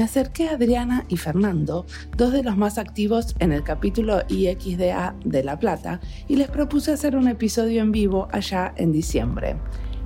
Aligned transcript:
me 0.00 0.04
acerqué 0.04 0.48
a 0.48 0.52
Adriana 0.52 1.04
y 1.08 1.18
Fernando, 1.18 1.84
dos 2.16 2.32
de 2.32 2.42
los 2.42 2.56
más 2.56 2.78
activos 2.78 3.34
en 3.38 3.52
el 3.52 3.62
capítulo 3.62 4.22
IXDA 4.28 5.14
de 5.26 5.44
La 5.44 5.58
Plata, 5.58 6.00
y 6.26 6.36
les 6.36 6.48
propuse 6.48 6.92
hacer 6.92 7.16
un 7.16 7.28
episodio 7.28 7.82
en 7.82 7.92
vivo 7.92 8.26
allá 8.32 8.72
en 8.76 8.92
diciembre. 8.92 9.56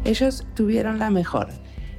Ellos 0.04 0.46
tuvieron 0.54 0.98
la 0.98 1.10
mejor. 1.10 1.48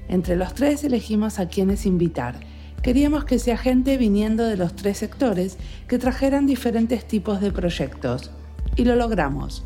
Entre 0.08 0.36
los 0.36 0.54
tres 0.54 0.84
elegimos 0.84 1.40
a 1.40 1.48
quienes 1.48 1.86
invitar. 1.86 2.36
Queríamos 2.82 3.26
que 3.26 3.40
sea 3.40 3.58
gente 3.58 3.98
viniendo 3.98 4.46
de 4.46 4.58
los 4.58 4.76
tres 4.76 5.00
sectores 5.00 5.58
que 5.88 5.98
trajeran 5.98 6.46
diferentes 6.46 7.08
tipos 7.08 7.42
de 7.42 7.52
proyectos. 7.52 8.32
Y 8.76 8.86
lo 8.86 8.96
logramos. 8.96 9.64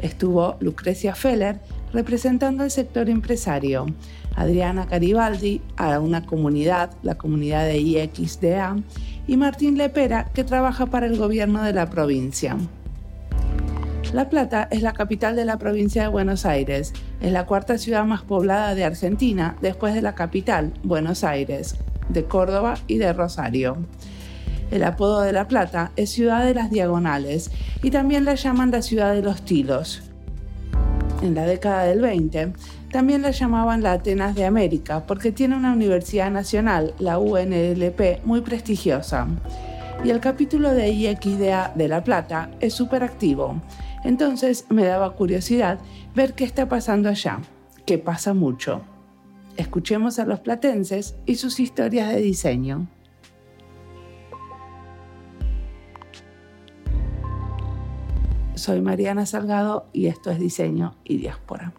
Estuvo 0.00 0.56
Lucrecia 0.60 1.14
Feller 1.14 1.60
representando 1.92 2.64
el 2.64 2.70
sector 2.70 3.10
empresario, 3.10 3.86
Adriana 4.36 4.86
Garibaldi 4.86 5.60
a 5.76 5.98
una 5.98 6.24
comunidad, 6.24 6.92
la 7.02 7.16
comunidad 7.16 7.66
de 7.66 7.78
IXDA, 7.78 8.76
y 9.26 9.36
Martín 9.36 9.76
Lepera, 9.76 10.30
que 10.32 10.44
trabaja 10.44 10.86
para 10.86 11.06
el 11.06 11.18
gobierno 11.18 11.62
de 11.62 11.72
la 11.72 11.90
provincia. 11.90 12.56
La 14.12 14.28
Plata 14.28 14.68
es 14.70 14.82
la 14.82 14.92
capital 14.92 15.36
de 15.36 15.44
la 15.44 15.58
provincia 15.58 16.02
de 16.02 16.08
Buenos 16.08 16.46
Aires. 16.46 16.92
Es 17.20 17.32
la 17.32 17.44
cuarta 17.44 17.76
ciudad 17.76 18.04
más 18.06 18.22
poblada 18.22 18.74
de 18.74 18.84
Argentina 18.84 19.56
después 19.60 19.94
de 19.94 20.00
la 20.00 20.14
capital, 20.14 20.72
Buenos 20.82 21.22
Aires, 21.22 21.76
de 22.08 22.24
Córdoba 22.24 22.74
y 22.86 22.96
de 22.96 23.12
Rosario. 23.12 23.76
El 24.70 24.84
apodo 24.84 25.20
de 25.20 25.32
La 25.32 25.46
Plata 25.46 25.92
es 25.96 26.10
Ciudad 26.10 26.44
de 26.44 26.54
las 26.54 26.70
Diagonales 26.70 27.50
y 27.82 27.90
también 27.90 28.24
la 28.24 28.36
llaman 28.36 28.70
la 28.70 28.80
Ciudad 28.80 29.12
de 29.12 29.20
los 29.20 29.42
Tilos. 29.42 30.02
En 31.22 31.34
la 31.34 31.44
década 31.44 31.84
del 31.84 32.00
20, 32.00 32.54
también 32.90 33.20
la 33.20 33.32
llamaban 33.32 33.82
la 33.82 33.92
Atenas 33.92 34.34
de 34.34 34.46
América 34.46 35.04
porque 35.06 35.30
tiene 35.30 35.56
una 35.56 35.74
universidad 35.74 36.30
nacional, 36.30 36.94
la 36.98 37.18
UNLP, 37.18 38.24
muy 38.24 38.40
prestigiosa. 38.40 39.26
Y 40.02 40.08
el 40.08 40.20
capítulo 40.20 40.72
de 40.72 40.88
IXDA 40.88 41.72
de 41.74 41.88
La 41.88 42.02
Plata 42.02 42.50
es 42.60 42.72
súper 42.72 43.02
activo. 43.02 43.60
Entonces 44.02 44.64
me 44.70 44.84
daba 44.84 45.12
curiosidad 45.12 45.78
ver 46.14 46.34
qué 46.34 46.44
está 46.44 46.68
pasando 46.68 47.08
allá, 47.08 47.40
que 47.86 47.98
pasa 47.98 48.34
mucho. 48.34 48.82
Escuchemos 49.56 50.18
a 50.18 50.26
los 50.26 50.40
platenses 50.40 51.16
y 51.26 51.36
sus 51.36 51.60
historias 51.60 52.10
de 52.10 52.20
diseño. 52.20 52.88
Soy 58.54 58.80
Mariana 58.82 59.24
Salgado 59.24 59.88
y 59.92 60.06
esto 60.06 60.30
es 60.30 60.38
Diseño 60.38 60.94
y 61.02 61.16
Diáspora. 61.16 61.72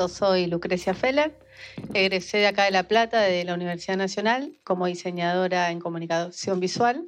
Yo 0.00 0.08
soy 0.08 0.46
Lucrecia 0.46 0.94
Feller, 0.94 1.38
egresé 1.92 2.38
de 2.38 2.46
acá 2.46 2.64
de 2.64 2.70
La 2.70 2.84
Plata, 2.84 3.20
de 3.20 3.44
la 3.44 3.52
Universidad 3.52 3.98
Nacional, 3.98 4.58
como 4.64 4.86
diseñadora 4.86 5.70
en 5.70 5.78
comunicación 5.78 6.58
visual. 6.58 7.04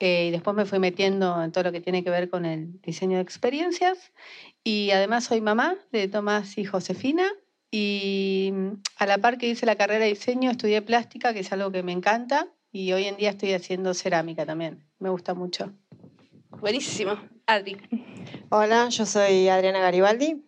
Eh, 0.00 0.28
y 0.28 0.30
después 0.30 0.56
me 0.56 0.64
fui 0.64 0.78
metiendo 0.78 1.42
en 1.42 1.52
todo 1.52 1.64
lo 1.64 1.72
que 1.72 1.82
tiene 1.82 2.02
que 2.02 2.08
ver 2.08 2.30
con 2.30 2.46
el 2.46 2.80
diseño 2.80 3.16
de 3.16 3.22
experiencias. 3.22 4.12
Y 4.64 4.92
además 4.92 5.24
soy 5.24 5.42
mamá 5.42 5.76
de 5.92 6.08
Tomás 6.08 6.56
y 6.56 6.64
Josefina. 6.64 7.30
Y 7.70 8.48
mm, 8.50 8.68
a 8.96 9.04
la 9.04 9.18
par 9.18 9.36
que 9.36 9.50
hice 9.50 9.66
la 9.66 9.76
carrera 9.76 10.06
de 10.06 10.12
diseño, 10.12 10.50
estudié 10.50 10.80
plástica, 10.80 11.34
que 11.34 11.40
es 11.40 11.52
algo 11.52 11.70
que 11.70 11.82
me 11.82 11.92
encanta. 11.92 12.48
Y 12.72 12.94
hoy 12.94 13.04
en 13.04 13.18
día 13.18 13.28
estoy 13.28 13.52
haciendo 13.52 13.92
cerámica 13.92 14.46
también. 14.46 14.82
Me 15.00 15.10
gusta 15.10 15.34
mucho. 15.34 15.70
Buenísimo. 16.48 17.18
Adri. 17.46 17.76
Hola, 18.48 18.88
yo 18.88 19.04
soy 19.06 19.48
Adriana 19.48 19.80
Garibaldi, 19.80 20.45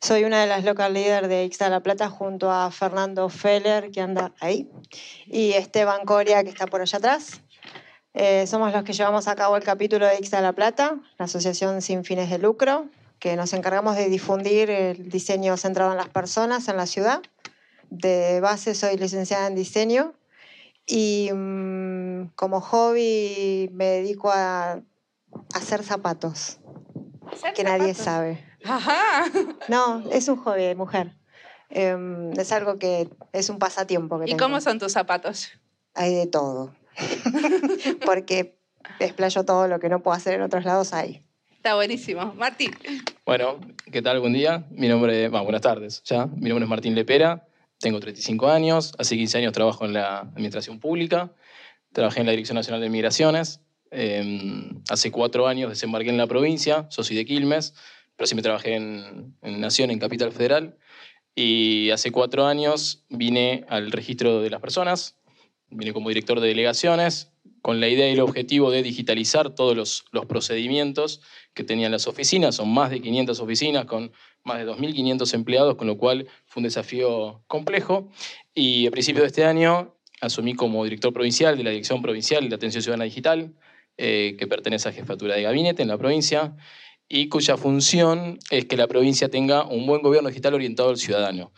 soy 0.00 0.24
una 0.24 0.40
de 0.40 0.46
las 0.46 0.64
local 0.64 0.94
leaders 0.94 1.28
de 1.28 1.44
Ixta 1.44 1.68
La 1.68 1.80
Plata 1.80 2.08
junto 2.08 2.50
a 2.50 2.70
Fernando 2.70 3.28
Feller, 3.28 3.90
que 3.90 4.00
anda 4.00 4.32
ahí, 4.40 4.70
y 5.26 5.52
Esteban 5.52 6.04
Coria, 6.04 6.42
que 6.42 6.48
está 6.48 6.66
por 6.66 6.80
allá 6.80 6.98
atrás. 6.98 7.42
Eh, 8.14 8.46
somos 8.46 8.72
los 8.72 8.82
que 8.82 8.94
llevamos 8.94 9.28
a 9.28 9.36
cabo 9.36 9.56
el 9.56 9.62
capítulo 9.62 10.06
de 10.06 10.16
Ixta 10.16 10.40
La 10.40 10.54
Plata, 10.54 10.98
la 11.18 11.26
asociación 11.26 11.82
sin 11.82 12.04
fines 12.04 12.30
de 12.30 12.38
lucro, 12.38 12.88
que 13.18 13.36
nos 13.36 13.52
encargamos 13.52 13.96
de 13.96 14.08
difundir 14.08 14.70
el 14.70 15.10
diseño 15.10 15.56
centrado 15.58 15.90
en 15.90 15.98
las 15.98 16.08
personas 16.08 16.68
en 16.68 16.78
la 16.78 16.86
ciudad. 16.86 17.20
De 17.90 18.40
base 18.40 18.74
soy 18.74 18.96
licenciada 18.96 19.46
en 19.48 19.54
diseño 19.54 20.14
y 20.86 21.30
mm, 21.32 22.30
como 22.36 22.62
hobby 22.62 23.68
me 23.74 23.84
dedico 23.86 24.30
a 24.30 24.80
hacer 25.54 25.82
zapatos, 25.82 26.58
que 27.54 27.64
nadie 27.64 27.94
sabe. 27.94 28.49
Ajá. 28.64 29.24
No, 29.68 30.02
es 30.10 30.28
un 30.28 30.36
hobby 30.36 30.62
de 30.62 30.74
mujer. 30.74 31.12
Em, 31.70 32.32
es 32.32 32.52
algo 32.52 32.78
que 32.78 33.08
es 33.32 33.48
un 33.48 33.58
pasatiempo. 33.58 34.18
Que 34.20 34.32
¿Y 34.32 34.36
cómo 34.36 34.60
son 34.60 34.78
tus 34.78 34.92
zapatos? 34.92 35.52
Hay 35.94 36.14
de 36.14 36.26
todo. 36.26 36.74
Porque 38.04 38.58
explayo 38.98 39.44
todo 39.44 39.68
lo 39.68 39.78
que 39.78 39.88
no 39.88 40.02
puedo 40.02 40.16
hacer 40.16 40.34
en 40.34 40.42
otros 40.42 40.64
lados 40.64 40.92
ahí. 40.92 41.22
Está 41.52 41.74
buenísimo. 41.74 42.34
Martín. 42.34 42.70
Bueno, 43.24 43.60
¿qué 43.92 44.02
tal? 44.02 44.18
Buen 44.20 44.32
día. 44.32 44.66
Mi 44.70 44.88
nombre, 44.88 45.28
bueno, 45.28 45.44
buenas 45.44 45.62
tardes 45.62 46.02
ya. 46.04 46.26
Mi 46.26 46.48
nombre 46.48 46.64
es 46.64 46.70
Martín 46.70 46.94
Lepera. 46.94 47.46
Tengo 47.78 48.00
35 48.00 48.48
años. 48.48 48.94
Hace 48.98 49.16
15 49.16 49.38
años 49.38 49.52
trabajo 49.52 49.84
en 49.84 49.92
la 49.92 50.20
administración 50.20 50.80
pública. 50.80 51.32
Trabajé 51.92 52.20
en 52.20 52.26
la 52.26 52.32
Dirección 52.32 52.56
Nacional 52.56 52.80
de 52.80 52.88
Migraciones. 52.88 53.60
Em, 53.90 54.82
hace 54.88 55.10
cuatro 55.10 55.48
años 55.48 55.70
desembarqué 55.70 56.10
en 56.10 56.16
la 56.16 56.26
provincia. 56.26 56.86
soy 56.90 57.16
de 57.16 57.24
Quilmes 57.24 57.74
pero 58.20 58.36
me 58.36 58.42
trabajé 58.42 58.74
en, 58.74 59.34
Nación, 59.40 59.90
en 59.90 59.98
Capital 59.98 60.30
Federal. 60.32 60.76
Y 61.34 61.88
hace 61.88 62.12
cuatro 62.12 62.44
años 62.44 63.06
vine 63.08 63.64
al 63.68 63.90
registro 63.92 64.42
de 64.42 64.50
las 64.50 64.60
personas, 64.60 65.18
vine 65.70 65.94
como 65.94 66.10
director 66.10 66.38
de 66.38 66.48
delegaciones, 66.48 67.32
con 67.62 67.80
la 67.80 67.88
idea 67.88 68.10
y 68.10 68.12
el 68.12 68.20
objetivo 68.20 68.70
de 68.70 68.82
digitalizar 68.82 69.54
todos 69.54 69.74
los, 69.74 70.04
los 70.12 70.26
procedimientos 70.26 71.22
que 71.54 71.64
tenían 71.64 71.92
las 71.92 72.06
oficinas. 72.06 72.56
Son 72.56 72.68
más 72.68 72.90
de 72.90 73.00
500 73.00 73.40
oficinas 73.40 73.86
con 73.86 74.12
más 74.44 74.58
de 74.58 74.66
2.500 74.66 75.32
empleados, 75.32 75.76
con 75.76 75.86
lo 75.86 75.96
cual 75.96 76.26
fue 76.44 76.60
un 76.60 76.64
desafío 76.64 77.42
complejo. 77.46 78.10
Y 78.54 78.86
a 78.86 78.90
principios 78.90 79.22
de 79.22 79.28
este 79.28 79.44
año 79.46 79.94
asumí 80.20 80.54
como 80.54 80.84
director 80.84 81.14
provincial 81.14 81.56
de 81.56 81.64
la 81.64 81.70
Dirección 81.70 82.02
Provincial 82.02 82.46
de 82.46 82.54
Atención 82.54 82.82
Ciudadana 82.82 83.04
Digital, 83.04 83.54
eh, 83.96 84.36
que 84.38 84.46
pertenece 84.46 84.90
a 84.90 84.92
Jefatura 84.92 85.36
de 85.36 85.42
Gabinete 85.42 85.80
en 85.80 85.88
la 85.88 85.96
provincia 85.96 86.54
y 87.12 87.28
cuya 87.28 87.56
función 87.56 88.38
es 88.50 88.66
que 88.66 88.76
la 88.76 88.86
provincia 88.86 89.28
tenga 89.28 89.64
un 89.64 89.84
buen 89.84 90.00
gobierno 90.00 90.28
digital 90.28 90.54
orientado 90.54 90.90
al 90.90 90.96
ciudadano. 90.96 91.52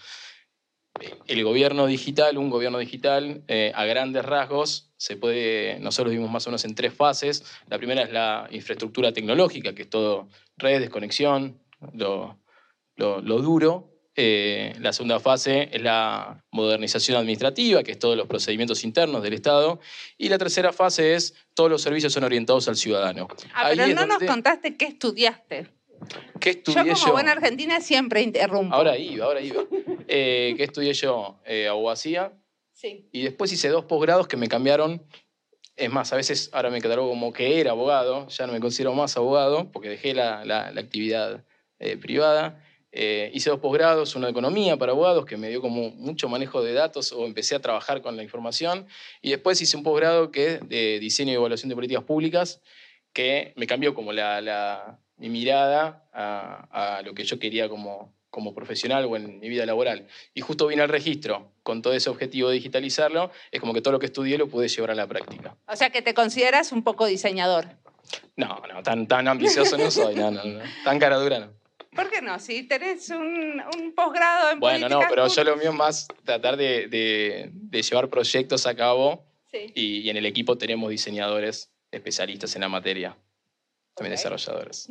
El 1.26 1.44
gobierno 1.44 1.86
digital, 1.86 2.38
un 2.38 2.48
gobierno 2.48 2.78
digital, 2.78 3.44
eh, 3.48 3.70
a 3.74 3.84
grandes 3.84 4.24
rasgos, 4.24 4.90
se 4.96 5.16
puede, 5.16 5.78
nosotros 5.78 6.14
vimos 6.14 6.30
más 6.30 6.46
o 6.46 6.50
menos 6.50 6.64
en 6.64 6.74
tres 6.74 6.94
fases. 6.94 7.44
La 7.68 7.76
primera 7.76 8.02
es 8.02 8.10
la 8.10 8.48
infraestructura 8.50 9.12
tecnológica, 9.12 9.74
que 9.74 9.82
es 9.82 9.90
todo 9.90 10.28
redes, 10.56 10.88
conexión, 10.88 11.60
lo, 11.92 12.38
lo, 12.96 13.20
lo 13.20 13.38
duro. 13.42 13.91
Eh, 14.14 14.74
la 14.80 14.92
segunda 14.92 15.20
fase 15.20 15.70
es 15.72 15.80
la 15.80 16.44
modernización 16.50 17.16
administrativa, 17.16 17.82
que 17.82 17.92
es 17.92 17.98
todos 17.98 18.16
los 18.16 18.26
procedimientos 18.26 18.84
internos 18.84 19.22
del 19.22 19.32
Estado. 19.32 19.80
Y 20.18 20.28
la 20.28 20.38
tercera 20.38 20.72
fase 20.72 21.14
es 21.14 21.34
todos 21.54 21.70
los 21.70 21.80
servicios 21.80 22.12
son 22.12 22.24
orientados 22.24 22.68
al 22.68 22.76
ciudadano. 22.76 23.28
Ah, 23.54 23.70
pero 23.70 23.86
no 23.94 24.06
nos 24.06 24.22
contaste 24.22 24.76
qué 24.76 24.86
estudiaste. 24.86 25.68
¿Qué 26.40 26.50
estudié 26.50 26.94
yo? 26.94 26.94
como 27.00 27.12
buena 27.12 27.32
argentina 27.32 27.80
siempre 27.80 28.22
interrumpo. 28.22 28.74
Ahora 28.74 28.98
iba, 28.98 29.24
ahora 29.24 29.40
iba. 29.40 29.62
Eh, 30.08 30.54
¿Qué 30.56 30.64
estudié 30.64 30.92
yo? 30.92 31.40
Eh, 31.46 31.68
abogacía. 31.68 32.32
Sí. 32.72 33.08
Y 33.12 33.22
después 33.22 33.52
hice 33.52 33.68
dos 33.68 33.84
posgrados 33.84 34.26
que 34.26 34.36
me 34.36 34.48
cambiaron. 34.48 35.02
Es 35.76 35.90
más, 35.90 36.12
a 36.12 36.16
veces 36.16 36.50
ahora 36.52 36.70
me 36.70 36.80
catalogo 36.80 37.08
como 37.08 37.32
que 37.32 37.60
era 37.60 37.70
abogado, 37.70 38.28
ya 38.28 38.46
no 38.46 38.52
me 38.52 38.60
considero 38.60 38.92
más 38.92 39.16
abogado 39.16 39.72
porque 39.72 39.88
dejé 39.88 40.12
la, 40.12 40.44
la, 40.44 40.66
actividad 40.68 41.44
eh, 41.78 41.96
privada. 41.96 42.62
Eh, 42.94 43.30
hice 43.32 43.48
dos 43.48 43.58
posgrados, 43.58 44.14
uno 44.14 44.26
de 44.26 44.32
economía 44.32 44.76
para 44.76 44.92
abogados, 44.92 45.24
que 45.24 45.38
me 45.38 45.48
dio 45.48 45.62
como 45.62 45.90
mucho 45.90 46.28
manejo 46.28 46.62
de 46.62 46.74
datos 46.74 47.12
o 47.12 47.24
empecé 47.24 47.54
a 47.54 47.60
trabajar 47.60 48.02
con 48.02 48.16
la 48.16 48.22
información. 48.22 48.86
Y 49.22 49.30
después 49.30 49.60
hice 49.62 49.76
un 49.76 49.82
posgrado 49.82 50.30
que 50.30 50.54
es 50.54 50.68
de 50.68 50.98
diseño 51.00 51.32
y 51.32 51.36
evaluación 51.36 51.70
de 51.70 51.74
políticas 51.74 52.04
públicas, 52.04 52.60
que 53.14 53.54
me 53.56 53.66
cambió 53.66 53.94
como 53.94 54.12
la, 54.12 54.98
mi 55.16 55.30
mirada 55.30 56.06
a, 56.12 57.02
lo 57.04 57.14
que 57.14 57.24
yo 57.24 57.38
quería 57.38 57.68
como 57.68 58.12
como 58.32 58.54
profesional 58.54 59.04
o 59.04 59.14
en 59.14 59.40
mi 59.40 59.50
vida 59.50 59.66
laboral. 59.66 60.06
Y 60.32 60.40
justo 60.40 60.66
vine 60.66 60.80
al 60.80 60.88
registro 60.88 61.52
con 61.62 61.82
todo 61.82 61.92
ese 61.92 62.08
objetivo 62.08 62.48
de 62.48 62.54
digitalizarlo, 62.54 63.30
es 63.50 63.60
como 63.60 63.74
que 63.74 63.82
todo 63.82 63.92
lo 63.92 63.98
que 63.98 64.06
estudié 64.06 64.38
lo 64.38 64.48
pude 64.48 64.68
llevar 64.68 64.90
a 64.90 64.94
la 64.94 65.06
práctica. 65.06 65.54
O 65.68 65.76
sea 65.76 65.90
que 65.90 66.00
te 66.00 66.14
consideras 66.14 66.72
un 66.72 66.82
poco 66.82 67.04
diseñador. 67.04 67.66
No, 68.34 68.62
no, 68.72 68.82
tan, 68.82 69.06
tan 69.06 69.28
ambicioso 69.28 69.76
no 69.76 69.90
soy, 69.90 70.14
no, 70.14 70.30
no, 70.30 70.42
no, 70.42 70.60
tan 70.82 70.98
cara 70.98 71.18
dura 71.18 71.40
no. 71.40 71.61
¿Por 71.94 72.08
qué 72.10 72.22
no? 72.22 72.38
Si 72.38 72.62
tenés 72.64 73.10
un, 73.10 73.62
un 73.78 73.92
posgrado 73.94 74.50
en 74.52 74.60
Bueno, 74.60 74.88
no, 74.88 75.00
pero 75.08 75.28
yo 75.28 75.44
lo 75.44 75.56
mío 75.56 75.70
es 75.70 75.74
más 75.76 76.08
tratar 76.24 76.56
de, 76.56 76.88
de, 76.88 77.50
de 77.52 77.82
llevar 77.82 78.08
proyectos 78.08 78.66
a 78.66 78.74
cabo 78.74 79.26
Sí. 79.50 79.70
y, 79.74 79.98
y 79.98 80.08
en 80.10 80.16
el 80.16 80.24
equipo 80.24 80.56
tenemos 80.56 80.88
diseñadores 80.90 81.70
especialistas 81.90 82.54
en 82.54 82.62
la 82.62 82.70
materia, 82.70 83.18
también 83.94 84.14
Ok. 84.14 84.18
desarrolladores. 84.18 84.88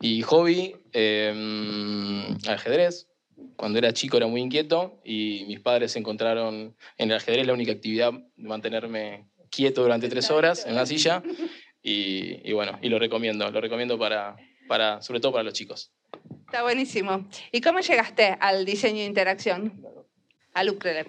Y 0.00 0.22
hobby, 0.22 0.76
eh, 0.92 2.36
ajedrez. 2.46 3.08
Cuando 3.56 3.78
era 3.78 3.92
chico 3.92 4.16
era 4.18 4.28
muy 4.28 4.40
inquieto 4.40 5.00
y 5.04 5.44
mis 5.48 5.58
padres 5.58 5.96
encontraron 5.96 6.76
en 6.96 7.10
el 7.10 7.16
ajedrez 7.16 7.44
la 7.44 7.54
única 7.54 7.72
actividad 7.72 8.12
de 8.12 8.48
mantenerme 8.48 9.26
quieto 9.50 9.82
durante 9.82 10.08
tres 10.08 10.30
horas 10.30 10.64
en 10.64 10.76
la 10.76 10.86
silla. 10.86 11.20
Y, 11.82 12.48
y 12.48 12.52
bueno, 12.52 12.78
y 12.82 12.88
lo 12.88 13.00
recomiendo, 13.00 13.50
lo 13.50 13.60
recomiendo 13.60 13.98
para, 13.98 14.36
para, 14.68 15.02
sobre 15.02 15.18
todo 15.18 15.32
para 15.32 15.42
los 15.42 15.54
chicos. 15.54 15.90
Está 16.52 16.64
buenísimo. 16.64 17.24
¿Y 17.50 17.62
cómo 17.62 17.80
llegaste 17.80 18.36
al 18.38 18.66
diseño 18.66 18.98
de 18.98 19.06
interacción? 19.06 19.86
A 20.52 20.62
Lucre. 20.62 21.06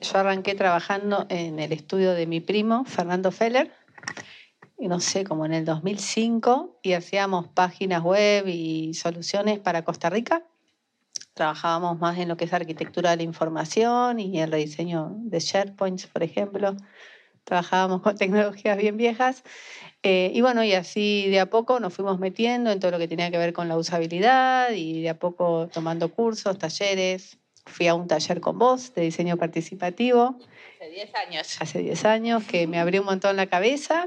Yo 0.00 0.18
arranqué 0.18 0.54
trabajando 0.54 1.26
en 1.30 1.58
el 1.58 1.72
estudio 1.72 2.12
de 2.12 2.28
mi 2.28 2.40
primo, 2.40 2.84
Fernando 2.84 3.32
Feller, 3.32 3.72
no 4.78 5.00
sé, 5.00 5.24
como 5.24 5.46
en 5.46 5.52
el 5.52 5.64
2005, 5.64 6.78
y 6.80 6.92
hacíamos 6.92 7.48
páginas 7.48 8.04
web 8.04 8.46
y 8.46 8.94
soluciones 8.94 9.58
para 9.58 9.82
Costa 9.82 10.10
Rica. 10.10 10.44
Trabajábamos 11.32 11.98
más 11.98 12.16
en 12.18 12.28
lo 12.28 12.36
que 12.36 12.44
es 12.44 12.52
arquitectura 12.52 13.10
de 13.10 13.16
la 13.16 13.22
información 13.24 14.20
y 14.20 14.40
el 14.40 14.52
rediseño 14.52 15.10
de 15.16 15.40
SharePoints, 15.40 16.06
por 16.06 16.22
ejemplo. 16.22 16.76
Trabajábamos 17.42 18.00
con 18.00 18.16
tecnologías 18.16 18.76
bien 18.76 18.96
viejas. 18.96 19.42
Eh, 20.06 20.30
y 20.34 20.42
bueno, 20.42 20.62
y 20.62 20.74
así 20.74 21.28
de 21.30 21.40
a 21.40 21.46
poco 21.46 21.80
nos 21.80 21.94
fuimos 21.94 22.18
metiendo 22.18 22.70
en 22.70 22.78
todo 22.78 22.90
lo 22.90 22.98
que 22.98 23.08
tenía 23.08 23.30
que 23.30 23.38
ver 23.38 23.54
con 23.54 23.68
la 23.68 23.78
usabilidad 23.78 24.70
y 24.72 25.00
de 25.00 25.08
a 25.08 25.18
poco 25.18 25.68
tomando 25.72 26.10
cursos, 26.10 26.58
talleres. 26.58 27.38
Fui 27.64 27.88
a 27.88 27.94
un 27.94 28.06
taller 28.06 28.42
con 28.42 28.58
vos 28.58 28.92
de 28.92 29.00
diseño 29.00 29.38
participativo 29.38 30.36
Hace 30.78 30.90
10 30.90 31.14
años. 31.14 31.56
hace 31.58 31.78
10 31.78 32.04
años 32.04 32.44
que 32.44 32.66
me 32.66 32.78
abrió 32.78 33.00
un 33.00 33.06
montón 33.06 33.36
la 33.36 33.46
cabeza 33.46 34.06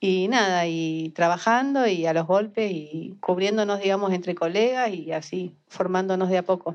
y 0.00 0.26
nada, 0.26 0.66
y 0.66 1.12
trabajando 1.14 1.86
y 1.86 2.06
a 2.06 2.12
los 2.12 2.26
golpes 2.26 2.72
y 2.72 3.14
cubriéndonos, 3.20 3.80
digamos, 3.80 4.12
entre 4.12 4.34
colegas 4.34 4.90
y 4.92 5.12
así, 5.12 5.54
formándonos 5.68 6.28
de 6.28 6.38
a 6.38 6.42
poco. 6.42 6.74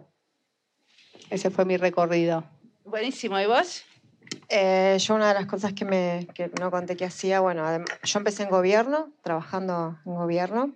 Ese 1.29 1.49
fue 1.49 1.65
mi 1.65 1.75
recorrido. 1.75 2.45
Buenísimo. 2.85 3.37
¿Y 3.37 3.45
vos? 3.45 3.83
Eh, 4.49 4.97
yo 4.99 5.15
una 5.15 5.29
de 5.29 5.33
las 5.33 5.45
cosas 5.45 5.73
que, 5.73 5.85
me, 5.85 6.27
que 6.33 6.51
no 6.59 6.71
conté 6.71 6.95
que 6.97 7.05
hacía, 7.05 7.39
bueno, 7.39 7.65
yo 8.03 8.19
empecé 8.19 8.43
en 8.43 8.49
gobierno, 8.49 9.09
trabajando 9.23 9.97
en 10.05 10.15
gobierno. 10.15 10.71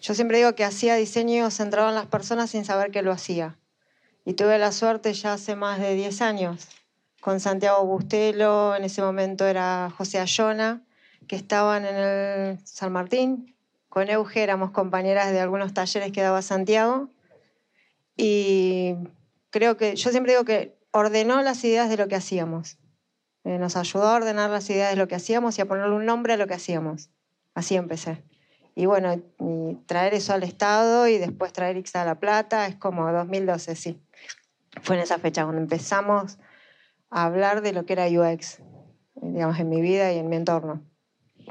Yo 0.00 0.14
siempre 0.14 0.38
digo 0.38 0.54
que 0.54 0.64
hacía 0.64 0.94
diseño 0.96 1.50
centrado 1.50 1.88
en 1.88 1.94
las 1.94 2.06
personas 2.06 2.50
sin 2.50 2.64
saber 2.64 2.90
que 2.90 3.02
lo 3.02 3.12
hacía. 3.12 3.56
Y 4.24 4.34
tuve 4.34 4.58
la 4.58 4.72
suerte 4.72 5.12
ya 5.12 5.34
hace 5.34 5.56
más 5.56 5.80
de 5.80 5.94
10 5.94 6.22
años 6.22 6.68
con 7.24 7.40
Santiago 7.40 7.86
Bustelo, 7.86 8.76
en 8.76 8.84
ese 8.84 9.00
momento 9.00 9.46
era 9.46 9.90
José 9.96 10.18
Ayona, 10.18 10.82
que 11.26 11.36
estaban 11.36 11.86
en 11.86 11.96
el 11.96 12.58
San 12.66 12.92
Martín. 12.92 13.56
Con 13.88 14.10
Euge 14.10 14.42
éramos 14.42 14.72
compañeras 14.72 15.32
de 15.32 15.40
algunos 15.40 15.72
talleres 15.72 16.12
que 16.12 16.20
daba 16.20 16.42
Santiago. 16.42 17.08
Y 18.14 18.96
creo 19.48 19.78
que, 19.78 19.96
yo 19.96 20.10
siempre 20.10 20.34
digo 20.34 20.44
que 20.44 20.73
ordenó 20.94 21.42
las 21.42 21.64
ideas 21.64 21.88
de 21.88 21.96
lo 21.96 22.06
que 22.06 22.14
hacíamos. 22.14 22.78
Eh, 23.42 23.58
nos 23.58 23.76
ayudó 23.76 24.04
a 24.04 24.14
ordenar 24.14 24.48
las 24.48 24.70
ideas 24.70 24.90
de 24.90 24.96
lo 24.96 25.08
que 25.08 25.16
hacíamos 25.16 25.58
y 25.58 25.60
a 25.60 25.66
ponerle 25.66 25.96
un 25.96 26.06
nombre 26.06 26.34
a 26.34 26.36
lo 26.36 26.46
que 26.46 26.54
hacíamos. 26.54 27.10
Así 27.52 27.74
empecé. 27.74 28.22
Y 28.76 28.86
bueno, 28.86 29.20
traer 29.86 30.14
eso 30.14 30.32
al 30.34 30.44
Estado 30.44 31.08
y 31.08 31.18
después 31.18 31.52
traer 31.52 31.76
Ixta 31.76 32.02
a 32.02 32.04
La 32.04 32.20
Plata 32.20 32.68
es 32.68 32.76
como 32.76 33.10
2012, 33.10 33.74
sí. 33.74 34.00
Fue 34.82 34.94
en 34.94 35.02
esa 35.02 35.18
fecha 35.18 35.42
cuando 35.42 35.60
empezamos 35.60 36.38
a 37.10 37.24
hablar 37.24 37.60
de 37.60 37.72
lo 37.72 37.84
que 37.86 37.94
era 37.94 38.06
UX, 38.06 38.60
eh, 38.60 38.62
digamos, 39.20 39.58
en 39.58 39.68
mi 39.68 39.80
vida 39.80 40.12
y 40.12 40.18
en 40.18 40.28
mi 40.28 40.36
entorno. 40.36 40.80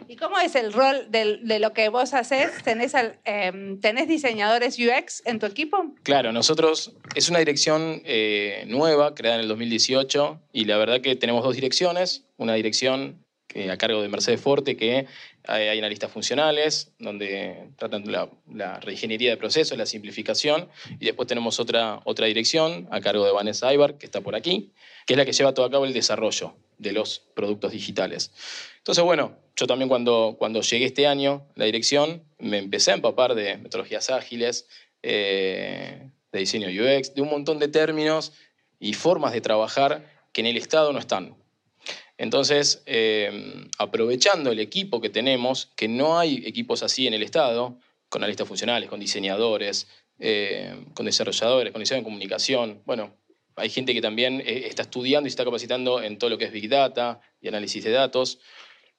¿Y 0.08 0.16
cómo 0.16 0.38
es 0.40 0.56
el 0.56 0.74
rol 0.74 1.08
de, 1.10 1.60
lo 1.60 1.74
que 1.74 1.90
vos 1.90 2.14
haces? 2.14 2.52
¿Tenés, 2.64 2.94
em, 3.24 3.80
¿Tenés 3.80 4.08
diseñadores 4.08 4.78
UX 4.78 5.22
en 5.26 5.40
tu 5.40 5.46
equipo? 5.46 5.94
Claro, 6.04 6.32
nosotros 6.32 6.94
es 7.16 7.30
una 7.30 7.40
dirección 7.40 8.02
eh, 8.06 8.66
nueva, 8.68 9.16
creada 9.16 9.36
en 9.38 9.42
el 9.42 9.48
2018, 9.48 10.42
y 10.52 10.66
la 10.66 10.78
verdad 10.78 11.02
que 11.02 11.16
tenemos 11.16 11.44
dos 11.44 11.56
direcciones. 11.56 12.26
Una 12.38 12.54
dirección 12.54 13.23
que, 13.54 13.70
a 13.70 13.78
cargo 13.78 14.02
de 14.02 14.10
Mercedes 14.10 14.42
Forte, 14.42 14.76
que 14.76 14.98
eh, 15.00 15.06
hay 15.48 15.78
analistas 15.78 16.12
funcionales, 16.12 16.92
donde 17.00 17.70
tratan 17.78 18.12
la, 18.12 18.30
la 18.52 18.80
reingeniería 18.80 19.30
de 19.30 19.38
procesos, 19.38 19.78
la 19.78 19.86
simplificación, 19.86 20.68
y 21.00 21.06
después 21.06 21.28
tenemos 21.28 21.60
otra, 21.60 22.02
otra 22.06 22.26
dirección 22.26 22.88
a 22.92 23.00
cargo 23.00 23.26
de 23.26 23.32
Vanessa 23.32 23.74
Ibar, 23.74 23.98
que 23.98 24.06
está 24.06 24.22
por 24.22 24.36
aquí, 24.36 24.72
que 25.06 25.14
es 25.14 25.18
la 25.18 25.26
que 25.26 25.34
lleva 25.34 25.54
todo 25.54 25.66
a 25.66 25.72
cabo 25.72 25.86
el 25.86 25.94
desarrollo 25.94 26.56
de 26.78 26.92
los 26.92 27.20
productos 27.34 27.72
digitales. 27.72 28.32
Entonces, 28.78 29.04
bueno, 29.04 29.38
yo 29.56 29.68
también 29.68 29.88
cuando, 29.88 30.36
cuando 30.38 30.62
llegué 30.62 30.86
este 30.86 31.08
año 31.08 31.46
la 31.56 31.66
dirección, 31.66 32.24
me 32.40 32.58
empecé 32.58 32.92
a 32.92 32.96
empapar 32.96 33.36
de 33.36 33.58
metodologías 33.58 34.10
ágiles, 34.10 34.68
eh, 35.04 36.10
de 36.32 36.40
diseño 36.40 36.68
UX, 36.68 37.14
de 37.14 37.22
un 37.22 37.30
montón 37.30 37.60
de 37.60 37.68
términos 37.68 38.34
y 38.80 38.94
formas 38.94 39.32
de 39.34 39.42
trabajar 39.42 40.12
que 40.34 40.42
en 40.42 40.48
el 40.48 40.58
Estado 40.58 40.92
no 40.92 41.00
están. 41.00 41.36
Entonces, 42.18 42.84
eh, 42.86 43.68
aprovechando 43.80 44.52
el 44.52 44.60
equipo 44.60 45.02
que 45.02 45.10
tenemos, 45.10 45.72
que 45.76 45.88
no 45.88 46.20
hay 46.20 46.44
equipos 46.46 46.84
así 46.84 47.08
en 47.08 47.14
el 47.14 47.24
Estado, 47.24 47.80
con 48.10 48.22
analistas 48.22 48.48
funcionales, 48.48 48.90
con 48.90 49.00
diseñadores, 49.00 49.88
eh, 50.20 50.86
con 50.94 51.06
desarrolladores, 51.06 51.74
con 51.74 51.80
diseño 51.80 52.02
de 52.02 52.04
comunicación, 52.04 52.82
bueno, 52.86 53.16
hay 53.56 53.70
gente 53.70 53.94
que 53.94 54.02
también 54.02 54.42
eh, 54.42 54.64
está 54.68 54.84
estudiando 54.84 55.28
y 55.28 55.30
está 55.30 55.46
capacitando 55.46 56.02
en 56.02 56.18
todo 56.18 56.30
lo 56.30 56.38
que 56.38 56.46
es 56.46 56.52
Big 56.52 56.70
Data 56.70 57.22
y 57.42 57.48
análisis 57.48 57.84
de 57.84 57.92
datos. 57.92 58.40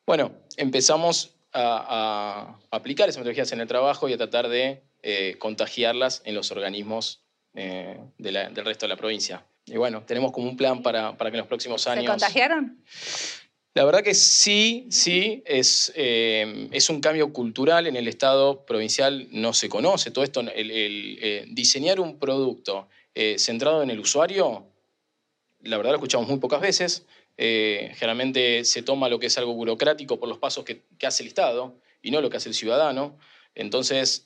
Bueno, 0.07 0.33
empezamos 0.57 1.37
a, 1.53 2.59
aplicar 2.71 3.09
esas 3.09 3.19
metodologías 3.19 3.53
en 3.53 3.61
el 3.61 3.69
trabajo 3.69 4.09
y 4.09 4.13
a 4.13 4.17
tratar 4.17 4.49
de 4.49 4.83
eh, 5.03 5.37
contagiarlas 5.39 6.23
en 6.25 6.35
los 6.35 6.51
organismos 6.51 7.25
eh, 7.55 7.99
del 8.19 8.65
resto 8.65 8.87
de 8.87 8.89
la 8.89 8.97
provincia. 8.97 9.47
Y 9.67 9.77
bueno, 9.77 10.03
tenemos 10.03 10.33
como 10.33 10.49
un 10.49 10.57
plan 10.57 10.83
para, 10.83 11.17
para 11.17 11.31
que 11.31 11.37
en 11.37 11.41
los 11.41 11.49
próximos 11.49 11.83
¿Se 11.83 11.91
años... 11.91 12.11
contagiaron? 12.11 12.83
La 13.75 13.85
verdad 13.85 14.05
que 14.05 14.15
sí, 14.15 14.87
sí, 14.91 15.43
es, 15.45 15.93
eh, 15.97 16.69
es 16.71 16.89
un 16.91 17.01
cambio 17.01 17.33
cultural 17.33 17.89
en 17.89 17.97
el 17.97 18.07
Estado 18.07 18.65
provincial, 18.65 19.27
no 19.33 19.53
se 19.53 19.69
conoce 19.69 20.13
todo 20.13 20.23
esto. 20.23 20.41
El, 20.41 20.71
el, 20.71 21.19
eh, 21.21 21.45
diseñar 21.49 21.99
un 21.99 22.21
producto 22.21 22.89
eh, 23.17 23.35
centrado 23.37 23.83
en 23.83 23.91
el 23.91 23.99
usuario, 23.99 24.69
la 25.61 25.77
verdad 25.77 25.91
lo 25.91 25.97
escuchamos 25.97 26.29
muy 26.29 26.39
pocas 26.39 26.61
veces. 26.61 27.05
Generalmente 27.37 28.65
se 28.65 28.83
toma 28.83 29.09
lo 29.09 29.19
que 29.19 29.27
es 29.27 29.37
algo 29.39 29.55
burocrático 29.55 30.21
por 30.21 30.29
los 30.29 30.39
pasos 30.39 30.65
que, 30.65 30.85
que 30.97 31.09
hace 31.09 31.25
el 31.25 31.27
Estado 31.27 31.75
y 32.01 32.13
no 32.13 32.21
lo 32.21 32.31
que 32.31 32.37
hace 32.37 32.49
el 32.49 32.55
ciudadano. 32.55 33.19
Entonces, 33.57 34.25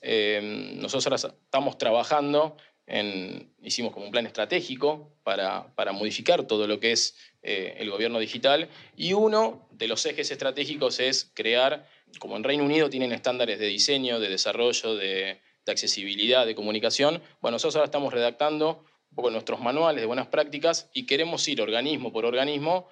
nosotros 0.75 1.07
ahora 1.07 1.15
estamos 1.15 1.79
trabajando 1.79 2.55
en, 2.89 3.53
hicimos 3.61 3.93
como 3.93 4.05
un 4.05 4.11
plan 4.11 4.25
estratégico 4.25 5.13
para, 5.23 5.73
para 5.75 5.91
modificar 5.91 6.43
todo 6.43 6.67
lo 6.67 6.79
que 6.79 6.91
es 6.91 7.15
eh, 7.43 7.75
el 7.77 7.89
gobierno 7.89 8.19
digital. 8.19 8.67
Y 8.97 9.13
uno 9.13 9.67
de 9.71 9.87
los 9.87 10.05
ejes 10.05 10.31
estratégicos 10.31 10.99
es 10.99 11.31
crear, 11.33 11.87
como 12.19 12.35
en 12.35 12.43
Reino 12.43 12.65
Unido 12.65 12.89
tienen 12.89 13.11
estándares 13.11 13.59
de 13.59 13.67
diseño, 13.67 14.19
de 14.19 14.29
desarrollo, 14.29 14.95
de, 14.95 15.39
accesibilidad, 15.67 16.47
de 16.47 16.55
comunicación, 16.55 17.21
bueno, 17.41 17.53
nosotros 17.53 17.75
ahora 17.75 17.85
estamos 17.85 18.11
redactando 18.11 18.83
un 19.11 19.15
poco 19.15 19.29
nuestros 19.29 19.59
manuales 19.59 20.01
de 20.01 20.07
buenas 20.07 20.25
prácticas 20.25 20.89
y 20.95 21.05
queremos 21.05 21.47
ir 21.47 21.61
organismo 21.61 22.11
por 22.11 22.25
organismo 22.25 22.87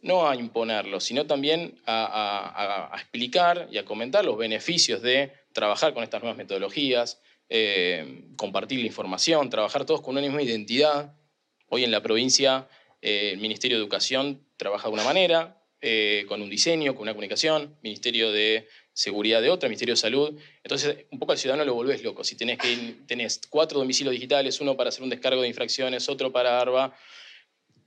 no 0.00 0.28
a 0.28 0.36
imponerlo, 0.36 1.00
sino 1.00 1.26
también 1.26 1.80
a 1.86 2.92
explicar 2.94 3.66
y 3.68 3.78
a 3.78 3.84
comentar 3.84 4.24
los 4.24 4.38
beneficios 4.38 5.02
de 5.02 5.32
trabajar 5.52 5.92
con 5.92 6.04
estas 6.04 6.22
nuevas 6.22 6.38
metodologías, 6.38 7.20
eh, 7.48 8.24
compartir 8.36 8.80
la 8.80 8.86
información, 8.86 9.50
trabajar 9.50 9.84
todos 9.84 10.00
con 10.00 10.12
una 10.12 10.20
misma 10.22 10.42
identidad. 10.42 11.14
Hoy 11.68 11.84
en 11.84 11.90
la 11.90 12.02
provincia 12.02 12.68
eh, 13.02 13.30
el 13.32 13.38
Ministerio 13.40 13.76
de 13.76 13.82
Educación 13.82 14.44
trabaja 14.56 14.88
de 14.88 14.94
una 14.94 15.04
manera, 15.04 15.60
eh, 15.80 16.24
con 16.28 16.40
un 16.40 16.48
diseño, 16.48 16.94
con 16.94 17.02
una 17.02 17.12
comunicación, 17.12 17.76
Ministerio 17.82 18.32
de 18.32 18.66
Seguridad 18.92 19.42
de 19.42 19.50
otra, 19.50 19.68
Ministerio 19.68 19.94
de 19.94 20.00
Salud. 20.00 20.38
Entonces, 20.62 21.04
un 21.10 21.18
poco 21.18 21.32
al 21.32 21.38
ciudadano 21.38 21.64
lo 21.64 21.74
volvés 21.74 22.02
loco. 22.02 22.24
Si 22.24 22.36
tenés, 22.36 22.58
que, 22.58 22.72
ir- 22.72 23.06
tenés 23.06 23.40
cuatro 23.50 23.78
domicilios 23.80 24.12
digitales, 24.12 24.60
uno 24.60 24.76
para 24.76 24.88
hacer 24.88 25.02
un 25.02 25.10
descargo 25.10 25.42
de 25.42 25.48
infracciones, 25.48 26.08
otro 26.08 26.32
para 26.32 26.60
ARBA, 26.60 26.96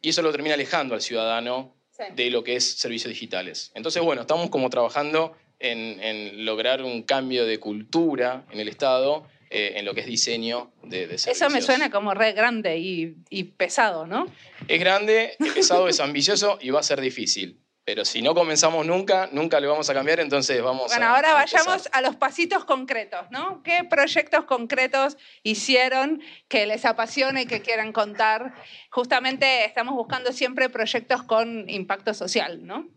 y 0.02 0.10
eso 0.10 0.22
lo 0.22 0.32
termina 0.32 0.54
alejando 0.56 0.94
al 0.96 1.02
ciudadano 1.02 1.76
Sí. 1.90 2.04
de 2.16 2.30
lo 2.30 2.44
que 2.44 2.56
es 2.56 2.64
servicios 2.78 3.10
digitales. 3.12 3.72
Entonces, 3.74 4.04
bueno, 4.04 4.22
estamos 4.22 4.52
como 4.52 4.70
trabajando 4.70 5.36
en, 5.58 6.00
en 6.04 6.46
lograr 6.46 6.84
un 6.84 7.02
cambio 7.02 7.44
de 7.48 7.60
cultura 7.60 8.46
en 8.52 8.60
el 8.60 8.68
Estado, 8.68 9.28
eh, 9.50 9.74
en 9.75 9.86
lo 9.86 9.94
que 9.94 10.01
es 10.01 10.08
diseño 10.08 10.72
de, 10.84 11.08
de 11.08 11.16
Eso 11.16 11.50
me 11.50 11.62
suena 11.62 11.89
como 11.89 12.13
re 12.13 12.34
grande 12.34 12.77
y, 12.77 13.16
y 13.30 13.44
pesado, 13.46 14.06
¿no? 14.08 14.27
Es 14.68 14.80
grande, 14.80 15.36
es 15.39 15.54
pesado, 15.54 15.88
es 15.88 16.00
ambicioso 16.00 16.58
y 16.62 16.70
va 16.70 16.80
a 16.80 16.84
ser 16.84 17.00
difícil. 17.01 17.60
Pero 17.86 18.04
si 18.04 18.22
no 18.22 18.36
comenzamos 18.36 18.86
nunca, 18.86 19.30
nunca 19.32 19.62
le 19.62 19.68
vamos 19.68 19.89
a 19.89 19.94
cambiar, 19.94 20.20
entonces 20.20 20.62
vamos 20.62 20.88
Bueno, 20.92 21.06
a. 21.06 21.16
ahora 21.16 21.30
a 21.38 21.44
empezar. 21.44 21.60
vayamos 21.66 21.89
a 21.94 22.01
los 22.01 22.18
pasitos 22.18 22.66
concretos, 22.66 23.22
¿no? 23.32 23.63
¿Qué 23.63 23.86
proyectos 23.89 24.44
concretos 24.44 25.16
hicieron 25.42 26.22
que 26.50 26.66
les 26.66 26.84
apasione 26.84 27.44
y 27.44 27.46
que 27.46 27.62
quieran 27.62 27.94
contar? 27.94 28.54
Justamente 28.89 29.63
estamos 29.63 29.96
buscando 29.96 30.34
siempre 30.34 30.68
proyectos 30.68 31.24
con 31.24 31.70
impacto 31.70 32.13
social, 32.13 32.66
¿no? 32.68 32.89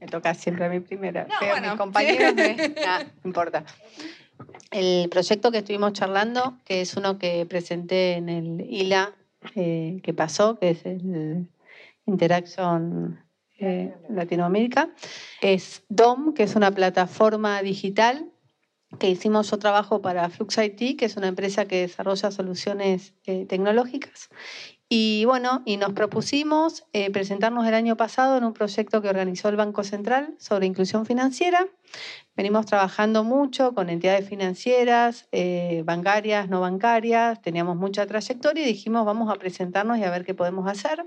Me 0.00 0.08
toca 0.08 0.34
siempre 0.34 0.64
a 0.64 0.68
mí 0.68 0.80
primero. 0.80 1.24
No, 1.28 1.46
bueno, 1.48 1.68
mis 1.68 1.78
compañeros, 1.78 2.34
sí. 2.36 2.42
me- 2.42 2.74
ah, 2.84 3.04
no 3.04 3.28
importa. 3.28 3.64
El 4.70 5.08
proyecto 5.08 5.50
que 5.50 5.58
estuvimos 5.58 5.92
charlando, 5.92 6.58
que 6.64 6.80
es 6.80 6.96
uno 6.96 7.18
que 7.18 7.46
presenté 7.46 8.14
en 8.14 8.28
el 8.28 8.60
ILA 8.60 9.14
eh, 9.54 10.00
que 10.02 10.12
pasó, 10.12 10.58
que 10.58 10.70
es 10.70 10.84
el 10.84 11.48
Interaction 12.06 13.20
eh, 13.58 13.94
Latinoamérica, 14.08 14.90
es 15.40 15.84
DOM, 15.88 16.34
que 16.34 16.42
es 16.42 16.56
una 16.56 16.70
plataforma 16.70 17.62
digital 17.62 18.30
que 18.98 19.10
hicimos 19.10 19.50
yo 19.50 19.58
trabajo 19.58 20.00
para 20.00 20.30
Flux 20.30 20.58
IT, 20.58 20.98
que 20.98 21.04
es 21.04 21.16
una 21.16 21.28
empresa 21.28 21.66
que 21.66 21.82
desarrolla 21.82 22.30
soluciones 22.30 23.14
eh, 23.24 23.46
tecnológicas. 23.46 24.30
Y 24.88 25.24
bueno, 25.24 25.62
y 25.64 25.78
nos 25.78 25.94
propusimos 25.94 26.84
eh, 26.92 27.10
presentarnos 27.10 27.66
el 27.66 27.74
año 27.74 27.96
pasado 27.96 28.38
en 28.38 28.44
un 28.44 28.52
proyecto 28.52 29.02
que 29.02 29.08
organizó 29.08 29.48
el 29.48 29.56
Banco 29.56 29.82
Central 29.82 30.36
sobre 30.38 30.66
inclusión 30.66 31.06
financiera. 31.06 31.66
Venimos 32.36 32.66
trabajando 32.66 33.24
mucho 33.24 33.74
con 33.74 33.90
entidades 33.90 34.28
financieras, 34.28 35.26
eh, 35.32 35.82
bancarias, 35.84 36.48
no 36.48 36.60
bancarias, 36.60 37.42
teníamos 37.42 37.76
mucha 37.76 38.06
trayectoria 38.06 38.62
y 38.62 38.66
dijimos 38.66 39.04
vamos 39.04 39.28
a 39.32 39.36
presentarnos 39.36 39.98
y 39.98 40.04
a 40.04 40.10
ver 40.10 40.24
qué 40.24 40.34
podemos 40.34 40.70
hacer. 40.70 41.04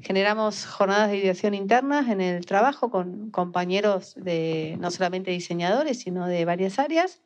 Generamos 0.00 0.64
jornadas 0.64 1.10
de 1.10 1.18
ideación 1.18 1.52
internas 1.52 2.08
en 2.08 2.22
el 2.22 2.46
trabajo 2.46 2.90
con 2.90 3.30
compañeros 3.30 4.14
de 4.16 4.78
no 4.80 4.90
solamente 4.90 5.30
diseñadores, 5.30 5.98
sino 6.00 6.26
de 6.26 6.46
varias 6.46 6.78
áreas. 6.78 7.20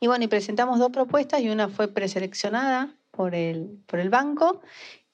Y 0.00 0.06
bueno, 0.06 0.24
y 0.24 0.28
presentamos 0.28 0.78
dos 0.78 0.90
propuestas 0.90 1.42
y 1.42 1.50
una 1.50 1.68
fue 1.68 1.88
preseleccionada 1.88 2.96
por 3.16 3.34
el, 3.34 3.78
por 3.86 3.98
el 3.98 4.10
banco 4.10 4.60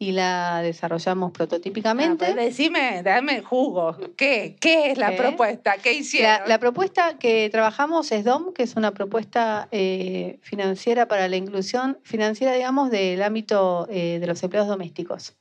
y 0.02 0.10
la 0.10 0.62
desarrollamos 0.62 1.30
prototípicamente. 1.30 2.26
Ah, 2.26 2.32
pues 2.34 2.46
decime, 2.46 3.02
dame 3.04 3.36
el 3.36 3.44
jugo. 3.44 3.96
¿Qué? 4.16 4.56
¿Qué 4.60 4.90
es 4.90 4.98
la 4.98 5.10
¿Qué? 5.10 5.16
propuesta? 5.16 5.76
¿Qué 5.80 5.92
hicieron? 5.92 6.40
La, 6.40 6.46
la 6.48 6.58
propuesta 6.58 7.18
que 7.18 7.48
trabajamos 7.50 8.10
es 8.10 8.24
DOM, 8.24 8.52
que 8.52 8.64
es 8.64 8.74
una 8.74 8.90
propuesta 8.90 9.68
eh, 9.70 10.40
financiera 10.42 11.06
para 11.06 11.28
la 11.28 11.36
inclusión 11.36 11.98
financiera, 12.02 12.52
digamos, 12.52 12.90
del 12.90 13.22
ámbito 13.22 13.86
eh, 13.90 14.18
de 14.18 14.26
los 14.26 14.42
empleados 14.42 14.68
domésticos. 14.68 15.36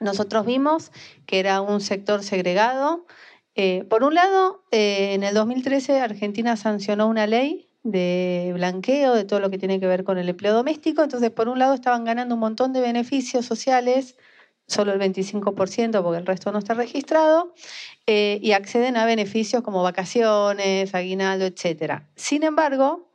Nosotros 0.00 0.44
vimos 0.44 0.92
que 1.24 1.38
era 1.38 1.62
un 1.62 1.80
sector 1.80 2.22
segregado. 2.22 3.06
Eh, 3.54 3.84
por 3.88 4.04
un 4.04 4.14
lado, 4.14 4.64
en 4.70 5.22
el 5.22 5.34
2013 5.34 5.98
Argentina 6.00 6.56
sancionó 6.56 7.08
una 7.08 7.26
ley 7.26 7.67
de 7.90 8.50
blanqueo 8.54 9.14
de 9.14 9.24
todo 9.24 9.40
lo 9.40 9.50
que 9.50 9.58
tiene 9.58 9.80
que 9.80 9.86
ver 9.86 10.04
con 10.04 10.18
el 10.18 10.28
empleo 10.28 10.54
doméstico. 10.54 11.02
Entonces, 11.02 11.30
por 11.30 11.48
un 11.48 11.58
lado, 11.58 11.74
estaban 11.74 12.04
ganando 12.04 12.34
un 12.34 12.40
montón 12.40 12.72
de 12.72 12.80
beneficios 12.80 13.46
sociales, 13.46 14.16
solo 14.66 14.92
el 14.92 15.00
25% 15.00 16.02
porque 16.02 16.18
el 16.18 16.26
resto 16.26 16.52
no 16.52 16.58
está 16.58 16.74
registrado, 16.74 17.54
eh, 18.06 18.38
y 18.42 18.52
acceden 18.52 18.96
a 18.96 19.06
beneficios 19.06 19.62
como 19.62 19.82
vacaciones, 19.82 20.94
aguinaldo, 20.94 21.46
etc. 21.46 22.02
Sin 22.16 22.42
embargo, 22.42 23.10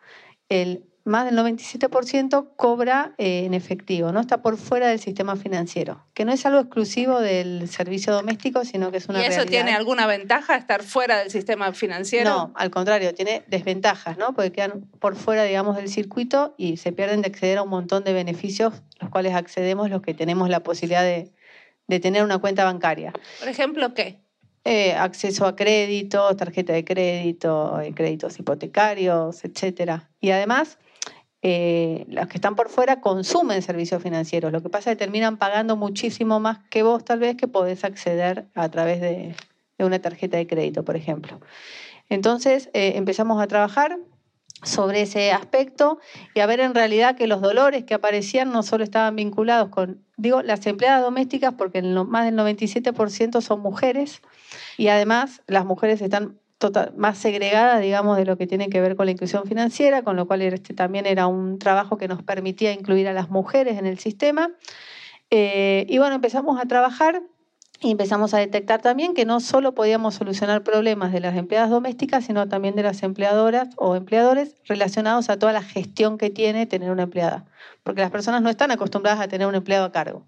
el 0.49 0.92
más 1.05 1.25
del 1.25 1.37
97% 1.37 2.51
cobra 2.55 3.13
eh, 3.17 3.43
en 3.45 3.53
efectivo, 3.53 4.11
no 4.11 4.21
está 4.21 4.41
por 4.41 4.57
fuera 4.57 4.87
del 4.87 4.99
sistema 4.99 5.35
financiero, 5.35 6.05
que 6.13 6.23
no 6.23 6.31
es 6.31 6.45
algo 6.45 6.59
exclusivo 6.61 7.19
del 7.19 7.67
servicio 7.67 8.13
doméstico, 8.13 8.63
sino 8.63 8.89
que 8.91 8.97
es 8.97 9.09
una 9.09 9.19
¿Y 9.19 9.23
eso 9.23 9.37
realidad. 9.37 9.51
tiene 9.51 9.73
alguna 9.73 10.07
ventaja, 10.07 10.55
estar 10.55 10.81
fuera 10.83 11.19
del 11.19 11.29
sistema 11.29 11.73
financiero? 11.73 12.29
No, 12.29 12.53
al 12.55 12.71
contrario, 12.71 13.13
tiene 13.13 13.43
desventajas, 13.47 14.17
¿no? 14.17 14.33
Porque 14.33 14.51
quedan 14.53 14.85
por 14.99 15.15
fuera, 15.15 15.43
digamos, 15.43 15.75
del 15.75 15.89
circuito 15.89 16.55
y 16.57 16.77
se 16.77 16.93
pierden 16.93 17.21
de 17.21 17.27
acceder 17.27 17.57
a 17.57 17.63
un 17.63 17.69
montón 17.69 18.03
de 18.05 18.13
beneficios, 18.13 18.73
los 19.01 19.09
cuales 19.09 19.33
accedemos 19.35 19.89
los 19.89 20.01
que 20.01 20.13
tenemos 20.13 20.49
la 20.49 20.61
posibilidad 20.61 21.03
de, 21.03 21.33
de 21.87 21.99
tener 21.99 22.23
una 22.23 22.37
cuenta 22.37 22.63
bancaria. 22.63 23.11
Por 23.39 23.49
ejemplo, 23.49 23.93
¿qué? 23.93 24.23
Eh, 24.65 24.93
acceso 24.93 25.45
a 25.45 25.57
créditos, 25.57 26.37
tarjeta 26.37 26.71
de 26.71 26.85
crédito, 26.85 27.81
eh, 27.81 27.93
créditos 27.93 28.39
hipotecarios, 28.39 29.43
etcétera. 29.43 30.09
Y 30.21 30.31
además, 30.31 30.77
eh, 31.45 32.05
los 32.07 32.27
que 32.27 32.37
están 32.37 32.55
por 32.55 32.69
fuera 32.69 33.01
consumen 33.01 33.61
servicios 33.61 34.01
financieros. 34.01 34.53
Lo 34.53 34.63
que 34.63 34.69
pasa 34.69 34.91
es 34.91 34.97
que 34.97 35.03
terminan 35.03 35.37
pagando 35.37 35.75
muchísimo 35.75 36.39
más 36.39 36.59
que 36.69 36.83
vos, 36.83 37.03
tal 37.03 37.19
vez, 37.19 37.35
que 37.35 37.49
podés 37.49 37.83
acceder 37.83 38.45
a 38.55 38.69
través 38.69 39.01
de, 39.01 39.35
de 39.77 39.85
una 39.85 39.99
tarjeta 39.99 40.37
de 40.37 40.47
crédito, 40.47 40.85
por 40.85 40.95
ejemplo. 40.95 41.41
Entonces, 42.09 42.69
eh, 42.73 42.93
empezamos 42.95 43.41
a 43.41 43.47
trabajar 43.47 43.97
sobre 44.63 45.01
ese 45.01 45.33
aspecto 45.33 45.99
y 46.33 46.39
a 46.39 46.45
ver 46.45 46.61
en 46.61 46.73
realidad 46.73 47.17
que 47.17 47.27
los 47.27 47.41
dolores 47.41 47.83
que 47.83 47.93
aparecían 47.93 48.51
no 48.51 48.63
solo 48.63 48.85
estaban 48.85 49.15
vinculados 49.15 49.69
con, 49.69 50.01
digo, 50.15 50.41
las 50.41 50.65
empleadas 50.65 51.01
domésticas, 51.01 51.53
porque 51.55 51.81
más 51.81 52.25
del 52.25 52.35
97% 52.35 53.41
son 53.41 53.59
mujeres 53.59 54.21
y 54.77 54.87
además 54.87 55.41
las 55.47 55.65
mujeres 55.65 56.01
están 56.01 56.39
más 56.95 57.17
segregadas, 57.17 57.81
digamos, 57.81 58.17
de 58.17 58.25
lo 58.25 58.37
que 58.37 58.47
tiene 58.47 58.69
que 58.69 58.81
ver 58.81 58.95
con 58.95 59.05
la 59.05 59.11
inclusión 59.11 59.43
financiera, 59.45 60.03
con 60.03 60.15
lo 60.15 60.27
cual 60.27 60.41
este 60.41 60.73
también 60.73 61.05
era 61.05 61.27
un 61.27 61.59
trabajo 61.59 61.97
que 61.97 62.07
nos 62.07 62.23
permitía 62.23 62.71
incluir 62.71 63.07
a 63.07 63.13
las 63.13 63.29
mujeres 63.29 63.77
en 63.77 63.85
el 63.85 63.99
sistema. 63.99 64.51
Eh, 65.29 65.85
y 65.89 65.97
bueno, 65.97 66.15
empezamos 66.15 66.59
a 66.61 66.65
trabajar 66.65 67.23
y 67.83 67.91
empezamos 67.91 68.33
a 68.33 68.37
detectar 68.37 68.81
también 68.81 69.13
que 69.13 69.25
no 69.25 69.39
solo 69.39 69.73
podíamos 69.73 70.15
solucionar 70.15 70.63
problemas 70.63 71.11
de 71.11 71.19
las 71.19 71.35
empleadas 71.35 71.69
domésticas, 71.69 72.25
sino 72.25 72.47
también 72.47 72.75
de 72.75 72.83
las 72.83 73.03
empleadoras 73.03 73.69
o 73.75 73.95
empleadores 73.95 74.55
relacionados 74.65 75.29
a 75.29 75.37
toda 75.37 75.53
la 75.53 75.61
gestión 75.61 76.17
que 76.17 76.29
tiene 76.29 76.65
tener 76.65 76.91
una 76.91 77.03
empleada. 77.03 77.45
Porque 77.83 78.01
las 78.01 78.11
personas 78.11 78.41
no 78.41 78.49
están 78.49 78.71
acostumbradas 78.71 79.19
a 79.19 79.27
tener 79.27 79.47
un 79.47 79.55
empleado 79.55 79.85
a 79.85 79.91
cargo. 79.91 80.25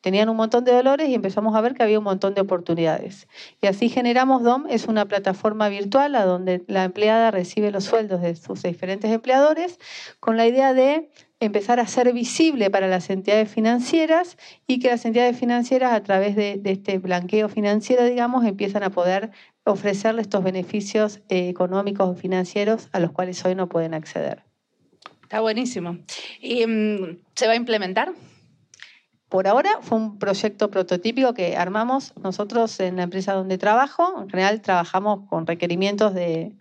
Tenían 0.00 0.28
un 0.28 0.36
montón 0.36 0.64
de 0.64 0.72
dolores 0.72 1.08
y 1.08 1.14
empezamos 1.14 1.54
a 1.54 1.60
ver 1.60 1.74
que 1.74 1.82
había 1.82 1.98
un 1.98 2.04
montón 2.04 2.34
de 2.34 2.40
oportunidades. 2.40 3.28
Y 3.60 3.66
así 3.66 3.88
generamos 3.88 4.42
DOM, 4.42 4.66
es 4.68 4.86
una 4.86 5.06
plataforma 5.06 5.68
virtual 5.68 6.14
a 6.16 6.24
donde 6.24 6.64
la 6.66 6.84
empleada 6.84 7.30
recibe 7.30 7.70
los 7.70 7.84
sueldos 7.84 8.20
de 8.22 8.34
sus 8.34 8.62
diferentes 8.62 9.10
empleadores 9.10 9.78
con 10.18 10.36
la 10.36 10.46
idea 10.46 10.74
de 10.74 11.10
empezar 11.40 11.80
a 11.80 11.86
ser 11.86 12.12
visible 12.12 12.70
para 12.70 12.88
las 12.88 13.10
entidades 13.10 13.50
financieras 13.50 14.38
y 14.66 14.78
que 14.78 14.88
las 14.88 15.04
entidades 15.04 15.38
financieras 15.38 15.92
a 15.92 16.02
través 16.02 16.34
de, 16.34 16.56
de 16.56 16.70
este 16.70 16.98
blanqueo 16.98 17.48
financiero, 17.48 18.04
digamos, 18.04 18.44
empiezan 18.44 18.82
a 18.82 18.90
poder 18.90 19.30
ofrecerle 19.64 20.22
estos 20.22 20.42
beneficios 20.42 21.20
eh, 21.28 21.48
económicos 21.48 22.08
o 22.08 22.14
financieros 22.14 22.88
a 22.92 23.00
los 23.00 23.10
cuales 23.12 23.44
hoy 23.44 23.54
no 23.54 23.68
pueden 23.68 23.94
acceder. 23.94 24.42
Está 25.22 25.40
buenísimo. 25.40 25.98
¿Y 26.40 26.66
mm, 26.66 27.18
se 27.34 27.46
va 27.46 27.52
a 27.52 27.56
implementar? 27.56 28.12
Por 29.28 29.48
ahora 29.48 29.70
fue 29.82 29.98
un 29.98 30.18
proyecto 30.20 30.70
prototípico 30.70 31.34
que 31.34 31.56
armamos 31.56 32.14
nosotros 32.16 32.78
en 32.78 32.96
la 32.96 33.02
empresa 33.02 33.32
donde 33.32 33.58
trabajo. 33.58 34.22
En 34.22 34.30
general 34.30 34.62
trabajamos 34.62 35.28
con 35.28 35.48
requerimientos 35.48 36.14
de, 36.14 36.52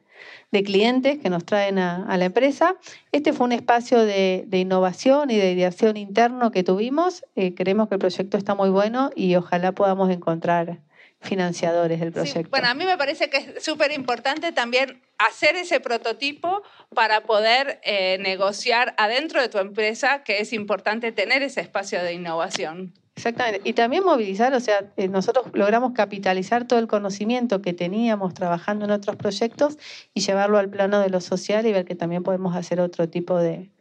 de 0.52 0.64
clientes 0.64 1.18
que 1.20 1.30
nos 1.30 1.46
traen 1.46 1.80
a, 1.80 2.06
a 2.06 2.18
la 2.18 2.26
empresa. 2.26 2.76
Este 3.12 3.34
fue 3.34 3.46
un 3.46 3.52
espacio 3.52 4.06
de, 4.06 4.44
de 4.48 4.60
innovación 4.60 5.30
y 5.30 5.38
de 5.38 5.52
ideación 5.52 5.98
interno 5.98 6.52
que 6.52 6.64
tuvimos. 6.64 7.26
Eh, 7.36 7.54
creemos 7.56 7.88
que 7.90 7.96
el 7.96 8.00
proyecto 8.00 8.38
está 8.38 8.56
muy 8.56 8.70
bueno 8.70 9.10
y 9.16 9.36
ojalá 9.36 9.72
podamos 9.74 10.10
encontrar 10.12 10.80
financiadores 11.22 12.00
del 12.00 12.10
Sí, 12.10 12.14
proyecto. 12.14 12.50
bueno, 12.52 12.68
a 12.68 12.74
mí 12.76 12.86
me 12.86 12.98
parece 12.98 13.30
que 13.30 13.38
es 13.38 13.64
súper 13.64 13.92
importante 13.92 14.52
también 14.52 15.02
hacer 15.18 15.56
ese 15.56 15.80
prototipo 15.80 16.62
para 16.94 17.22
poder 17.24 17.80
eh, 17.84 18.18
negociar 18.20 18.94
adentro 18.98 19.42
de 19.42 19.50
tu 19.50 19.58
empresa, 19.58 20.24
que 20.24 20.40
es 20.40 20.54
importante 20.54 21.12
tener 21.12 21.42
ese 21.42 21.62
espacio 21.62 22.04
de 22.04 22.14
innovación. 22.14 22.94
Exactamente. 23.16 23.62
Y 23.64 23.74
también 23.74 24.04
movilizar, 24.04 24.54
o 24.54 24.60
sea, 24.60 24.92
eh, 24.98 25.08
nosotros 25.08 25.48
logramos 25.54 25.94
capitalizar 25.94 26.68
todo 26.68 26.80
el 26.80 26.88
conocimiento 26.88 27.62
que 27.62 27.74
teníamos 27.74 28.34
trabajando 28.34 28.86
en 28.86 28.92
otros 28.92 29.16
proyectos 29.16 29.78
y 30.14 30.20
llevarlo 30.20 30.58
al 30.58 30.70
plano 30.70 31.00
de 31.00 31.10
lo 31.10 31.22
social 31.22 31.66
y 31.66 31.72
ver 31.72 31.86
que 31.86 31.96
también 31.96 32.24
podemos 32.24 32.56
hacer 32.56 32.82
otro 32.82 33.08
tipo 33.08 33.38
de, 33.38 33.72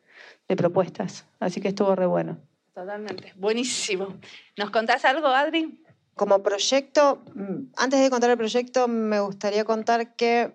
de 0.49 0.57
propuestas. 0.57 1.27
Así 1.41 1.61
que 1.61 1.69
estuvo 1.69 1.95
re 1.95 2.07
bueno. 2.07 2.39
Totalmente. 2.75 3.33
Buenísimo. 3.37 4.17
¿Nos 4.57 4.71
contás 4.71 5.05
algo, 5.05 5.29
Adri? 5.29 5.81
Como 6.15 6.43
proyecto, 6.43 7.25
mm, 7.35 7.73
antes 7.77 8.01
de 8.01 8.11
contar 8.11 8.31
el 8.31 8.37
proyecto, 8.37 8.89
me 8.89 9.21
gustaría 9.21 9.65
contar 9.65 10.15
que 10.15 10.53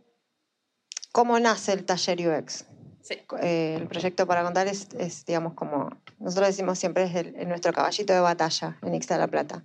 cómo 1.12 1.40
nace 1.40 1.74
el 1.74 1.86
taller 1.86 2.30
UX. 2.30 2.66
Sí. 3.02 3.18
Eh, 3.42 3.78
el 3.80 3.88
proyecto 3.88 4.28
para 4.28 4.44
contar 4.44 4.68
es, 4.68 4.88
es, 4.98 5.26
digamos, 5.26 5.54
como 5.54 5.90
nosotros 6.20 6.48
decimos 6.50 6.78
siempre, 6.80 7.04
es 7.04 7.16
el- 7.16 7.48
nuestro 7.48 7.72
caballito 7.74 8.14
de 8.14 8.20
batalla 8.20 8.78
en 8.82 8.94
Ixta 8.96 9.16
de 9.16 9.20
la 9.22 9.28
Plata. 9.28 9.64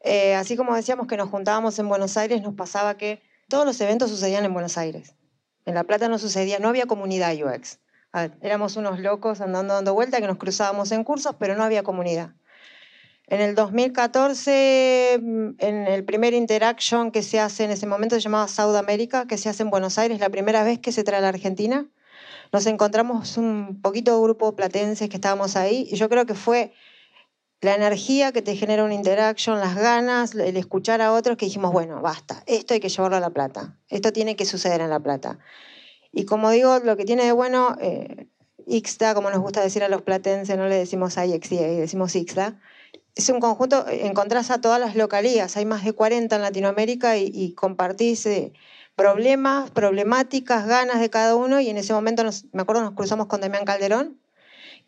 Eh, 0.00 0.34
así 0.34 0.56
como 0.56 0.74
decíamos 0.74 1.06
que 1.06 1.16
nos 1.16 1.28
juntábamos 1.30 1.78
en 1.78 1.88
Buenos 1.88 2.16
Aires, 2.16 2.42
nos 2.42 2.54
pasaba 2.54 2.96
que 2.96 3.22
todos 3.48 3.64
los 3.66 3.80
eventos 3.80 4.10
sucedían 4.10 4.44
en 4.44 4.52
Buenos 4.52 4.78
Aires. 4.78 5.14
En 5.64 5.74
La 5.74 5.84
Plata 5.84 6.08
no 6.08 6.18
sucedía, 6.18 6.58
no 6.58 6.68
había 6.68 6.86
comunidad 6.86 7.34
UX. 7.34 7.78
Ah, 8.12 8.28
Éramos 8.40 8.76
unos 8.76 9.00
locos 9.00 9.40
andando 9.40 9.74
dando 9.74 9.94
vuelta 9.94 10.20
que 10.20 10.26
nos 10.26 10.38
cruzábamos 10.38 10.92
en 10.92 11.04
cursos, 11.04 11.34
pero 11.38 11.56
no 11.56 11.64
había 11.64 11.82
comunidad. 11.82 12.30
En 13.28 13.40
el 13.40 13.56
2014, 13.56 15.18
mm, 15.20 15.48
en 15.58 15.86
el 15.88 16.04
primer 16.04 16.34
interaction 16.34 17.10
que 17.10 17.22
se 17.22 17.40
hace 17.40 17.64
en 17.64 17.70
ese 17.72 17.86
momento, 17.86 18.14
se 18.14 18.20
llamaba 18.20 18.46
South 18.48 18.76
America, 18.76 19.26
que 19.26 19.36
se 19.38 19.48
hace 19.48 19.62
en 19.64 19.70
Buenos 19.70 19.98
Aires, 19.98 20.20
la 20.20 20.30
primera 20.30 20.62
vez 20.62 20.78
que 20.78 20.92
se 20.92 21.02
trae 21.04 21.18
a 21.18 21.22
la 21.22 21.28
Argentina, 21.28 21.86
nos 22.52 22.66
encontramos 22.66 23.36
un 23.36 23.80
poquito 23.82 24.20
grupo 24.22 24.54
platenses 24.54 25.08
que 25.08 25.16
estábamos 25.16 25.56
ahí, 25.56 25.86
y 25.90 25.96
yo 25.96 26.08
creo 26.08 26.26
que 26.26 26.34
fue 26.34 26.72
la 27.60 27.74
energía 27.74 28.32
que 28.32 28.42
te 28.42 28.56
genera 28.56 28.84
un 28.84 28.92
interaction, 28.92 29.58
las 29.58 29.74
ganas, 29.74 30.34
el 30.34 30.56
escuchar 30.56 31.00
a 31.00 31.12
otros 31.12 31.36
que 31.36 31.46
dijimos, 31.46 31.72
bueno, 31.72 32.00
basta, 32.00 32.42
esto 32.46 32.74
hay 32.74 32.80
que 32.80 32.88
llevarlo 32.88 33.16
a 33.16 33.20
La 33.20 33.30
Plata, 33.30 33.78
esto 33.88 34.12
tiene 34.12 34.36
que 34.36 34.44
suceder 34.44 34.80
en 34.80 34.90
La 34.90 35.00
Plata. 35.00 35.38
Y 36.12 36.24
como 36.24 36.50
digo, 36.50 36.78
lo 36.78 36.96
que 36.96 37.04
tiene 37.04 37.24
de 37.24 37.32
bueno, 37.32 37.76
eh, 37.80 38.28
Ixta, 38.66 39.14
como 39.14 39.30
nos 39.30 39.40
gusta 39.40 39.62
decir 39.62 39.84
a 39.84 39.88
los 39.88 40.02
platenses, 40.02 40.56
no 40.56 40.66
le 40.66 40.76
decimos 40.76 41.16
IXDA, 41.16 41.66
decimos 41.66 42.14
Ixta, 42.16 42.58
es 43.14 43.28
un 43.30 43.40
conjunto, 43.40 43.86
encontrás 43.88 44.50
a 44.50 44.60
todas 44.60 44.78
las 44.78 44.94
localías, 44.94 45.56
hay 45.56 45.64
más 45.64 45.84
de 45.84 45.92
40 45.92 46.36
en 46.36 46.42
Latinoamérica 46.42 47.16
y, 47.16 47.30
y 47.32 47.54
compartís 47.54 48.26
eh, 48.26 48.52
problemas, 48.96 49.70
problemáticas, 49.70 50.66
ganas 50.66 51.00
de 51.00 51.10
cada 51.10 51.36
uno 51.36 51.60
y 51.60 51.68
en 51.70 51.76
ese 51.76 51.92
momento, 51.92 52.24
nos- 52.24 52.46
me 52.52 52.62
acuerdo, 52.62 52.82
nos 52.82 52.94
cruzamos 52.94 53.26
con 53.26 53.40
Damián 53.40 53.64
Calderón, 53.64 54.18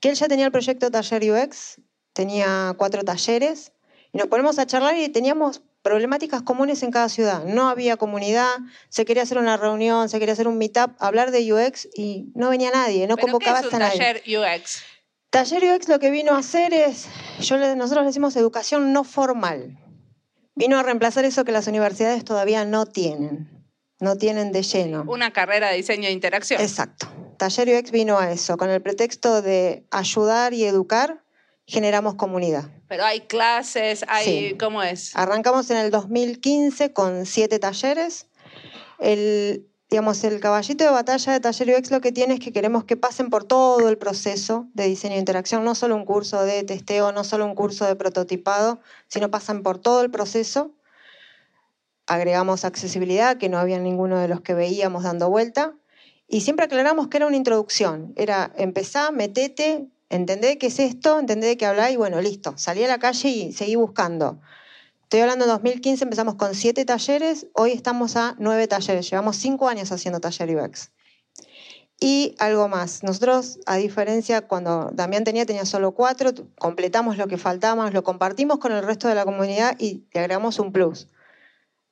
que 0.01 0.09
él 0.09 0.17
ya 0.17 0.27
tenía 0.29 0.47
el 0.47 0.53
proyecto 0.53 0.91
Taller 0.91 1.31
UX, 1.31 1.81
tenía 2.15 2.75
cuatro 2.77 3.03
talleres 3.05 3.73
y 4.13 4.19
nos 4.19 4.29
ponemos 4.29 4.59
a 4.59 4.67
charlar 4.67 4.97
y 4.97 5.09
teníamos 5.11 5.61
problemáticas 5.83 6.43
comunes 6.43 6.83
en 6.83 6.91
cada 6.91 7.09
ciudad. 7.09 7.45
No 7.45 7.69
había 7.69 7.97
comunidad, 7.97 8.49
se 8.89 9.05
quería 9.05 9.23
hacer 9.23 9.39
una 9.39 9.57
reunión, 9.57 10.09
se 10.09 10.19
quería 10.19 10.33
hacer 10.33 10.49
un 10.49 10.59
meetup, 10.59 10.93
hablar 10.99 11.31
de 11.31 11.53
UX 11.53 11.89
y 11.95 12.33
no 12.35 12.49
venía 12.51 12.71
nadie, 12.71 13.07
no 13.07 13.15
¿Pero 13.17 13.27
qué 13.27 13.33
convocabas 13.33 13.67
es 13.67 13.73
un 13.73 13.75
a 13.77 13.79
nadie. 13.89 13.99
taller 13.99 14.23
UX? 14.27 14.83
Taller 15.31 15.75
UX 15.75 15.89
lo 15.89 15.99
que 15.99 16.11
vino 16.11 16.33
a 16.35 16.39
hacer 16.39 16.73
es, 16.73 17.07
yo 17.41 17.59
nosotros 17.77 18.03
le 18.05 18.09
decimos 18.09 18.35
educación 18.37 18.93
no 18.95 19.05
formal. 19.05 19.79
Vino 20.55 20.79
a 20.79 20.83
reemplazar 20.83 21.25
eso 21.25 21.45
que 21.45 21.53
las 21.53 21.67
universidades 21.69 22.25
todavía 22.25 22.65
no 22.65 22.87
tienen, 22.87 23.58
no 24.01 24.17
tienen 24.17 24.53
de 24.53 24.63
lleno. 24.63 25.05
Una 25.07 25.33
carrera 25.33 25.71
de 25.71 25.77
diseño 25.77 26.07
de 26.07 26.13
interacción. 26.13 26.61
Exacto. 26.61 27.09
Taller 27.37 27.79
UX 27.79 27.91
vino 27.91 28.19
a 28.19 28.33
eso, 28.33 28.57
con 28.57 28.71
el 28.71 28.83
pretexto 28.83 29.43
de 29.43 29.85
ayudar 29.91 30.55
y 30.55 30.65
educar, 30.65 31.23
generamos 31.67 32.15
comunidad. 32.15 32.69
Pero 32.89 33.05
hay 33.05 33.21
clases, 33.21 34.05
hay... 34.09 34.25
Sí. 34.25 34.57
¿Cómo 34.59 34.83
es? 34.83 35.15
Arrancamos 35.15 35.71
en 35.71 35.77
el 35.77 35.91
2015 35.91 36.93
con 36.93 37.27
siete 37.27 37.59
talleres. 37.59 38.27
El, 38.99 39.69
digamos, 39.91 40.23
el 40.25 40.41
caballito 40.41 40.85
de 40.85 40.91
batalla 40.91 41.33
de 41.33 41.41
Taller 41.41 41.79
UX 41.79 41.91
lo 41.91 42.01
que 42.01 42.13
tiene 42.13 42.35
es 42.35 42.41
que 42.41 42.53
queremos 42.53 42.85
que 42.85 42.97
pasen 42.97 43.31
por 43.31 43.45
todo 43.45 43.89
el 43.89 43.99
proceso 43.99 44.67
de 44.75 44.87
diseño 44.87 45.15
de 45.15 45.21
interacción, 45.21 45.65
no 45.65 45.75
solo 45.75 45.95
un 45.97 46.05
curso 46.05 46.43
de 46.43 46.63
testeo, 46.65 47.13
no 47.13 47.25
solo 47.25 47.47
un 47.47 47.55
curso 47.55 47.87
de 47.87 47.97
prototipado, 47.97 48.81
sino 49.07 49.31
pasan 49.31 49.63
por 49.63 49.79
todo 49.79 50.03
el 50.03 50.11
proceso. 50.11 50.73
Agregamos 52.09 52.65
accesibilidad, 52.65 53.37
que 53.37 53.49
no 53.49 53.59
había 53.59 53.79
ninguno 53.79 54.19
de 54.19 54.27
los 54.27 54.41
que 54.41 54.55
veíamos 54.55 55.05
dando 55.05 55.29
vuelta. 55.31 55.75
Y 56.27 56.41
siempre 56.41 56.65
aclaramos 56.65 57.09
que 57.09 57.19
era 57.19 57.27
una 57.27 57.37
introducción. 57.37 58.15
Era 58.17 58.51
empezar, 58.57 59.13
metete, 59.13 59.87
entendé 60.09 60.59
qué 60.59 60.69
es 60.69 60.79
esto, 60.79 61.21
entendé 61.21 61.47
de 61.47 61.57
qué 61.57 61.67
hablar 61.67 61.93
y 61.93 61.97
bueno, 61.97 62.21
listo. 62.21 62.55
Salí 62.57 62.83
a 62.83 62.89
la 62.89 62.99
calle 62.99 63.29
y 63.29 63.53
seguí 63.53 63.77
buscando. 63.77 64.41
Estoy 65.03 65.21
hablando 65.21 65.45
de 65.45 65.53
2015, 65.53 66.05
empezamos 66.05 66.35
con 66.35 66.55
siete 66.55 66.85
talleres, 66.85 67.47
hoy 67.55 67.73
estamos 67.73 68.17
a 68.17 68.35
nueve 68.39 68.67
talleres. 68.69 69.09
Llevamos 69.09 69.37
cinco 69.37 69.69
años 69.69 69.93
haciendo 69.93 70.21
taller 70.21 70.57
UX. 70.57 70.91
Y 72.01 72.37
algo 72.39 72.69
más, 72.69 73.03
nosotros, 73.03 73.59
a 73.67 73.77
diferencia, 73.77 74.47
cuando 74.47 74.91
Damián 74.93 75.25
tenía, 75.25 75.45
tenía 75.45 75.65
solo 75.65 75.93
cuatro, 75.93 76.33
completamos 76.59 77.17
lo 77.17 77.27
que 77.27 77.39
faltaba, 77.39 77.91
lo 77.91 78.05
compartimos 78.05 78.59
con 78.59 78.73
el 78.73 78.83
resto 78.83 79.09
de 79.09 79.17
la 79.17 79.25
comunidad 79.25 79.77
y 79.79 80.05
le 80.13 80.21
agregamos 80.21 80.59
un 80.59 80.73
plus. 80.73 81.09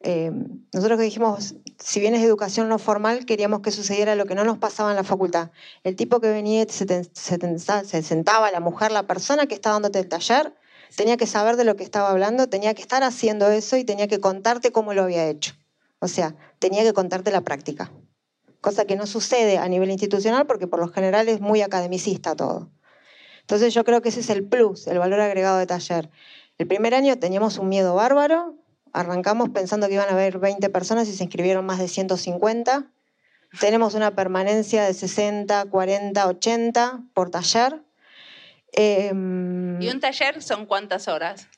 Eh, 0.00 0.30
nosotros 0.72 1.00
dijimos, 1.00 1.54
si 1.78 2.00
bien 2.00 2.14
es 2.14 2.22
educación 2.22 2.68
no 2.68 2.78
formal, 2.78 3.24
queríamos 3.24 3.60
que 3.60 3.70
sucediera 3.70 4.14
lo 4.14 4.26
que 4.26 4.34
no 4.34 4.44
nos 4.44 4.58
pasaba 4.58 4.90
en 4.90 4.96
la 4.96 5.04
facultad. 5.04 5.50
El 5.84 5.96
tipo 5.96 6.20
que 6.20 6.28
venía, 6.28 6.66
se 6.68 8.02
sentaba, 8.02 8.50
la 8.50 8.60
mujer, 8.60 8.92
la 8.92 9.06
persona 9.06 9.46
que 9.46 9.54
estaba 9.54 9.74
dándote 9.74 9.98
el 9.98 10.08
taller, 10.08 10.54
tenía 10.94 11.16
que 11.16 11.26
saber 11.26 11.56
de 11.56 11.64
lo 11.64 11.76
que 11.76 11.84
estaba 11.84 12.10
hablando, 12.10 12.48
tenía 12.48 12.74
que 12.74 12.82
estar 12.82 13.02
haciendo 13.02 13.50
eso 13.50 13.76
y 13.76 13.84
tenía 13.84 14.06
que 14.06 14.20
contarte 14.20 14.72
cómo 14.72 14.94
lo 14.94 15.02
había 15.02 15.28
hecho. 15.28 15.54
O 15.98 16.08
sea, 16.08 16.36
tenía 16.58 16.82
que 16.82 16.92
contarte 16.92 17.30
la 17.30 17.40
práctica. 17.40 17.90
Cosa 18.60 18.84
que 18.84 18.96
no 18.96 19.06
sucede 19.06 19.58
a 19.58 19.68
nivel 19.68 19.90
institucional 19.90 20.46
porque 20.46 20.66
por 20.66 20.80
lo 20.80 20.88
general 20.88 21.28
es 21.28 21.40
muy 21.40 21.62
academicista 21.62 22.36
todo. 22.36 22.70
Entonces 23.40 23.72
yo 23.74 23.84
creo 23.84 24.02
que 24.02 24.08
ese 24.08 24.20
es 24.20 24.30
el 24.30 24.44
plus, 24.44 24.86
el 24.86 24.98
valor 24.98 25.20
agregado 25.20 25.58
de 25.58 25.66
taller. 25.66 26.10
El 26.58 26.66
primer 26.66 26.94
año 26.94 27.18
teníamos 27.18 27.58
un 27.58 27.68
miedo 27.68 27.94
bárbaro, 27.94 28.56
arrancamos 28.96 29.50
pensando 29.50 29.86
que 29.88 29.94
iban 29.94 30.08
a 30.08 30.12
haber 30.12 30.38
20 30.38 30.70
personas 30.70 31.06
y 31.08 31.14
se 31.14 31.22
inscribieron 31.22 31.66
más 31.66 31.78
de 31.78 31.86
150. 31.86 32.90
Tenemos 33.60 33.94
una 33.94 34.14
permanencia 34.14 34.84
de 34.84 34.94
60, 34.94 35.66
40, 35.66 36.26
80 36.26 37.02
por 37.12 37.30
taller. 37.30 37.82
Em, 38.72 39.80
¿Y 39.80 39.88
un 39.88 40.00
taller 40.00 40.42
son 40.42 40.66
cuántas 40.66 41.08
horas? 41.08 41.48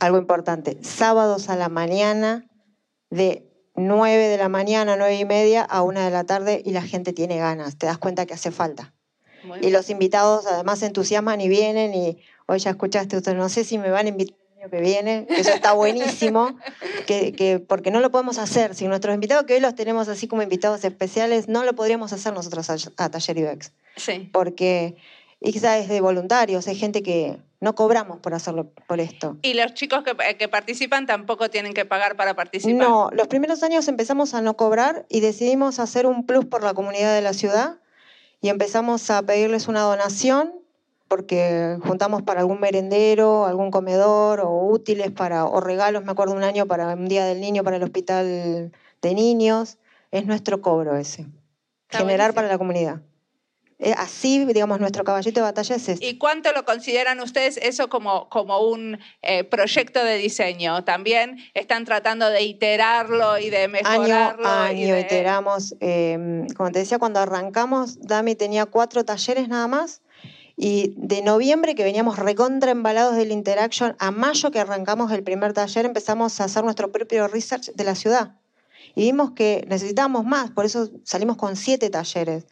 algo 0.00 0.18
importante, 0.18 0.78
sábados 0.82 1.48
a 1.48 1.54
la 1.54 1.68
mañana, 1.68 2.44
de 3.10 3.48
9 3.76 4.26
de 4.28 4.36
la 4.36 4.48
mañana, 4.48 4.96
9 4.96 5.14
y 5.14 5.24
media 5.24 5.62
a 5.62 5.82
1 5.82 6.00
de 6.00 6.10
la 6.10 6.24
tarde 6.24 6.60
y 6.64 6.72
la 6.72 6.82
gente 6.82 7.12
tiene 7.12 7.38
ganas, 7.38 7.78
te 7.78 7.86
das 7.86 7.98
cuenta 7.98 8.26
que 8.26 8.34
hace 8.34 8.50
falta. 8.50 8.94
Muy 9.44 9.58
Y 9.58 9.60
bien. 9.60 9.72
los 9.74 9.90
invitados 9.90 10.44
además 10.46 10.80
se 10.80 10.86
entusiasman 10.86 11.40
y 11.40 11.48
vienen 11.48 11.94
y 11.94 12.18
hoy 12.46 12.58
ya 12.58 12.70
escuchaste, 12.70 13.16
usted, 13.16 13.34
no 13.36 13.48
sé 13.48 13.62
si 13.62 13.78
me 13.78 13.90
van 13.90 14.06
a 14.06 14.08
invitar 14.08 14.36
año 14.62 14.70
que 14.70 14.80
viene, 14.80 15.26
que 15.26 15.40
eso 15.40 15.50
está 15.52 15.72
buenísimo, 15.72 16.56
que, 17.06 17.32
que- 17.32 17.58
porque 17.58 17.90
no 17.90 18.00
lo 18.00 18.10
podemos 18.10 18.38
hacer. 18.38 18.74
Si 18.74 18.86
nuestros 18.86 19.14
invitados 19.14 19.44
que 19.44 19.54
hoy 19.54 19.60
los 19.60 19.74
tenemos 19.74 20.08
así 20.08 20.28
como 20.28 20.42
invitados 20.42 20.84
especiales, 20.84 21.48
no 21.48 21.64
lo 21.64 21.74
podríamos 21.74 22.12
hacer 22.12 22.32
nosotros 22.32 22.70
a, 22.70 22.76
a 23.04 23.10
Taller 23.10 23.54
UX, 23.54 23.72
Sí. 23.96 24.30
porque 24.32 24.96
IXA 25.40 25.78
es 25.78 25.88
de 25.88 26.00
voluntarios, 26.00 26.68
hay 26.68 26.76
gente 26.76 27.02
que 27.02 27.36
no 27.60 27.74
cobramos 27.74 28.18
por 28.20 28.34
hacerlo 28.34 28.70
por 28.86 29.00
esto. 29.00 29.36
¿Y 29.42 29.54
los 29.54 29.74
chicos 29.74 30.02
que, 30.04 30.36
que 30.36 30.48
participan 30.48 31.06
tampoco 31.06 31.50
tienen 31.50 31.74
que 31.74 31.84
pagar 31.84 32.16
para 32.16 32.34
participar? 32.34 32.74
No, 32.88 33.10
los 33.12 33.28
primeros 33.28 33.62
años 33.62 33.86
empezamos 33.88 34.34
a 34.34 34.42
no 34.42 34.56
cobrar 34.56 35.06
y 35.08 35.20
decidimos 35.20 35.78
hacer 35.78 36.06
un 36.06 36.26
plus 36.26 36.44
por 36.44 36.62
la 36.62 36.74
comunidad 36.74 37.14
de 37.14 37.22
la 37.22 37.32
ciudad 37.34 37.76
y 38.40 38.48
empezamos 38.48 39.08
a 39.10 39.22
pedirles 39.22 39.68
una 39.68 39.80
donación 39.82 40.52
porque 41.12 41.76
juntamos 41.82 42.22
para 42.22 42.40
algún 42.40 42.58
merendero, 42.58 43.44
algún 43.44 43.70
comedor 43.70 44.40
o 44.40 44.64
útiles 44.64 45.10
para 45.10 45.44
o 45.44 45.60
regalos, 45.60 46.06
me 46.06 46.12
acuerdo 46.12 46.32
un 46.32 46.42
año 46.42 46.64
para 46.66 46.94
un 46.94 47.06
día 47.06 47.26
del 47.26 47.38
niño 47.38 47.62
para 47.62 47.76
el 47.76 47.82
hospital 47.82 48.72
de 49.02 49.14
niños, 49.14 49.76
es 50.10 50.24
nuestro 50.24 50.62
cobro 50.62 50.96
ese. 50.96 51.26
Está 51.82 51.98
generar 51.98 52.28
buenísimo. 52.28 52.34
para 52.36 52.48
la 52.48 52.56
comunidad. 52.56 53.02
Eh, 53.78 53.92
Así, 53.98 54.42
digamos, 54.46 54.80
nuestro 54.80 55.04
caballito 55.04 55.40
de 55.40 55.42
batalla 55.44 55.76
es 55.76 55.86
este. 55.86 56.06
¿Y 56.06 56.16
cuánto 56.16 56.50
lo 56.52 56.64
consideran 56.64 57.20
ustedes 57.20 57.58
eso 57.58 57.90
como, 57.90 58.30
como 58.30 58.60
un 58.60 58.98
eh, 59.20 59.44
proyecto 59.44 60.02
de 60.02 60.16
diseño? 60.16 60.82
¿También 60.84 61.36
están 61.52 61.84
tratando 61.84 62.30
de 62.30 62.40
iterarlo 62.42 63.38
y 63.38 63.50
de 63.50 63.64
año 63.64 63.68
mejorarlo? 63.68 64.44
y 64.72 64.84
año 64.84 64.94
de- 64.94 65.00
iteramos. 65.02 65.74
eh, 65.80 66.46
como 66.56 66.70
te 66.70 66.78
decía, 66.78 66.98
cuando 66.98 67.20
arrancamos, 67.20 68.00
Dami 68.00 68.34
tenía 68.34 68.64
cuatro 68.64 69.04
talleres 69.04 69.46
nada 69.48 69.66
más. 69.68 70.00
Y 70.56 70.94
de 70.96 71.22
noviembre, 71.22 71.74
que 71.74 71.84
veníamos 71.84 72.18
recontra 72.18 72.70
embalados 72.70 73.16
del 73.16 73.32
Interaction, 73.32 73.96
a 73.98 74.10
mayo 74.10 74.50
que 74.50 74.60
arrancamos 74.60 75.10
el 75.12 75.22
primer 75.22 75.52
taller, 75.52 75.86
empezamos 75.86 76.40
a 76.40 76.44
hacer 76.44 76.64
nuestro 76.64 76.92
propio 76.92 77.28
research 77.28 77.72
de 77.74 77.84
la 77.84 77.94
ciudad. 77.94 78.36
Y 78.94 79.02
vimos 79.02 79.32
que 79.32 79.64
necesitábamos 79.68 80.24
más, 80.24 80.50
por 80.50 80.64
eso 80.64 80.90
salimos 81.04 81.36
con 81.36 81.56
siete 81.56 81.88
talleres. 81.90 82.46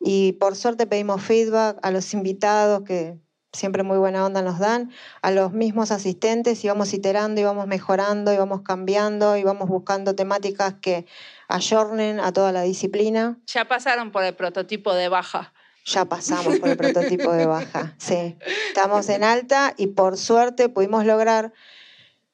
Y 0.00 0.32
por 0.32 0.54
suerte 0.54 0.86
pedimos 0.86 1.22
feedback 1.22 1.78
a 1.82 1.90
los 1.90 2.12
invitados 2.14 2.82
que 2.84 3.18
siempre 3.52 3.82
muy 3.82 3.98
buena 3.98 4.24
onda 4.24 4.42
nos 4.42 4.58
dan, 4.58 4.90
a 5.22 5.30
los 5.30 5.52
mismos 5.52 5.90
asistentes, 5.90 6.62
íbamos 6.64 6.92
iterando, 6.92 7.40
íbamos 7.40 7.66
mejorando, 7.66 8.32
íbamos 8.32 8.62
cambiando, 8.62 9.36
íbamos 9.36 9.68
buscando 9.68 10.14
temáticas 10.14 10.74
que 10.80 11.06
ayornen 11.48 12.20
a 12.20 12.32
toda 12.32 12.52
la 12.52 12.62
disciplina. 12.62 13.38
Ya 13.46 13.66
pasaron 13.66 14.12
por 14.12 14.22
el 14.24 14.34
prototipo 14.34 14.94
de 14.94 15.08
baja. 15.08 15.52
Ya 15.88 16.04
pasamos 16.04 16.58
por 16.58 16.68
el 16.68 16.76
prototipo 16.76 17.32
de 17.32 17.46
baja, 17.46 17.94
sí. 17.98 18.36
Estamos 18.68 19.08
en 19.08 19.24
alta 19.24 19.74
y 19.78 19.88
por 19.88 20.18
suerte 20.18 20.68
pudimos 20.68 21.06
lograr 21.06 21.52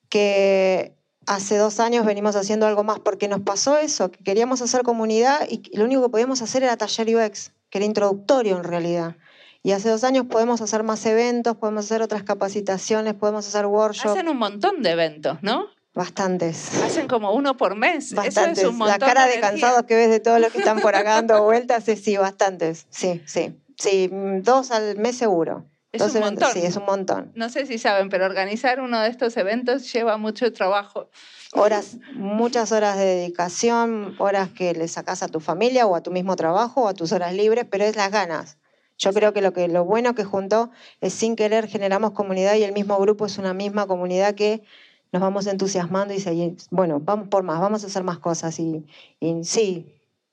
que 0.09 0.97
hace 1.27 1.57
dos 1.57 1.79
años 1.79 2.05
venimos 2.05 2.35
haciendo 2.35 2.67
algo 2.67 2.83
más 2.83 2.99
porque 2.99 3.29
nos 3.29 3.41
pasó 3.43 3.79
eso, 3.79 4.11
que 4.11 4.25
queríamos 4.25 4.61
hacer 4.61 4.83
comunidad 4.83 5.47
y 5.49 5.63
lo 5.77 5.85
único 5.85 6.03
que 6.03 6.09
podíamos 6.09 6.43
hacer 6.43 6.65
era 6.65 6.77
taller 6.77 7.17
UX, 7.17 7.53
que 7.71 7.79
era 7.79 7.85
introductorio 7.85 8.57
en 8.57 8.65
realidad. 8.65 9.17
Y 9.63 9.71
hace 9.71 9.89
dos 9.89 10.03
años 10.03 10.27
podemos 10.27 10.61
hacer 10.61 10.83
más 10.83 11.07
eventos, 11.07 11.57
podemos 11.57 11.85
hacer 11.85 12.03
otras 12.03 12.25
capacitaciones, 12.25 13.15
podemos 13.15 13.47
hacer 13.47 13.67
workshops. 13.67 14.11
Hacen 14.11 14.29
un 14.29 14.37
montón 14.37 14.83
de 14.83 14.91
eventos, 14.91 15.39
¿no? 15.43 15.69
Bastantes. 15.95 16.83
Hacen 16.83 17.07
como 17.07 17.33
uno 17.33 17.57
por 17.57 17.77
mes. 17.77 18.15
Bastantes. 18.15 18.59
Eso 18.59 18.69
es 18.69 18.73
un 18.73 18.79
montón 18.79 18.99
La 19.01 19.07
cara 19.07 19.27
de 19.27 19.39
cansados 19.39 19.85
que 19.85 19.95
ves 19.95 20.11
de 20.11 20.19
todos 20.19 20.41
los 20.41 20.51
que 20.53 20.59
están 20.59 20.81
por 20.81 20.97
acá 20.97 21.15
dando 21.15 21.43
vueltas, 21.45 21.89
es 21.89 22.03
sí, 22.03 22.17
bastantes. 22.17 22.87
Sí, 22.91 23.23
sí. 23.27 23.57
Sí, 23.77 24.11
dos 24.13 24.71
al 24.73 24.97
mes 24.97 25.17
seguro. 25.17 25.65
Es 25.93 26.01
Dos 26.01 26.11
un 26.11 26.23
eventos, 26.23 26.49
montón. 26.49 26.61
Sí, 26.61 26.67
es 26.67 26.77
un 26.77 26.85
montón. 26.85 27.33
No 27.37 27.49
sé 27.49 27.67
si 27.67 27.79
saben, 27.79 28.09
pero 28.09 28.27
organizar 28.27 28.81
uno 28.81 29.01
de 29.01 29.09
estos 29.09 29.37
eventos 29.37 29.93
lleva 29.93 30.17
mucho 30.17 30.53
trabajo. 30.53 31.09
Horas, 31.53 31.99
muchas 32.15 32.73
horas 32.73 32.97
de 32.99 33.05
dedicación, 33.05 34.17
horas 34.19 34.49
que 34.49 34.75
le 34.75 34.89
sacas 34.89 35.23
a 35.23 35.29
tu 35.29 35.39
familia 35.39 35.87
o 35.87 35.95
a 35.95 36.03
tu 36.03 36.11
mismo 36.11 36.35
trabajo 36.35 36.83
o 36.83 36.89
a 36.89 36.95
tus 36.95 37.13
horas 37.13 37.33
libres, 37.33 37.65
pero 37.71 37.85
es 37.85 37.95
las 37.95 38.11
ganas. 38.11 38.59
Yo 38.99 39.13
creo 39.13 39.33
que 39.33 39.41
lo, 39.41 39.53
que 39.53 39.69
lo 39.69 39.85
bueno 39.85 40.17
que 40.17 40.25
juntó 40.25 40.71
es 41.01 41.15
sin 41.15 41.37
querer 41.37 41.69
generamos 41.69 42.11
comunidad 42.11 42.55
y 42.57 42.65
el 42.65 42.73
mismo 42.73 42.99
grupo 42.99 43.27
es 43.27 43.39
una 43.39 43.55
misma 43.55 43.87
comunidad 43.87 44.35
que 44.35 44.65
nos 45.15 45.23
vamos 45.23 45.47
entusiasmando 45.47 46.13
y 46.13 46.19
se- 46.19 46.57
bueno, 46.73 46.99
vamos 47.01 47.29
por 47.29 47.45
más, 47.45 47.61
vamos 47.61 47.85
a 47.85 47.87
hacer 47.87 48.03
más 48.03 48.19
cosas 48.19 48.59
y, 48.59 48.85
y 49.21 49.45
sí, 49.45 49.87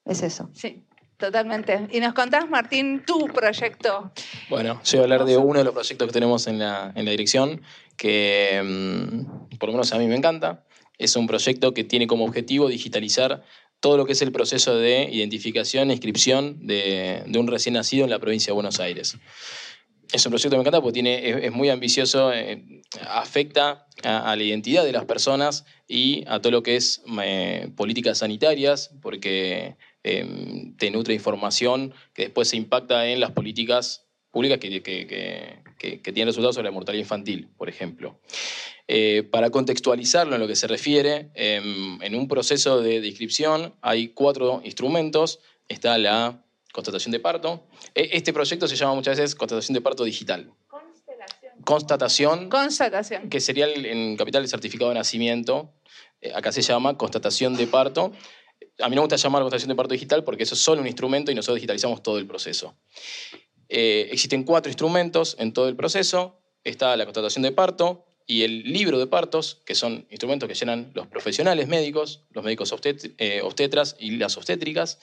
es 0.06 0.24
eso. 0.24 0.50
Sí, 0.54 0.82
totalmente. 1.18 1.88
Y 1.92 2.00
nos 2.00 2.16
contás, 2.16 2.50
Martín, 2.50 3.04
tu 3.06 3.28
proyecto. 3.28 4.12
Bueno, 4.50 4.82
yo 4.84 4.98
voy 4.98 5.00
a 5.02 5.04
hablar 5.04 5.26
de 5.26 5.38
uno 5.38 5.60
de 5.60 5.66
los 5.66 5.74
proyectos 5.76 6.08
que 6.08 6.12
tenemos 6.14 6.48
en 6.48 6.58
la, 6.58 6.92
en 6.96 7.06
la 7.06 7.12
dirección, 7.12 7.62
que 7.96 8.60
mm, 8.64 9.58
por 9.60 9.70
lo 9.70 9.74
menos 9.74 9.94
a 9.94 10.00
mí 10.00 10.08
me 10.08 10.16
encanta. 10.16 10.66
Es 10.98 11.16
un 11.16 11.28
proyecto 11.28 11.76
que 11.76 11.84
tiene 11.84 12.08
como 12.08 12.26
objetivo 12.26 12.68
digitalizar 12.68 13.44
todo 13.82 13.98
lo 13.98 14.06
que 14.08 14.14
es 14.14 14.22
el 14.24 14.32
proceso 14.32 14.76
de 14.76 15.10
identificación 15.12 15.92
e 15.92 15.94
inscripción 15.94 16.66
de, 16.66 17.22
de 17.28 17.38
un 17.40 17.46
recién 17.48 17.74
nacido 17.76 18.04
en 18.06 18.10
la 18.10 18.18
provincia 18.18 18.48
de 18.50 18.54
Buenos 18.56 18.80
Aires. 18.80 19.16
Es 20.12 20.26
un 20.26 20.32
proyecto 20.32 20.50
que 20.50 20.58
me 20.58 20.62
encanta 20.62 20.82
porque 20.82 20.94
tiene, 20.94 21.46
es, 21.46 21.52
muy 21.54 21.70
ambicioso, 21.70 22.34
eh, 22.34 22.82
afecta 23.08 23.88
a, 24.04 24.36
la 24.36 24.44
identidad 24.44 24.84
de 24.84 24.92
las 24.92 25.06
personas 25.06 25.66
y 25.88 26.26
a 26.28 26.40
todo 26.42 26.52
lo 26.52 26.64
que 26.64 26.76
es 26.76 27.02
eh, 27.24 27.70
políticas 27.78 28.18
sanitarias, 28.18 28.92
porque 29.02 29.78
eh, 30.04 30.74
te 30.78 30.92
nutre 30.92 31.14
información 31.14 31.94
que 32.14 32.24
después 32.24 32.50
se 32.50 32.58
impacta 32.58 33.08
en 33.08 33.22
las 33.22 33.32
políticas 33.32 34.08
públicas 34.32 34.60
que, 34.60 35.62
tienen 36.04 36.28
resultados 36.28 36.56
sobre 36.56 36.68
la 36.68 36.74
mortalidad 36.74 37.04
infantil, 37.04 37.50
por 37.58 37.70
ejemplo. 37.70 38.20
Para 39.32 39.50
contextualizarlo 39.50 40.36
en 40.36 40.42
lo 40.42 40.48
que 40.48 40.56
se 40.56 40.68
refiere, 40.68 41.32
em, 41.34 42.02
en 42.02 42.16
un 42.16 42.28
proceso 42.28 42.82
de, 42.82 43.00
de 43.00 43.08
inscripción 43.08 43.74
hay 43.82 44.10
cuatro 44.10 44.62
instrumentos. 44.66 45.40
Está 45.70 45.98
la 45.98 46.44
constatación 46.74 47.12
de 47.12 47.20
parto. 47.20 47.66
E- 47.96 48.10
Este 48.14 48.34
proyecto 48.34 48.68
se 48.68 48.76
llama 48.76 48.94
muchas 48.96 49.18
veces 49.18 49.36
constatación 49.36 49.74
de 49.74 49.82
parto 49.82 50.04
digital. 50.04 50.52
Constatación 51.64 52.50
Constatación. 52.50 53.30
que 53.30 53.40
sería 53.40 53.66
el- 53.66 53.86
en 53.86 54.18
capital 54.18 54.42
el 54.44 54.50
certificado 54.50 54.90
de 54.90 54.96
nacimiento. 54.96 55.74
Eh, 56.22 56.32
acá 56.34 56.52
se 56.52 56.62
llama 56.62 56.98
constatación 56.98 57.56
de 57.56 57.68
parto. 57.68 58.12
A 58.80 58.90
mí 58.90 58.96
no 58.96 59.02
me 59.02 59.06
gusta 59.08 59.16
llamar 59.18 59.42
constatación 59.42 59.70
de 59.70 59.76
parto 59.76 59.94
digital 59.94 60.24
porque 60.24 60.44
eso 60.44 60.56
es 60.56 60.62
solo 60.62 60.82
un 60.82 60.88
instrumento 60.88 61.32
y 61.32 61.36
nosotros 61.36 61.56
digitalizamos 61.58 62.02
todo 62.02 62.18
el 62.18 62.26
proceso. 62.26 62.76
Eh, 63.70 64.10
existen 64.12 64.44
cuatro 64.44 64.70
instrumentos 64.70 65.36
en 65.40 65.54
todo 65.54 65.68
el 65.68 65.76
proceso. 65.76 66.40
Está 66.64 66.96
la 66.98 67.06
constatación 67.06 67.44
de 67.44 67.52
parto 67.52 68.06
y 68.28 68.44
el 68.44 68.64
libro 68.64 68.98
de 69.00 69.08
partos, 69.08 69.62
que 69.66 69.76
son 69.76 70.06
instrumentos 70.10 70.48
que 70.48 70.56
llenan 70.56 70.92
los 70.94 71.08
profesionales 71.08 71.68
médicos, 71.68 72.24
los 72.32 72.44
médicos 72.44 72.72
obstet- 72.74 73.14
eh, 73.18 73.42
obstetras 73.44 73.96
y 74.00 74.12
las 74.18 74.38
obstétricas. 74.38 75.00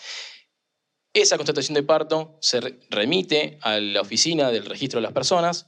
Esa 1.14 1.37
constatación 1.37 1.75
de 1.75 1.83
parto 1.83 2.37
se 2.40 2.61
re- 2.61 2.79
remite 2.90 3.59
a 3.62 3.79
la 3.81 4.01
oficina 4.03 4.51
del 4.51 4.66
registro 4.66 4.99
de 4.99 5.03
las 5.05 5.12
personas 5.12 5.66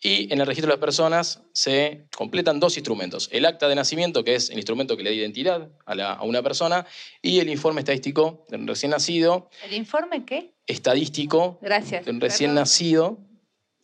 y 0.00 0.30
en 0.32 0.40
el 0.40 0.46
registro 0.46 0.68
de 0.70 0.76
las 0.76 0.80
personas 0.84 1.42
se 1.52 2.06
completan 2.14 2.60
dos 2.60 2.76
instrumentos. 2.76 3.28
El 3.32 3.46
acta 3.46 3.68
de 3.68 3.74
nacimiento, 3.74 4.24
que 4.24 4.34
es 4.34 4.50
el 4.50 4.56
instrumento 4.56 4.96
que 4.96 5.02
le 5.02 5.10
da 5.10 5.16
identidad 5.16 5.70
a, 5.86 5.94
la- 5.94 6.12
a 6.12 6.22
una 6.24 6.42
persona, 6.42 6.84
y 7.22 7.38
el 7.38 7.48
informe 7.48 7.80
estadístico 7.80 8.44
del 8.48 8.66
recién 8.66 8.90
nacido, 8.90 9.48
¿El 9.64 9.72
informe 9.74 10.24
qué? 10.26 10.54
estadístico 10.66 11.58
Gracias. 11.62 12.04
de 12.04 12.10
un 12.10 12.20
recién 12.20 12.50
Perdón. 12.50 12.62
nacido, 12.62 13.18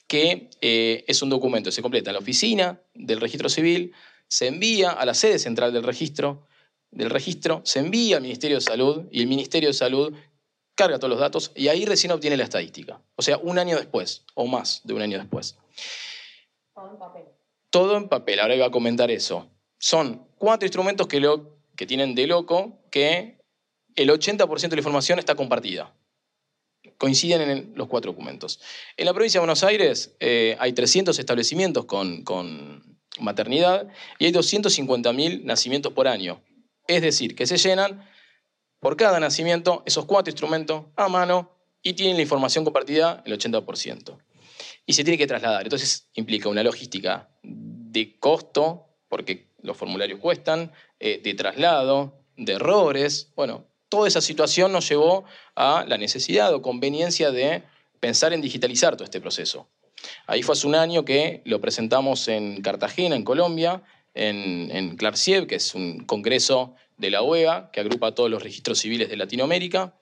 que 0.07 0.51
eh, 0.61 1.05
es 1.09 1.23
un 1.23 1.31
documento, 1.31 1.71
se 1.73 1.81
completa 1.81 2.11
en 2.11 2.14
la 2.14 2.21
oficina 2.21 2.83
del 2.95 3.21
registro 3.21 3.49
civil, 3.49 3.92
se 4.29 4.49
envía 4.49 4.90
a 4.90 5.07
la 5.07 5.14
sede 5.14 5.38
central 5.38 5.73
del 5.73 5.85
registro, 5.85 6.47
del 6.90 7.09
registro, 7.09 7.62
se 7.64 7.79
envía 7.79 8.16
al 8.16 8.23
Ministerio 8.23 8.59
de 8.59 8.61
Salud 8.61 9.07
y 9.11 9.21
el 9.23 9.27
Ministerio 9.29 9.71
de 9.71 9.75
Salud 9.75 10.14
carga 10.74 10.98
todos 10.98 11.11
los 11.11 11.20
datos 11.20 11.52
y 11.54 11.68
ahí 11.68 11.85
recién 11.85 12.12
obtiene 12.12 12.37
la 12.37 12.44
estadística. 12.44 13.00
O 13.16 13.22
sea, 13.22 13.38
un 13.38 13.58
año 13.58 13.76
después, 13.76 14.24
o 14.35 14.46
más 14.46 14.80
de 14.85 14.94
un 14.94 15.02
año 15.02 15.18
después. 15.18 15.56
Todo 17.70 17.96
en 17.96 18.08
papel, 18.08 18.40
ahora 18.40 18.54
iba 18.54 18.66
a 18.66 18.70
comentar 18.70 19.11
eso. 19.11 19.48
Son 19.78 20.26
cuatro 20.37 20.66
instrumentos 20.66 21.06
que, 21.06 21.20
lo, 21.20 21.58
que 21.76 21.87
tienen 21.87 22.14
de 22.14 22.26
loco 22.26 22.78
que 22.90 23.38
el 23.96 24.11
80% 24.11 24.68
de 24.68 24.76
la 24.76 24.80
información 24.80 25.18
está 25.18 25.35
compartida 25.35 25.94
coinciden 27.02 27.50
en 27.50 27.72
los 27.74 27.88
cuatro 27.88 28.12
documentos. 28.12 28.61
En 28.96 29.06
la 29.06 29.12
provincia 29.12 29.38
de 29.38 29.42
Buenos 29.42 29.64
Aires 29.64 30.14
eh, 30.20 30.56
hay 30.61 30.72
300 30.72 31.18
establecimientos 31.18 31.85
con, 31.85 32.22
con 32.22 32.96
maternidad 33.18 33.88
y 34.20 34.26
hay 34.26 34.32
250.000 34.32 35.42
nacimientos 35.42 35.92
por 35.92 36.06
año. 36.06 36.40
Es 36.87 37.02
decir, 37.02 37.35
que 37.35 37.46
se 37.46 37.56
llenan 37.56 38.08
por 38.83 38.97
cada 38.97 39.21
nacimiento 39.21 39.85
esos 39.87 40.07
cuatro 40.07 40.33
instrumentos 40.33 40.87
a 40.97 41.09
mano 41.09 41.53
y 41.85 41.92
tienen 41.92 42.16
la 42.16 42.23
información 42.23 42.64
compartida 42.64 43.23
el 43.25 43.38
80%. 43.38 44.18
Y 44.85 44.95
se 44.95 45.05
tiene 45.05 45.16
que 45.16 45.29
trasladar. 45.29 45.62
Entonces 45.62 46.09
implica 46.14 46.49
una 46.49 46.64
logística 46.64 47.31
de 47.45 48.18
costo, 48.18 48.88
porque 49.09 49.47
los 49.62 49.77
formularios 49.77 50.18
cuestan, 50.18 50.73
eh, 50.99 51.21
de 51.23 51.35
traslado, 51.35 52.25
de 52.37 52.55
errores. 52.55 53.31
Bueno, 53.37 53.68
toda 53.88 54.09
esa 54.09 54.21
situación 54.21 54.73
nos 54.73 54.88
llevó 54.88 55.27
a 55.55 55.85
la 55.87 55.97
necesidad 55.97 56.53
o 56.53 56.61
conveniencia 56.61 57.31
de 57.31 57.62
pensar 58.01 58.33
en 58.33 58.40
digitalizar 58.40 58.97
todo 58.97 59.05
este 59.05 59.21
proceso. 59.21 59.68
Ahí 60.27 60.42
fue 60.42 60.55
hace 60.55 60.66
un 60.66 60.75
año 60.75 61.05
que 61.05 61.40
lo 61.45 61.61
presentamos 61.61 62.27
en 62.27 62.61
Cartagena, 62.62 63.14
en 63.14 63.23
Colombia, 63.23 63.85
en, 64.12 64.73
en 64.73 64.97
Clarciev, 64.97 65.47
que 65.47 65.55
es 65.55 65.73
un 65.77 66.05
congreso 66.05 66.75
de 67.03 67.11
la 67.11 67.23
OEA 67.23 67.69
que 67.73 67.81
agrupa 67.81 68.15
todos 68.15 68.31
los 68.31 68.43
registros 68.43 68.79
civiles 68.79 69.11
de 69.11 69.17
Latinoamérica. 69.17 69.95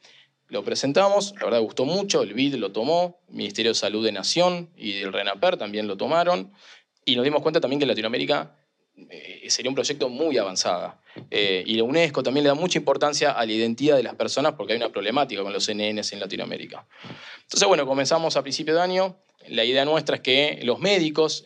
Lo 0.49 0.63
presentamos, 0.63 1.33
la 1.39 1.47
verdad 1.47 1.61
gustó 1.61 1.87
mucho, 1.87 2.23
el 2.23 2.35
BID 2.35 2.57
lo 2.57 2.73
tomó, 2.73 3.23
el 3.29 3.37
Ministerio 3.37 3.71
de 3.71 3.75
Salud 3.75 4.05
de 4.05 4.13
Nación 4.13 4.71
y 4.77 4.99
el 4.99 5.13
RENAPER 5.13 5.57
también 5.57 5.89
lo 5.89 5.97
tomaron, 5.97 6.53
y 7.07 7.17
nos 7.17 7.25
dimos 7.25 7.41
cuenta 7.41 7.59
también 7.59 7.79
que 7.81 7.85
en 7.85 7.89
Latinoamérica 7.89 8.55
eh, 9.09 9.49
sería 9.49 9.71
un 9.71 9.75
proyecto 9.75 10.11
muy 10.11 10.37
avanzado. 10.37 10.95
Eh, 11.31 11.65
y 11.67 11.75
la 11.77 11.85
UNESCO 11.85 12.23
también 12.23 12.45
le 12.45 12.49
da 12.49 12.55
mucha 12.55 12.79
importancia 12.79 13.31
a 13.31 13.47
la 13.47 13.53
identidad 13.53 13.97
de 13.97 14.03
las 14.03 14.15
personas 14.15 14.53
porque 14.53 14.75
hay 14.75 14.77
una 14.77 14.91
problemática 14.91 15.43
con 15.43 15.55
los 15.55 15.69
NNs 15.69 16.13
en 16.13 16.21
Latinoamérica. 16.21 16.87
Entonces, 17.43 17.67
bueno, 17.67 17.87
comenzamos 17.87 18.37
a 18.37 18.43
principio 18.43 18.75
de 18.75 18.83
año. 18.83 19.17
La 19.49 19.65
idea 19.65 19.87
nuestra 19.87 20.17
es 20.17 20.23
que 20.23 20.61
los 20.65 20.81
médicos, 20.81 21.45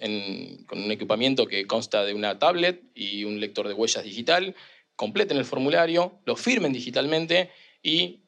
con 0.66 0.82
un 0.82 0.90
equipamiento 0.90 1.46
que 1.46 1.64
consta 1.68 2.04
de 2.04 2.12
una 2.12 2.40
tablet 2.40 2.82
y 2.92 3.22
un 3.22 3.38
lector 3.38 3.68
de 3.68 3.74
huellas 3.74 4.02
digital, 4.02 4.56
completen 4.96 5.36
el 5.36 5.44
formulario, 5.44 6.20
lo 6.24 6.36
firmen 6.36 6.72
digitalmente 6.72 7.50
y 7.82 8.24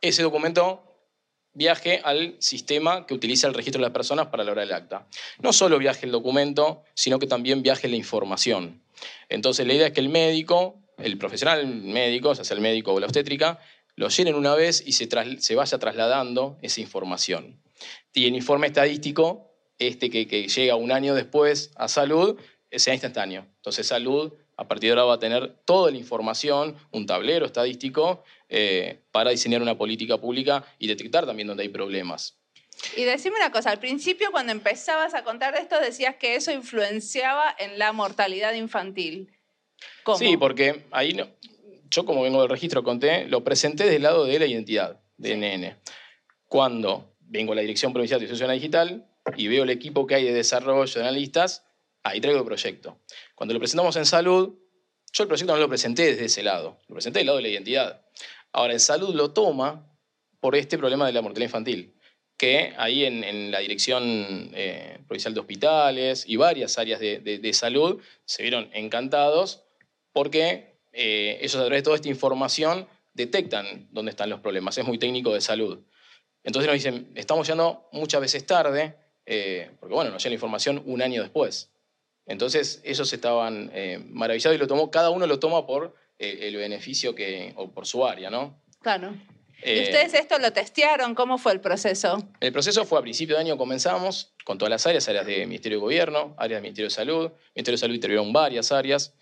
ese 0.00 0.22
documento 0.22 0.84
viaje 1.54 2.00
al 2.04 2.36
sistema 2.40 3.06
que 3.06 3.14
utiliza 3.14 3.46
el 3.46 3.54
registro 3.54 3.80
de 3.80 3.86
las 3.86 3.94
personas 3.94 4.26
para 4.26 4.44
lograr 4.44 4.66
el 4.66 4.72
acta. 4.72 5.08
No 5.40 5.52
solo 5.52 5.78
viaje 5.78 6.04
el 6.04 6.12
documento, 6.12 6.82
sino 6.94 7.18
que 7.18 7.26
también 7.26 7.62
viaje 7.62 7.88
la 7.88 7.96
información. 7.96 8.82
Entonces, 9.28 9.66
la 9.66 9.74
idea 9.74 9.86
es 9.86 9.92
que 9.92 10.00
el 10.00 10.08
médico, 10.08 10.82
el 10.98 11.16
profesional 11.16 11.66
médico, 11.66 12.30
o 12.30 12.34
sea 12.34 12.56
el 12.56 12.60
médico 12.60 12.92
o 12.92 13.00
la 13.00 13.06
obstétrica, 13.06 13.60
lo 13.96 14.08
llenen 14.08 14.34
una 14.34 14.54
vez 14.54 14.82
y 14.84 14.92
se, 14.92 15.06
vaya 15.54 15.78
trasladando 15.78 16.58
esa 16.60 16.80
información. 16.80 17.62
Y 18.12 18.26
el 18.26 18.34
informe 18.34 18.66
estadístico, 18.66 19.52
este 19.78 20.10
que, 20.10 20.26
que 20.26 20.48
llega 20.48 20.74
un 20.74 20.90
año 20.90 21.14
después 21.14 21.70
a 21.76 21.88
salud, 21.88 22.36
sea 22.72 22.94
instantáneo. 22.94 23.46
Entonces, 23.56 23.86
salud 23.86 24.32
a 24.56 24.68
partir 24.68 24.88
de 24.88 24.92
ahora 24.92 25.04
va 25.04 25.14
a 25.14 25.18
tener 25.18 25.54
toda 25.64 25.90
la 25.90 25.96
información, 25.96 26.76
un 26.92 27.06
tablero 27.06 27.46
estadístico, 27.46 28.22
eh, 28.48 29.00
para 29.10 29.30
diseñar 29.30 29.62
una 29.62 29.76
política 29.76 30.18
pública 30.18 30.64
y 30.78 30.86
detectar 30.86 31.26
también 31.26 31.48
donde 31.48 31.62
hay 31.64 31.68
problemas. 31.68 32.38
Y 32.96 33.04
decime 33.04 33.36
una 33.36 33.50
cosa, 33.52 33.70
al 33.70 33.78
principio 33.78 34.30
cuando 34.32 34.52
empezabas 34.52 35.14
a 35.14 35.22
contar 35.24 35.54
de 35.54 35.60
esto 35.60 35.78
decías 35.80 36.16
que 36.16 36.34
eso 36.36 36.52
influenciaba 36.52 37.54
en 37.58 37.78
la 37.78 37.92
mortalidad 37.92 38.52
infantil. 38.54 39.32
¿Cómo? 40.02 40.18
Sí, 40.18 40.36
porque 40.36 40.84
ahí 40.90 41.14
no- 41.14 41.28
yo 41.90 42.04
como 42.04 42.22
vengo 42.22 42.40
del 42.40 42.50
registro 42.50 42.82
conté, 42.82 43.26
lo 43.28 43.44
presenté 43.44 43.84
del 43.84 44.02
lado 44.02 44.24
de 44.24 44.38
la 44.38 44.46
identidad 44.46 45.00
de 45.16 45.32
NN. 45.36 45.76
Cuando 46.48 47.14
vengo 47.20 47.52
a 47.52 47.56
la 47.56 47.62
Dirección 47.62 47.92
Provincial 47.92 48.20
de 48.20 48.24
Institución 48.26 48.52
Digital 48.52 49.06
y 49.36 49.48
veo 49.48 49.62
el 49.64 49.70
equipo 49.70 50.06
que 50.06 50.16
hay 50.16 50.24
de 50.24 50.32
desarrollo 50.32 50.92
de 50.92 51.00
analistas, 51.00 51.64
ahí 52.02 52.20
traigo 52.20 52.40
el 52.40 52.44
proyecto. 52.46 52.98
Cuando 53.34 53.54
lo 53.54 53.60
presentamos 53.60 53.96
en 53.96 54.06
salud, 54.06 54.54
yo 55.12 55.22
el 55.22 55.28
proyecto 55.28 55.52
no 55.52 55.60
lo 55.60 55.68
presenté 55.68 56.06
desde 56.06 56.26
ese 56.26 56.42
lado, 56.42 56.78
lo 56.88 56.94
presenté 56.94 57.20
del 57.20 57.26
lado 57.26 57.36
de 57.38 57.42
la 57.42 57.48
identidad. 57.48 58.06
Ahora, 58.52 58.72
en 58.72 58.80
salud 58.80 59.14
lo 59.14 59.32
toma 59.32 59.90
por 60.40 60.56
este 60.56 60.78
problema 60.78 61.06
de 61.06 61.12
la 61.12 61.22
mortalidad 61.22 61.48
infantil, 61.48 61.94
que 62.36 62.74
ahí 62.76 63.04
en, 63.04 63.50
la 63.50 63.60
Dirección 63.60 64.50
eh, 64.54 64.98
Provincial 65.06 65.34
de 65.34 65.40
Hospitales 65.40 66.24
y 66.26 66.36
varias 66.36 66.78
áreas 66.78 67.00
de 67.00 67.52
salud 67.52 68.02
se 68.24 68.42
vieron 68.42 68.68
encantados 68.72 69.64
porque 70.12 70.74
eh, 70.94 71.38
ellos 71.40 71.56
a 71.56 71.64
través 71.64 71.80
de 71.80 71.82
toda 71.82 71.96
esta 71.96 72.08
información 72.08 72.86
detectan 73.12 73.88
dónde 73.90 74.10
están 74.10 74.30
los 74.30 74.40
problemas. 74.40 74.78
Es 74.78 74.86
muy 74.86 74.96
técnico 74.96 75.34
de 75.34 75.40
salud. 75.40 75.80
Entonces 76.44 76.66
nos 76.68 76.74
dicen, 76.74 77.12
estamos 77.16 77.46
llegando 77.46 77.88
muchas 77.92 78.20
veces 78.20 78.46
tarde, 78.46 78.94
eh, 79.26 79.70
porque 79.80 79.94
bueno, 79.94 80.10
nos 80.12 80.22
llega 80.22 80.30
la 80.30 80.34
información 80.34 80.82
un 80.86 81.02
año 81.02 81.20
después. 81.22 81.73
Entonces 82.26 82.80
ellos 82.84 83.12
estaban 83.12 83.70
eh, 83.74 84.02
maravillados 84.08 84.56
y 84.56 84.58
lo 84.58 84.66
tomó, 84.66 84.90
cada 84.90 85.10
uno 85.10 85.26
lo 85.26 85.38
toma 85.38 85.66
por 85.66 85.94
eh, 86.18 86.38
el 86.42 86.56
beneficio 86.56 87.14
que, 87.14 87.52
o 87.56 87.70
por 87.70 87.86
su 87.86 88.06
área, 88.06 88.30
¿no? 88.30 88.58
Claro. 88.80 89.14
¿Y 89.62 89.70
Eh, 89.70 89.82
ustedes 89.84 90.14
esto 90.14 90.38
lo 90.38 90.52
testearon? 90.52 91.14
¿Cómo 91.14 91.38
fue 91.38 91.52
el 91.52 91.60
proceso? 91.60 92.18
El 92.40 92.52
proceso 92.52 92.84
fue 92.84 92.98
a 92.98 93.02
principio 93.02 93.36
de 93.36 93.42
año 93.42 93.56
comenzamos 93.56 94.34
con 94.44 94.58
todas 94.58 94.70
las 94.70 94.86
áreas, 94.86 95.08
áreas 95.08 95.26
de 95.26 95.46
Ministerio 95.46 95.78
de 95.78 95.82
Gobierno, 95.82 96.34
áreas 96.36 96.58
del 96.58 96.62
Ministerio 96.62 96.88
de 96.88 96.94
Salud. 96.94 97.30
Ministerio 97.54 97.76
de 97.76 97.80
Salud 97.80 97.94
intervinieron 97.94 98.32
varias 98.32 98.72
áreas, 98.72 99.14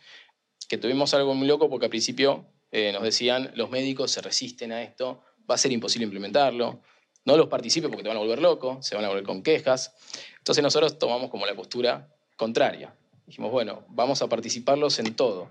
que 0.68 0.78
tuvimos 0.78 1.14
algo 1.14 1.34
muy 1.34 1.46
loco 1.46 1.68
porque 1.68 1.86
al 1.86 1.90
principio 1.90 2.46
eh, 2.72 2.90
nos 2.92 3.02
decían, 3.02 3.52
los 3.54 3.70
médicos 3.70 4.10
se 4.10 4.20
resisten 4.20 4.72
a 4.72 4.82
esto, 4.82 5.22
va 5.48 5.54
a 5.54 5.58
ser 5.58 5.70
imposible 5.70 6.04
implementarlo, 6.04 6.80
no 7.24 7.36
los 7.36 7.46
participes 7.48 7.88
porque 7.88 8.02
te 8.02 8.08
van 8.08 8.16
a 8.16 8.20
volver 8.20 8.40
loco, 8.40 8.78
se 8.82 8.96
van 8.96 9.04
a 9.04 9.08
volver 9.08 9.24
con 9.24 9.42
quejas. 9.42 9.94
Entonces 10.38 10.62
nosotros 10.62 10.98
tomamos 10.98 11.30
como 11.30 11.46
la 11.46 11.54
postura 11.54 12.08
contraria. 12.36 12.94
Dijimos, 13.26 13.50
bueno, 13.50 13.84
vamos 13.88 14.22
a 14.22 14.28
participarlos 14.28 14.98
en 14.98 15.14
todo. 15.14 15.50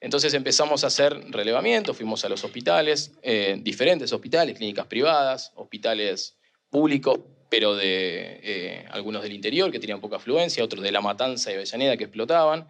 Entonces 0.00 0.34
empezamos 0.34 0.82
a 0.82 0.88
hacer 0.88 1.30
relevamiento, 1.30 1.94
fuimos 1.94 2.24
a 2.24 2.28
los 2.28 2.42
hospitales, 2.42 3.12
eh, 3.22 3.56
diferentes 3.60 4.12
hospitales, 4.12 4.56
clínicas 4.56 4.86
privadas, 4.86 5.52
hospitales 5.54 6.36
públicos, 6.70 7.20
pero 7.48 7.76
de 7.76 8.40
eh, 8.42 8.86
algunos 8.90 9.22
del 9.22 9.32
interior 9.32 9.70
que 9.70 9.78
tenían 9.78 10.00
poca 10.00 10.16
afluencia, 10.16 10.64
otros 10.64 10.82
de 10.82 10.90
La 10.90 11.00
Matanza 11.00 11.50
y 11.50 11.54
Avellaneda 11.54 11.96
que 11.96 12.04
explotaban. 12.04 12.66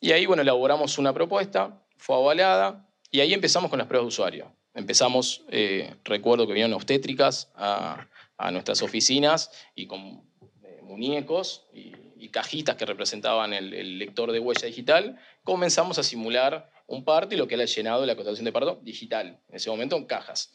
Y 0.00 0.12
ahí, 0.12 0.24
bueno, 0.24 0.42
elaboramos 0.42 0.96
una 0.98 1.12
propuesta, 1.12 1.82
fue 1.96 2.16
avalada, 2.16 2.88
y 3.10 3.20
ahí 3.20 3.34
empezamos 3.34 3.68
con 3.68 3.78
las 3.78 3.88
pruebas 3.88 4.04
de 4.04 4.08
usuario. 4.08 4.52
Empezamos, 4.72 5.42
eh, 5.50 5.96
recuerdo 6.04 6.46
que 6.46 6.52
vinieron 6.52 6.72
obstétricas 6.74 7.50
a, 7.56 8.06
a 8.38 8.50
nuestras 8.52 8.80
oficinas 8.82 9.50
y 9.74 9.86
con 9.86 10.22
eh, 10.62 10.80
muñecos 10.82 11.66
y, 11.74 11.92
y 12.18 12.28
cajitas 12.28 12.76
que 12.76 12.86
representaban 12.86 13.52
el, 13.52 13.98
lector 13.98 14.32
de 14.32 14.40
huella 14.40 14.66
digital, 14.66 15.18
comenzamos 15.44 15.98
a 15.98 16.02
simular 16.02 16.70
un 16.86 17.04
parto 17.04 17.34
y 17.34 17.38
lo 17.38 17.46
que 17.46 17.54
era 17.54 17.64
el 17.64 17.68
llenado 17.68 18.00
de 18.00 18.06
la 18.06 18.14
constatación 18.14 18.44
de 18.44 18.52
parto 18.52 18.80
digital, 18.82 19.38
en 19.48 19.54
ese 19.54 19.70
momento 19.70 19.96
en 19.96 20.04
cajas. 20.04 20.52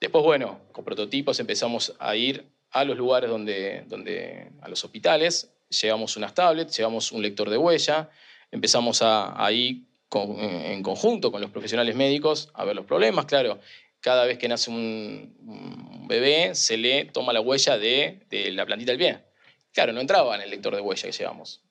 Después, 0.00 0.24
bueno, 0.24 0.60
con 0.72 0.84
prototipos 0.84 1.38
empezamos 1.40 1.94
a 1.98 2.16
ir 2.16 2.46
a 2.70 2.84
los 2.84 2.96
lugares 2.96 3.28
donde, 3.28 3.84
donde 3.86 4.50
a 4.62 4.68
los 4.68 4.84
hospitales, 4.84 5.52
llevamos 5.68 6.16
unas 6.16 6.34
tablets, 6.34 6.76
llevamos 6.76 7.12
un 7.12 7.22
lector 7.22 7.50
de 7.50 7.56
huella, 7.56 8.10
empezamos 8.50 9.02
a, 9.02 9.44
ahí 9.44 9.84
con- 10.08 10.38
en 10.40 10.82
conjunto 10.82 11.30
con 11.30 11.40
los 11.40 11.50
profesionales 11.50 11.94
médicos 11.94 12.50
a 12.54 12.64
ver 12.64 12.76
los 12.76 12.86
problemas, 12.86 13.26
claro. 13.26 13.60
Cada 14.00 14.24
vez 14.24 14.38
que 14.38 14.48
nace 14.48 14.70
un, 14.70 15.36
un 15.46 16.08
bebé, 16.08 16.54
se 16.54 16.76
le 16.78 17.04
toma 17.06 17.32
la 17.34 17.40
huella 17.40 17.76
de, 17.76 18.20
de 18.30 18.50
la 18.52 18.64
plantita 18.64 18.92
del 18.92 18.98
pie. 18.98 19.29
Claro, 19.72 19.92
no 19.92 20.00
entraba 20.00 20.34
en 20.34 20.42
el 20.42 20.50
lector 20.50 20.74
de 20.74 20.80
huella 20.80 21.02
que 21.02 21.12
llevamos. 21.12 21.62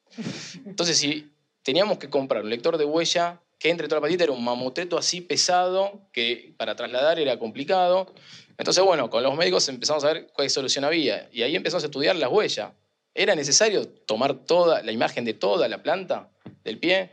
Entonces, 0.65 0.97
si 0.97 1.31
teníamos 1.63 1.97
que 1.97 2.09
comprar 2.09 2.43
un 2.43 2.49
lector 2.49 2.77
de 2.77 2.85
huella 2.85 3.39
que 3.59 3.69
entre 3.69 3.87
toda 3.87 3.99
la 3.99 4.07
patita, 4.07 4.23
era 4.23 4.33
un 4.33 4.43
mamotreto 4.43 4.97
así 4.97 5.19
pesado 5.21 6.01
que 6.13 6.53
para 6.57 6.75
trasladar 6.75 7.19
era 7.19 7.37
complicado. 7.37 8.13
Entonces, 8.57 8.83
bueno, 8.83 9.09
con 9.09 9.21
los 9.21 9.35
médicos 9.35 9.67
empezamos 9.67 10.03
a 10.05 10.13
ver 10.13 10.27
cuál 10.33 10.49
solución 10.49 10.85
había 10.85 11.29
y 11.31 11.43
ahí 11.43 11.55
empezamos 11.55 11.83
a 11.83 11.87
estudiar 11.87 12.15
las 12.15 12.31
huellas. 12.31 12.71
¿Era 13.13 13.35
necesario 13.35 13.85
tomar 13.87 14.33
toda 14.45 14.81
la 14.81 14.91
imagen 14.93 15.25
de 15.25 15.33
toda 15.33 15.67
la 15.67 15.83
planta 15.83 16.29
del 16.63 16.77
pie? 16.77 17.11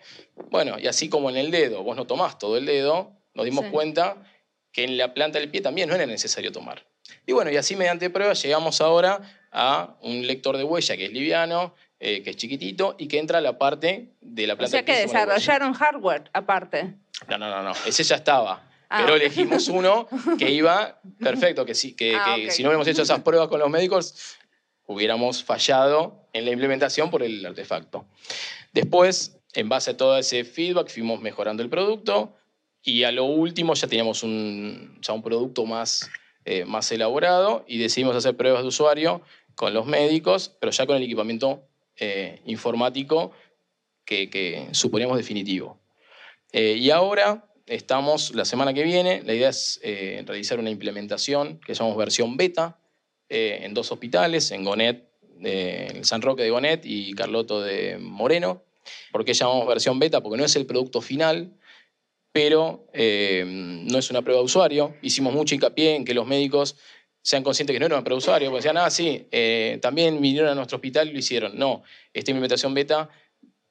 Bueno, 0.50 0.78
y 0.78 0.86
así 0.86 1.08
como 1.08 1.30
en 1.30 1.36
el 1.36 1.50
dedo, 1.50 1.82
vos 1.82 1.96
no 1.96 2.06
tomás 2.06 2.38
todo 2.38 2.56
el 2.56 2.66
dedo, 2.66 3.12
nos 3.34 3.44
dimos 3.44 3.64
Sí. 3.64 3.70
cuenta 3.72 4.22
que 4.72 4.84
en 4.84 4.98
la 4.98 5.14
planta 5.14 5.40
del 5.40 5.50
pie 5.50 5.62
también 5.62 5.88
no 5.88 5.94
era 5.96 6.06
necesario 6.06 6.52
tomar. 6.52 6.86
Y 7.26 7.32
bueno, 7.32 7.50
y 7.50 7.56
así 7.56 7.74
mediante 7.74 8.08
pruebas 8.10 8.40
llegamos 8.42 8.80
ahora 8.80 9.20
a 9.52 9.96
un 10.02 10.26
lector 10.26 10.56
de 10.56 10.64
huella 10.64 10.96
que 10.96 11.06
es 11.06 11.12
liviano, 11.12 11.74
eh, 11.98 12.22
que 12.22 12.30
es 12.30 12.36
chiquitito 12.36 12.94
y 12.98 13.08
que 13.08 13.18
entra 13.18 13.38
a 13.38 13.40
la 13.40 13.58
parte 13.58 14.10
de 14.20 14.46
la 14.46 14.54
O 14.54 14.56
planta 14.58 14.70
sea 14.70 14.78
del 14.82 14.84
pie. 14.86 14.94
que 14.94 15.00
desarrollaron 15.02 15.72
hardware 15.72 16.30
aparte. 16.32 16.94
No, 17.28 17.38
no, 17.38 17.48
no, 17.50 17.62
no. 17.62 17.72
Ese 17.86 18.02
ya 18.04 18.16
estaba. 18.16 18.68
Ah. 18.88 18.98
Pero 19.02 19.16
elegimos 19.16 19.68
uno 19.68 20.06
que 20.38 20.50
iba 20.50 21.00
perfecto, 21.18 21.64
que, 21.64 21.74
sí, 21.74 21.94
que, 21.94 22.14
Ah, 22.14 22.34
que 22.36 22.50
si 22.50 22.62
no 22.62 22.68
hubiéramos 22.68 22.86
hecho 22.86 23.02
esas 23.02 23.20
pruebas 23.22 23.48
con 23.48 23.58
los 23.58 23.70
médicos, 23.70 24.36
hubiéramos 24.86 25.42
fallado 25.42 26.28
en 26.32 26.44
la 26.44 26.52
implementación 26.52 27.10
por 27.10 27.22
el 27.22 27.44
artefacto. 27.44 28.06
Después, 28.72 29.38
en 29.54 29.68
base 29.68 29.92
a 29.92 29.96
todo 29.96 30.18
ese 30.18 30.44
feedback, 30.44 30.90
fuimos 30.90 31.20
mejorando 31.20 31.62
el 31.62 31.70
producto 31.70 32.36
y 32.82 33.02
a 33.04 33.10
lo 33.10 33.24
último 33.24 33.74
ya 33.74 33.88
teníamos 33.88 34.22
un, 34.22 34.98
ya 35.00 35.12
un 35.14 35.22
producto 35.22 35.64
más, 35.64 36.08
eh, 36.46 36.64
más 36.64 36.90
elaborado 36.90 37.64
y 37.68 37.78
decidimos 37.78 38.16
hacer 38.16 38.36
pruebas 38.36 38.62
de 38.62 38.68
usuario 38.68 39.20
con 39.54 39.74
los 39.74 39.84
médicos, 39.86 40.56
pero 40.60 40.72
ya 40.72 40.86
con 40.86 40.96
el 40.96 41.02
equipamiento 41.02 41.62
eh, 41.98 42.40
informático 42.46 43.32
que, 44.04 44.30
que 44.30 44.68
suponíamos 44.72 45.16
definitivo. 45.16 45.78
Eh, 46.52 46.76
y 46.78 46.90
ahora 46.90 47.44
estamos, 47.66 48.34
la 48.34 48.44
semana 48.44 48.72
que 48.72 48.84
viene, 48.84 49.22
la 49.24 49.34
idea 49.34 49.48
es 49.48 49.80
eh, 49.82 50.22
realizar 50.26 50.58
una 50.58 50.70
implementación 50.70 51.58
que 51.58 51.74
llamamos 51.74 51.98
versión 51.98 52.36
beta 52.36 52.78
eh, 53.28 53.60
en 53.62 53.74
dos 53.74 53.90
hospitales, 53.90 54.50
en 54.52 54.64
Gonet, 54.64 55.08
eh, 55.42 55.92
en 55.94 56.04
San 56.04 56.22
Roque 56.22 56.44
de 56.44 56.50
Gonet 56.50 56.86
y 56.86 57.12
Carloto 57.14 57.60
de 57.60 57.98
Moreno. 57.98 58.62
¿Por 59.10 59.24
qué 59.24 59.34
llamamos 59.34 59.66
versión 59.66 59.98
beta? 59.98 60.22
Porque 60.22 60.38
no 60.38 60.44
es 60.44 60.54
el 60.54 60.64
producto 60.64 61.00
final, 61.00 61.50
pero 62.36 62.86
eh, 62.92 63.44
no 63.46 63.96
es 63.96 64.10
una 64.10 64.20
prueba 64.20 64.40
de 64.40 64.44
usuario. 64.44 64.94
Hicimos 65.00 65.32
mucho 65.32 65.54
hincapié 65.54 65.96
en 65.96 66.04
que 66.04 66.12
los 66.12 66.26
médicos 66.26 66.76
sean 67.22 67.42
conscientes 67.42 67.72
que 67.72 67.80
no 67.80 67.86
era 67.86 67.94
una 67.94 68.04
prueba 68.04 68.16
de 68.16 68.24
usuario, 68.24 68.50
porque 68.50 68.58
decían, 68.58 68.76
ah, 68.76 68.90
sí, 68.90 69.26
eh, 69.30 69.78
también 69.80 70.20
vinieron 70.20 70.50
a 70.50 70.54
nuestro 70.54 70.76
hospital 70.76 71.08
y 71.08 71.12
lo 71.12 71.18
hicieron. 71.18 71.58
No, 71.58 71.82
esta 72.12 72.32
implementación 72.32 72.74
beta 72.74 73.08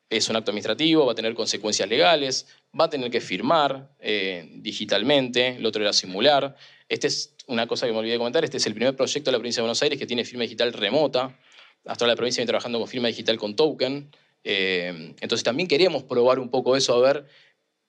es 0.10 0.28
un 0.30 0.36
acto 0.36 0.50
administrativo, 0.50 1.06
va 1.06 1.12
a 1.12 1.16
tener 1.16 1.36
consecuencias 1.36 1.88
legales, 1.88 2.48
va 2.78 2.86
a 2.86 2.90
tener 2.90 3.12
que 3.12 3.22
firmar 3.22 3.92
eh, 4.00 4.50
digitalmente, 4.56 5.58
el 5.58 5.66
otro 5.68 5.84
era 5.84 5.94
simular. 5.94 6.56
Esta 6.90 7.06
es 7.06 7.36
una 7.46 7.68
cosa 7.68 7.86
que 7.86 7.92
me 7.92 8.00
olvidé 8.00 8.14
de 8.14 8.18
comentar, 8.18 8.44
este 8.44 8.58
es 8.58 8.66
el 8.66 8.74
primer 8.74 8.96
proyecto 8.96 9.30
de 9.30 9.34
la 9.34 9.38
provincia 9.38 9.62
de 9.62 9.66
Buenos 9.66 9.84
Aires 9.84 10.00
que 10.00 10.08
tiene 10.08 10.26
firma 10.26 10.42
digital 10.42 10.74
remota. 10.74 11.38
Hasta 11.86 12.06
ahora 12.06 12.14
la 12.14 12.18
provincia 12.18 12.42
viene 12.42 12.48
trabajando 12.48 12.80
con 12.80 12.88
firma 12.88 13.10
digital 13.10 13.38
con 13.38 13.56
token. 13.56 14.10
Eh, 14.44 15.14
entonces 15.22 15.44
también 15.44 15.68
queríamos 15.68 16.02
probar 16.02 16.40
un 16.40 16.50
poco 16.50 16.76
eso, 16.76 16.96
a 16.96 17.00
ver 17.00 17.26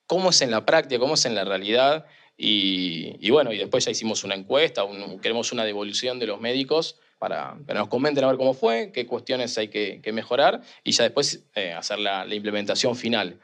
cómo 0.07 0.31
es 0.31 0.41
en 0.43 0.51
la 0.51 0.65
práctica, 0.65 0.99
cómo 0.99 1.15
es 1.15 1.25
en 1.25 1.35
la 1.35 1.45
realidad. 1.45 2.07
Y, 2.39 3.17
y 3.21 3.31
bueno, 3.31 3.53
y 3.53 3.59
después 3.59 3.85
ya 3.85 3.91
hicimos 3.91 4.23
una 4.25 4.35
encuesta, 4.35 4.85
un- 4.85 5.19
queremos 5.21 5.53
una 5.53 5.65
devolución 5.65 6.19
de 6.19 6.27
los 6.27 6.41
médicos 6.41 6.99
para 7.19 7.57
que 7.67 7.73
nos 7.73 7.89
comenten 7.89 8.25
a 8.25 8.27
ver 8.27 8.37
cómo 8.37 8.53
fue, 8.53 8.91
qué 8.93 9.07
cuestiones 9.07 9.57
hay 9.57 9.69
que, 9.69 10.01
que 10.03 10.13
mejorar 10.13 10.61
y 10.85 10.93
ya 10.93 11.05
después 11.05 11.45
eh, 11.55 11.73
hacer 11.73 11.99
la, 11.99 12.27
la 12.27 12.35
implementación 12.35 12.95
final. 12.95 13.41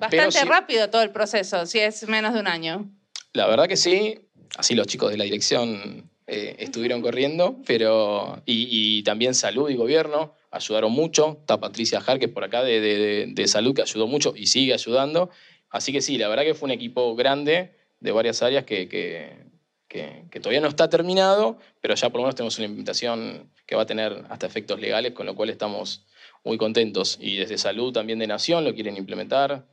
Bastante 0.00 0.44
rápido 0.44 0.90
todo 0.90 1.02
el 1.02 1.10
proceso, 1.10 1.64
si 1.66 1.78
es 1.78 2.08
menos 2.08 2.34
de 2.34 2.40
un 2.40 2.48
año. 2.48 2.90
La 3.32 3.46
verdad 3.46 3.68
que 3.68 3.76
sí, 3.76 4.18
así 4.56 4.74
los 4.74 4.88
chicos 4.88 5.12
de 5.12 5.16
la 5.18 5.24
dirección 5.24 6.10
eh, 6.26 6.56
estuvieron 6.58 7.02
corriendo, 7.02 7.56
pero 7.66 8.42
y, 8.46 8.98
y 8.98 9.02
también 9.04 9.34
salud 9.34 9.70
y 9.70 9.76
gobierno 9.76 10.34
ayudaron 10.50 10.90
mucho. 10.90 11.36
Está 11.40 11.60
Patricia 11.60 12.00
Jarque 12.00 12.26
por 12.28 12.42
acá 12.42 12.64
de- 12.64 12.80
de- 12.80 13.26
de 13.28 13.46
salud 13.46 13.74
que 13.74 13.82
ayudó 13.82 14.08
mucho 14.08 14.32
y 14.34 14.46
sigue 14.46 14.72
ayudando. 14.74 15.30
Así 15.74 15.92
que 15.92 16.00
sí, 16.00 16.18
la 16.18 16.28
verdad 16.28 16.44
que 16.44 16.54
fue 16.54 16.66
un 16.68 16.70
equipo 16.70 17.16
grande 17.16 17.74
de 17.98 18.12
varias 18.12 18.42
áreas 18.42 18.62
que, 18.64 18.88
que- 18.88 19.42
que- 19.88 20.22
que 20.30 20.38
todavía 20.40 20.60
no 20.60 20.68
está 20.68 20.88
terminado, 20.88 21.58
pero 21.80 21.96
ya 21.96 22.10
por 22.10 22.20
lo 22.20 22.24
menos 22.24 22.36
tenemos 22.36 22.56
una 22.58 22.66
implementación 22.66 23.50
que 23.66 23.74
va 23.74 23.82
a 23.82 23.86
tener 23.86 24.24
hasta 24.28 24.46
efectos 24.46 24.78
legales, 24.78 25.12
con 25.14 25.26
lo 25.26 25.34
cual 25.34 25.50
estamos 25.50 26.06
muy 26.44 26.58
contentos. 26.58 27.18
Y 27.20 27.36
desde 27.36 27.58
salud 27.58 27.92
también 27.92 28.20
de 28.20 28.28
Nación 28.28 28.64
lo 28.64 28.72
quieren 28.72 28.96
implementar. 28.96 29.66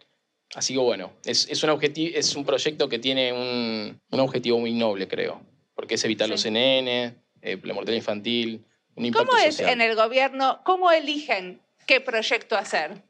Así 0.56 0.74
que 0.74 0.80
bueno, 0.80 1.14
es, 1.24 1.48
es, 1.50 1.64
un, 1.64 1.80
es 1.82 2.36
un 2.36 2.46
proyecto 2.46 2.90
que 2.90 2.98
tiene 2.98 3.32
un, 3.32 4.02
un 4.10 4.20
objetivo 4.20 4.58
muy 4.60 4.74
noble, 4.74 5.08
creo, 5.08 5.42
porque 5.76 5.96
es 5.96 6.04
evitar 6.04 6.26
Sí. 6.28 6.32
los 6.32 6.46
NN, 6.46 6.88
eh, 7.44 7.60
la 7.64 7.74
mortalidad 7.76 7.98
infantil, 8.02 8.66
un 8.96 9.06
impacto 9.06 9.28
¿Cómo 9.28 9.38
es 9.40 9.56
social. 9.58 9.74
en 9.74 9.82
el 9.82 9.96
gobierno? 9.96 10.62
¿Cómo 10.66 10.92
eligen 10.92 11.62
qué 11.86 12.02
proyecto 12.02 12.58
hacer? 12.58 13.04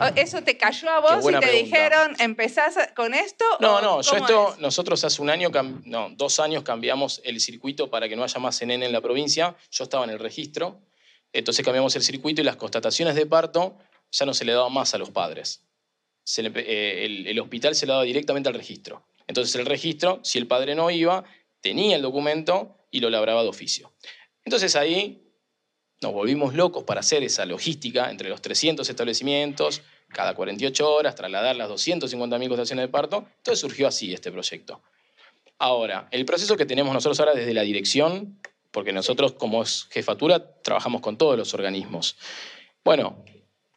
O- 0.00 0.04
¿Eso 0.16 0.42
te 0.42 0.56
cayó 0.56 0.88
a 0.90 1.00
vos 1.00 1.10
y 1.24 1.32
te 1.32 1.38
pregunta. 1.38 1.48
dijeron, 1.50 2.16
empezás 2.18 2.76
con 2.94 3.14
esto? 3.14 3.44
No, 3.60 3.80
no, 3.80 4.00
yo 4.02 4.16
esto, 4.16 4.52
es? 4.54 4.58
nosotros 4.60 5.02
hace 5.04 5.20
un 5.22 5.30
año, 5.30 5.50
no, 5.84 6.10
dos 6.10 6.38
años 6.40 6.62
cambiamos 6.62 7.20
el 7.24 7.40
circuito 7.40 7.90
para 7.90 8.08
que 8.08 8.14
no 8.16 8.22
haya 8.24 8.38
más 8.38 8.60
NN 8.62 8.82
en 8.84 8.92
la 8.92 9.00
provincia. 9.00 9.56
Yo 9.70 9.84
estaba 9.84 10.04
en 10.04 10.10
el 10.10 10.18
registro, 10.18 10.80
entonces 11.32 11.64
cambiamos 11.64 11.94
el 11.96 12.02
circuito 12.02 12.40
y 12.40 12.44
las 12.44 12.56
constataciones 12.56 13.14
de 13.14 13.26
parto 13.26 13.76
ya 14.12 14.24
no 14.26 14.34
se 14.34 14.44
le 14.44 14.52
daban 14.52 14.72
más 14.72 14.94
a 14.94 14.98
los 14.98 15.10
padres. 15.10 15.64
Se 16.24 16.42
le- 16.42 16.52
eh, 16.54 17.04
el, 17.06 17.26
el 17.26 17.40
hospital 17.40 17.74
se 17.74 17.86
le 17.86 17.92
daba 17.92 18.04
directamente 18.04 18.48
al 18.48 18.54
registro. 18.54 19.04
Entonces 19.26 19.54
el 19.56 19.66
registro, 19.66 20.20
si 20.22 20.38
el 20.38 20.46
padre 20.46 20.74
no 20.74 20.90
iba, 20.90 21.24
tenía 21.60 21.96
el 21.96 22.02
documento 22.02 22.76
y 22.90 23.00
lo 23.00 23.10
labraba 23.10 23.42
de 23.42 23.48
oficio. 23.48 23.92
Entonces 24.44 24.76
ahí 24.76 25.27
nos 26.00 26.12
volvimos 26.12 26.54
locos 26.54 26.84
para 26.84 27.00
hacer 27.00 27.22
esa 27.22 27.44
logística 27.46 28.10
entre 28.10 28.28
los 28.28 28.40
300 28.40 28.88
establecimientos, 28.88 29.82
cada 30.08 30.34
48 30.34 30.90
horas, 30.90 31.14
trasladar 31.14 31.56
las 31.56 31.68
250.000 31.68 32.28
constelaciones 32.28 32.84
de 32.84 32.88
parto. 32.88 33.26
Entonces 33.38 33.60
surgió 33.60 33.88
así 33.88 34.12
este 34.12 34.30
proyecto. 34.30 34.80
Ahora, 35.58 36.08
el 36.12 36.24
proceso 36.24 36.56
que 36.56 36.66
tenemos 36.66 36.94
nosotros 36.94 37.18
ahora 37.18 37.34
desde 37.34 37.52
la 37.52 37.62
dirección, 37.62 38.38
porque 38.70 38.92
nosotros 38.92 39.32
como 39.32 39.64
jefatura 39.90 40.60
trabajamos 40.62 41.00
con 41.00 41.18
todos 41.18 41.36
los 41.36 41.52
organismos. 41.52 42.16
Bueno, 42.84 43.24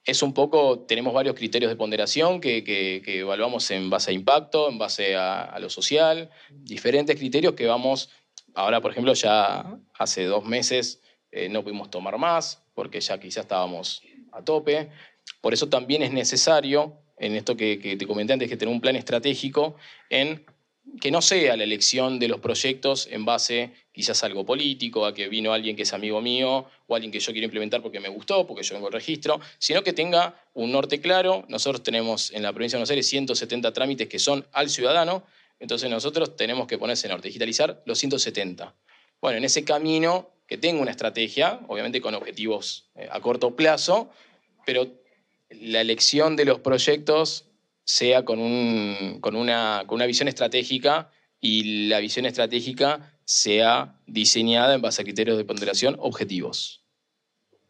es 0.06 0.22
un 0.22 0.34
poco, 0.34 0.80
tenemos 0.82 1.14
varios 1.14 1.36
criterios 1.36 1.72
de 1.72 1.76
ponderación 1.76 2.40
que, 2.40 3.02
evaluamos 3.06 3.70
en 3.72 3.90
base 3.90 4.12
a 4.12 4.14
impacto, 4.14 4.70
en 4.70 4.78
base 4.78 5.16
a, 5.16 5.58
lo 5.60 5.70
social, 5.70 6.30
diferentes 6.52 7.18
criterios 7.18 7.54
que 7.54 7.68
vamos, 7.68 8.10
ahora 8.54 8.82
por 8.82 8.92
ejemplo 8.92 9.14
ya 9.14 9.78
hace 9.98 10.26
dos 10.26 10.46
meses 10.46 11.02
eh, 11.32 11.50
no 11.50 11.64
pudimos 11.64 11.90
tomar 11.90 12.18
más 12.18 12.62
porque 12.74 13.00
ya 13.00 13.20
quizás 13.20 13.44
estábamos 13.44 14.04
a 14.32 14.44
tope, 14.44 14.90
por 15.42 15.54
eso 15.54 15.70
también 15.70 16.04
es 16.04 16.12
necesario, 16.12 16.94
en 17.18 17.36
esto 17.36 17.56
que, 17.56 17.78
te 17.78 18.08
comenté 18.08 18.34
antes, 18.34 18.50
que 18.50 18.58
tener 18.58 18.74
un 18.74 18.82
plan 18.82 18.96
estratégico 18.96 19.76
en 20.10 20.46
que 21.00 21.12
no 21.12 21.22
sea 21.22 21.56
la 21.56 21.64
elección 21.64 22.20
de 22.20 22.28
los 22.28 22.40
proyectos 22.40 23.08
en 23.12 23.24
base 23.24 23.72
quizás 23.92 24.24
a 24.24 24.26
algo 24.26 24.46
político, 24.46 25.06
a 25.06 25.14
que 25.14 25.30
vino 25.30 25.54
alguien 25.54 25.76
que 25.76 25.84
es 25.84 25.94
amigo 25.94 26.22
mío 26.22 26.66
o 26.88 26.96
alguien 26.96 27.12
que 27.12 27.20
yo 27.20 27.32
quiero 27.32 27.46
implementar 27.46 27.82
porque 27.82 28.00
me 28.00 28.10
gustó, 28.10 28.48
porque 28.48 28.64
yo 28.64 28.74
vengo 28.76 28.88
al 28.88 28.94
registro, 28.94 29.40
sino 29.60 29.84
que 29.84 29.94
tenga 29.94 30.44
un 30.54 30.72
norte 30.72 31.00
claro. 31.00 31.46
Nosotros 31.48 31.84
tenemos 31.84 32.32
en 32.32 32.42
la 32.44 32.52
provincia 32.52 32.78
de 32.78 32.80
Buenos 32.80 32.90
Aires 32.90 33.08
170 33.08 33.72
trámites 33.74 34.08
que 34.08 34.20
son 34.20 34.46
al 34.52 34.70
ciudadano, 34.70 35.24
entonces 35.60 35.90
nosotros 35.90 36.36
tenemos 36.36 36.68
que 36.68 36.78
poner 36.78 36.96
ese 36.96 37.08
norte, 37.08 37.28
digitalizar 37.28 37.84
los 37.86 38.00
170. 38.00 38.76
Bueno, 39.22 39.38
en 39.38 39.44
ese 39.44 39.64
camino 39.64 40.32
que 40.52 40.58
tenga 40.58 40.82
una 40.82 40.92
estrategia, 40.92 41.62
obviamente 41.70 42.02
con 42.02 42.14
objetivos 42.14 42.90
eh, 42.96 43.08
a 43.10 43.22
corto 43.22 43.56
plazo, 43.56 44.12
pero 44.66 44.86
la 45.50 45.80
elección 45.80 46.36
de 46.36 46.44
los 46.44 46.60
proyectos 46.60 47.46
sea 47.86 48.26
con, 48.26 48.40
una, 48.40 49.16
con 49.22 49.38
una 49.96 50.06
visión 50.06 50.28
estratégica 50.28 51.10
y 51.40 51.88
la 51.88 52.00
visión 52.00 52.26
estratégica 52.26 53.18
sea 53.24 53.98
diseñada 54.08 54.76
en 54.76 54.82
base 54.82 55.02
a 55.02 55.06
criterios 55.06 55.38
de 55.38 55.46
ponderación 55.46 55.96
objetivos. 56.00 56.81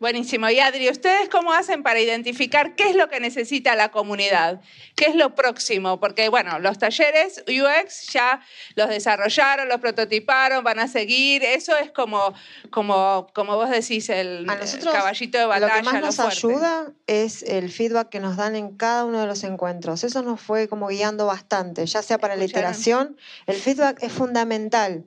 Buenísimo. 0.01 0.49
Y 0.49 0.59
Adri, 0.59 0.89
¿ustedes 0.89 1.29
cómo 1.29 1.53
hacen 1.53 1.83
para 1.83 1.99
identificar 1.99 2.75
qué 2.75 2.89
es 2.89 2.95
lo 2.95 3.07
que 3.07 3.19
necesita 3.19 3.75
la 3.75 3.91
comunidad? 3.91 4.59
¿Qué 4.95 5.05
es 5.05 5.15
lo 5.15 5.35
próximo? 5.35 5.99
Porque, 5.99 6.27
bueno, 6.27 6.57
los 6.57 6.79
talleres 6.79 7.43
UX 7.47 8.07
ya 8.11 8.41
los 8.73 8.89
desarrollaron, 8.89 9.69
los 9.69 9.79
prototiparon, 9.79 10.63
van 10.63 10.79
a 10.79 10.87
seguir. 10.87 11.43
Eso 11.43 11.77
es 11.77 11.91
como, 11.91 12.33
como, 12.71 13.27
como 13.35 13.55
vos 13.55 13.69
decís, 13.69 14.09
el, 14.09 14.47
caballito 14.91 15.37
de 15.37 15.45
batalla. 15.45 15.67
Lo 15.67 15.83
que 15.83 15.83
más 15.83 16.01
nos 16.01 16.19
ayuda 16.19 16.91
es 17.05 17.43
el 17.43 17.71
feedback 17.71 18.09
que 18.09 18.19
nos 18.19 18.37
dan 18.37 18.55
en 18.55 18.75
cada 18.75 19.05
uno 19.05 19.21
de 19.21 19.27
los 19.27 19.43
encuentros. 19.43 20.03
Eso 20.03 20.23
nos 20.23 20.41
fue 20.41 20.67
como 20.67 20.87
guiando 20.87 21.27
bastante, 21.27 21.85
ya 21.85 22.01
sea 22.01 22.17
para 22.17 22.35
la 22.35 22.45
iteración. 22.45 23.17
El 23.45 23.57
feedback 23.57 24.01
es 24.01 24.11
fundamental. 24.11 25.05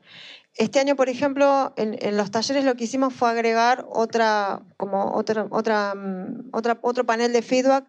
Este 0.57 0.79
año, 0.79 0.95
por 0.95 1.09
ejemplo, 1.09 1.73
en, 1.77 2.17
los 2.17 2.31
talleres 2.31 2.65
lo 2.65 2.77
que 2.77 2.85
hicimos 2.85 3.13
fue 3.13 3.29
agregar 3.29 3.87
otra, 3.91 4.63
como 4.77 5.15
otra, 5.15 5.47
otra, 5.51 5.95
mm, 5.95 6.51
otra, 6.53 6.79
otro 6.83 7.05
panel 7.05 7.33
de 7.33 7.43
feedback 7.43 7.87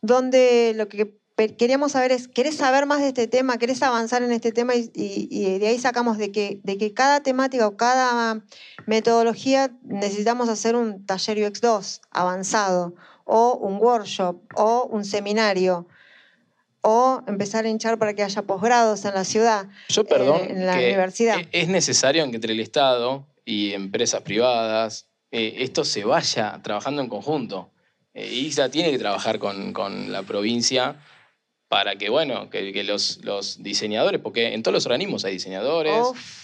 donde 0.00 0.72
lo 0.74 0.88
que 0.88 1.18
queríamos 1.56 1.92
saber 1.92 2.10
es, 2.12 2.26
¿querés 2.26 2.56
saber 2.56 2.86
más 2.86 3.00
de 3.00 3.08
este 3.08 3.28
tema? 3.28 3.58
¿Querés 3.58 3.82
avanzar 3.82 4.22
en 4.22 4.32
este 4.32 4.52
tema? 4.52 4.74
Y, 4.74 5.58
de 5.58 5.68
ahí 5.68 5.78
sacamos 5.78 6.18
de 6.18 6.32
que, 6.32 6.60
de 6.64 6.78
que 6.78 6.94
cada 6.94 7.22
temática 7.22 7.66
o 7.66 7.76
cada 7.76 8.42
metodología 8.86 9.70
necesitamos 9.82 10.48
hacer 10.48 10.74
un 10.74 11.04
taller 11.06 11.38
UX2 11.38 12.00
avanzado 12.10 12.94
o 13.24 13.54
un 13.54 13.76
workshop 13.76 14.40
o 14.56 14.84
un 14.86 15.04
seminario 15.04 15.86
o 16.82 17.22
empezar 17.26 17.64
a 17.64 17.68
hinchar 17.68 17.98
para 17.98 18.14
que 18.14 18.22
haya 18.22 18.42
posgrados 18.42 19.04
en 19.04 19.14
la 19.14 19.24
ciudad, 19.24 19.66
Yo, 19.88 20.04
perdón, 20.04 20.40
eh, 20.42 20.50
en 20.50 20.66
la 20.66 20.74
universidad. 20.74 21.38
E-, 21.38 21.48
es 21.52 21.68
necesario 21.68 22.24
que 22.30 22.36
entre 22.36 22.52
el 22.52 22.60
Estado 22.60 23.26
y 23.44 23.72
empresas 23.72 24.22
privadas 24.22 25.08
eh, 25.30 25.56
esto 25.58 25.84
se 25.84 26.04
vaya 26.04 26.60
trabajando 26.62 27.02
en 27.02 27.08
conjunto. 27.08 27.70
Eh, 28.14 28.26
ISA 28.26 28.70
tiene 28.70 28.90
que 28.90 28.98
trabajar 28.98 29.38
con, 29.38 29.72
con, 29.72 30.10
la 30.10 30.22
provincia 30.22 30.96
para 31.68 31.96
que, 31.96 32.08
bueno, 32.08 32.48
que, 32.48 32.82
los, 32.82 33.22
los, 33.24 33.62
diseñadores, 33.62 34.22
porque 34.22 34.54
en 34.54 34.62
todos 34.62 34.72
los 34.72 34.86
organismos 34.86 35.26
hay 35.26 35.34
diseñadores, 35.34 35.94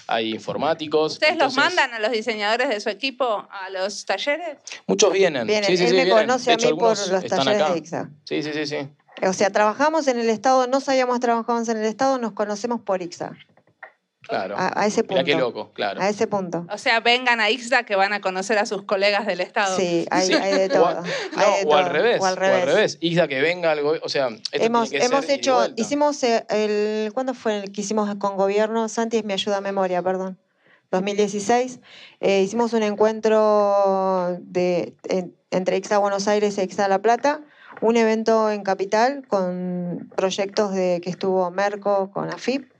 hay 0.06 0.34
informáticos. 0.34 1.14
¿Ustedes 1.14 1.38
los 1.38 1.56
mandan 1.56 1.94
a 1.94 1.98
los 1.98 2.12
diseñadores 2.12 2.68
de 2.68 2.78
su 2.78 2.90
equipo 2.90 3.48
a 3.50 3.70
los 3.70 4.04
talleres? 4.04 4.58
Muchos 4.86 5.10
vienen. 5.10 5.46
vienen. 5.46 5.64
Sí, 5.64 5.78
sí, 5.78 5.84
Él 5.84 5.90
sí, 5.90 5.96
me 5.96 6.10
conoce 6.10 6.52
a 6.52 6.56
mí 6.56 6.74
por 6.78 7.08
los 7.08 7.24
talleres 7.24 7.72
de 7.72 7.78
IXA. 7.78 8.10
Sí, 8.24 8.42
sí, 8.42 8.52
sí, 8.52 8.66
sí. 8.66 8.76
O 9.22 9.32
sea, 9.32 9.50
trabajamos 9.50 10.08
en 10.08 10.18
el 10.18 10.28
Estado, 10.28 10.66
no 10.66 10.80
sabíamos 10.80 11.20
trabajamos 11.20 11.68
en 11.68 11.78
el 11.78 11.84
Estado, 11.84 12.18
nos 12.18 12.32
conocemos 12.32 12.80
por 12.80 13.02
IXA. 13.02 13.32
Claro. 14.26 14.54
A, 14.58 14.86
ese 14.86 15.02
punto. 15.04 15.22
Mira 15.22 15.24
qué 15.24 15.34
loco, 15.34 15.72
claro. 15.74 16.00
A 16.00 16.08
ese 16.08 16.26
punto. 16.26 16.66
O 16.70 16.78
sea, 16.78 17.00
vengan 17.00 17.40
a 17.40 17.50
IXA 17.50 17.84
que 17.84 17.94
van 17.94 18.14
a 18.14 18.22
conocer 18.22 18.56
a 18.58 18.64
sus 18.64 18.82
colegas 18.82 19.26
del 19.26 19.40
Estado. 19.40 19.76
Sí, 19.76 20.06
hay, 20.10 20.28
de 20.28 20.68
todo. 20.70 21.02
O, 21.66 21.74
al 21.74 21.90
revés, 21.90 22.20
o, 22.22 22.24
al 22.24 22.36
revés. 22.36 22.96
IXA 23.00 23.28
que 23.28 23.42
venga 23.42 23.70
algo, 23.70 23.94
o 24.02 24.08
sea, 24.08 24.30
hemos, 24.52 24.92
hemos 24.92 25.28
hecho, 25.28 25.66
hicimos 25.76 26.22
eh, 26.22 26.46
el, 26.48 27.12
¿cuándo 27.12 27.34
fue 27.34 27.58
el 27.58 27.72
que 27.72 27.82
hicimos 27.82 28.14
con 28.16 28.36
gobierno? 28.36 28.88
Santi 28.88 29.18
es 29.18 29.24
mi 29.24 29.34
ayuda 29.34 29.58
a 29.58 29.60
memoria, 29.60 30.02
perdón. 30.02 30.38
2016, 30.90 31.80
eh, 32.20 32.42
hicimos 32.42 32.72
un 32.72 32.82
encuentro 32.82 34.38
de, 34.40 34.94
entre 35.50 35.76
IXA 35.76 35.98
Buenos 35.98 36.28
Aires 36.28 36.56
e 36.56 36.64
IXA 36.64 36.88
La 36.88 37.02
Plata, 37.02 37.42
un 37.80 37.96
evento 37.96 38.50
en 38.50 38.62
Capital 38.62 39.24
con 39.26 40.10
proyectos 40.16 40.72
de 40.72 41.00
que 41.02 41.10
estuvo 41.10 41.50
Merco 41.50 42.10
con 42.10 42.30
AFIP 42.30 42.72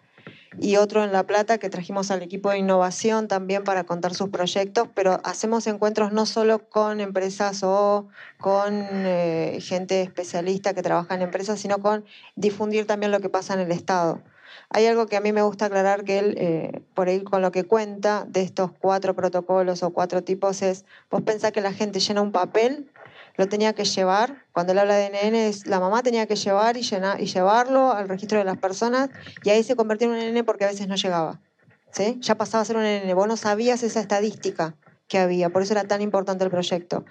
y 0.59 0.77
otro 0.77 1.03
en 1.03 1.13
La 1.13 1.25
Plata 1.25 1.59
que 1.59 1.69
trajimos 1.69 2.11
al 2.11 2.23
equipo 2.23 2.51
de 2.51 2.59
innovación 2.59 3.29
también 3.29 3.65
para 3.65 3.85
contar 3.85 4.15
sus 4.15 4.29
proyectos, 4.29 4.89
pero 4.95 5.21
hacemos 5.25 5.67
encuentros 5.67 6.13
no 6.13 6.27
solo 6.27 6.69
con 6.69 7.01
empresas 7.01 7.63
o 7.63 8.09
con 8.39 8.85
eh, 8.91 9.59
gente 9.61 10.03
especialista 10.03 10.75
que 10.75 10.83
trabaja 10.83 11.15
en 11.15 11.23
empresas, 11.23 11.59
sino 11.59 11.79
con 11.79 12.05
difundir 12.37 12.87
también 12.87 13.11
lo 13.11 13.21
que 13.21 13.29
pasa 13.29 13.55
en 13.55 13.61
el 13.61 13.73
Estado. 13.73 14.23
Hay 14.71 14.87
algo 14.87 15.07
que 15.07 15.17
a 15.17 15.21
mí 15.21 15.33
me 15.33 15.43
gusta 15.43 15.67
aclarar 15.67 16.05
que 16.05 16.19
él, 16.19 16.35
eh, 16.39 16.83
por 16.95 17.09
ahí 17.09 17.23
con 17.23 17.43
lo 17.43 17.53
que 17.53 17.65
cuenta 17.65 18.25
de 18.29 18.43
estos 18.43 18.71
cuatro 18.73 19.15
protocolos 19.15 19.83
o 19.83 19.91
cuatro 19.91 20.23
tipos, 20.23 20.63
es, 20.63 20.85
vos 21.11 21.23
pensás 21.23 21.53
que 21.53 21.61
la 21.61 21.73
gente 21.73 22.01
llena 22.01 22.23
un 22.23 22.33
papel 22.33 22.91
lo 23.37 23.49
tenía 23.49 23.73
que 23.73 23.85
llevar. 23.85 24.45
Cuando 24.53 24.73
él 24.73 24.79
habla 24.79 24.97
de 24.97 25.11
NN, 25.11 25.69
la 25.71 25.81
mamá 25.81 26.03
tenía 26.03 26.27
que 26.27 26.37
llevar 26.37 26.77
y, 26.77 26.81
y 26.81 27.27
llevarlo 27.27 27.93
al 27.93 28.09
registro 28.09 28.39
de 28.39 28.45
las 28.45 28.59
personas 28.59 29.11
y 29.43 29.51
ahí 29.51 29.63
se 29.63 29.77
convirtió 29.77 30.13
en 30.13 30.15
un 30.15 30.35
NN 30.35 30.45
porque 30.45 30.65
a 30.65 30.69
veces 30.69 30.89
no 30.89 30.97
llegaba. 30.97 31.41
¿sí? 31.93 32.19
Ya 32.21 32.37
pasaba 32.37 32.63
a 32.63 32.65
ser 32.65 32.77
un 32.77 32.85
NN. 32.85 33.15
Vos 33.15 33.29
no 33.29 33.37
sabías 33.37 33.83
esa 33.83 34.01
estadística 34.01 34.77
que 35.09 35.19
había, 35.19 35.51
por 35.51 35.63
eso 35.63 35.75
era 35.75 35.85
tan 35.85 36.01
importante 36.01 36.45
el 36.45 36.51
proyecto. 36.51 37.05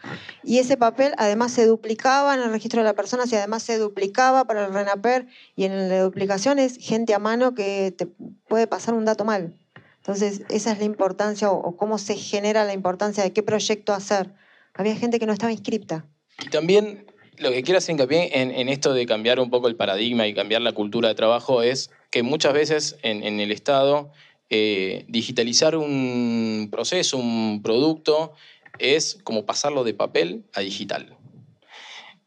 Y 0.43 0.57
ese 0.57 0.77
papel 0.77 1.13
además 1.17 1.51
se 1.51 1.65
duplicaba 1.65 2.33
en 2.33 2.41
el 2.41 2.49
registro 2.49 2.81
de 2.81 2.86
las 2.86 2.95
personas 2.95 3.31
y 3.31 3.36
además 3.36 3.63
se 3.63 3.77
duplicaba 3.77 4.45
para 4.45 4.65
el 4.65 4.73
RENAPER 4.73 5.27
y 5.55 5.65
en 5.65 5.89
la 5.89 6.01
duplicación 6.01 6.57
es 6.57 6.77
gente 6.77 7.13
a 7.13 7.19
mano 7.19 7.53
que 7.53 7.93
te 7.95 8.07
puede 8.47 8.67
pasar 8.67 8.95
un 8.95 9.05
dato 9.05 9.25
mal. 9.25 9.59
Entonces, 9.97 10.41
esa 10.49 10.71
es 10.71 10.79
la 10.79 10.86
importancia 10.86 11.49
o 11.49 11.77
cómo 11.77 11.97
se 11.97 12.15
genera 12.15 12.65
la 12.65 12.73
importancia 12.73 13.23
de 13.23 13.31
qué 13.31 13.43
proyecto 13.43 13.93
hacer. 13.93 14.33
Había 14.73 14.95
gente 14.95 15.19
que 15.19 15.25
no 15.25 15.33
estaba 15.33 15.51
inscripta. 15.51 16.05
Y 16.41 16.50
también 16.50 17.06
lo 17.38 17.52
que 17.52 17.63
quiero 17.63 17.78
hacer 17.78 17.93
hincapié 17.93 18.30
en, 18.41 18.69
esto 18.69 18.93
de 18.93 19.06
cambiar 19.06 19.39
un 19.39 19.50
poco 19.50 19.67
el 19.67 19.76
paradigma 19.76 20.28
y 20.28 20.34
cambiar 20.34 20.62
la 20.62 20.72
cultura 20.72 21.10
de 21.10 21.15
trabajo 21.15 21.62
es 21.62 21.91
que 22.10 22.24
muchas 22.24 22.54
veces 22.54 22.98
en, 23.02 23.39
el 23.39 23.52
Estado 23.52 24.12
eh, 24.50 25.06
digitalizar 25.08 25.76
un 25.76 26.69
proceso, 26.72 27.17
un 27.17 27.62
producto, 27.63 28.34
es 28.80 29.19
como 29.24 29.46
pasarlo 29.46 29.84
de 29.84 29.93
papel 29.93 30.43
a 30.54 30.62
digital. 30.62 31.17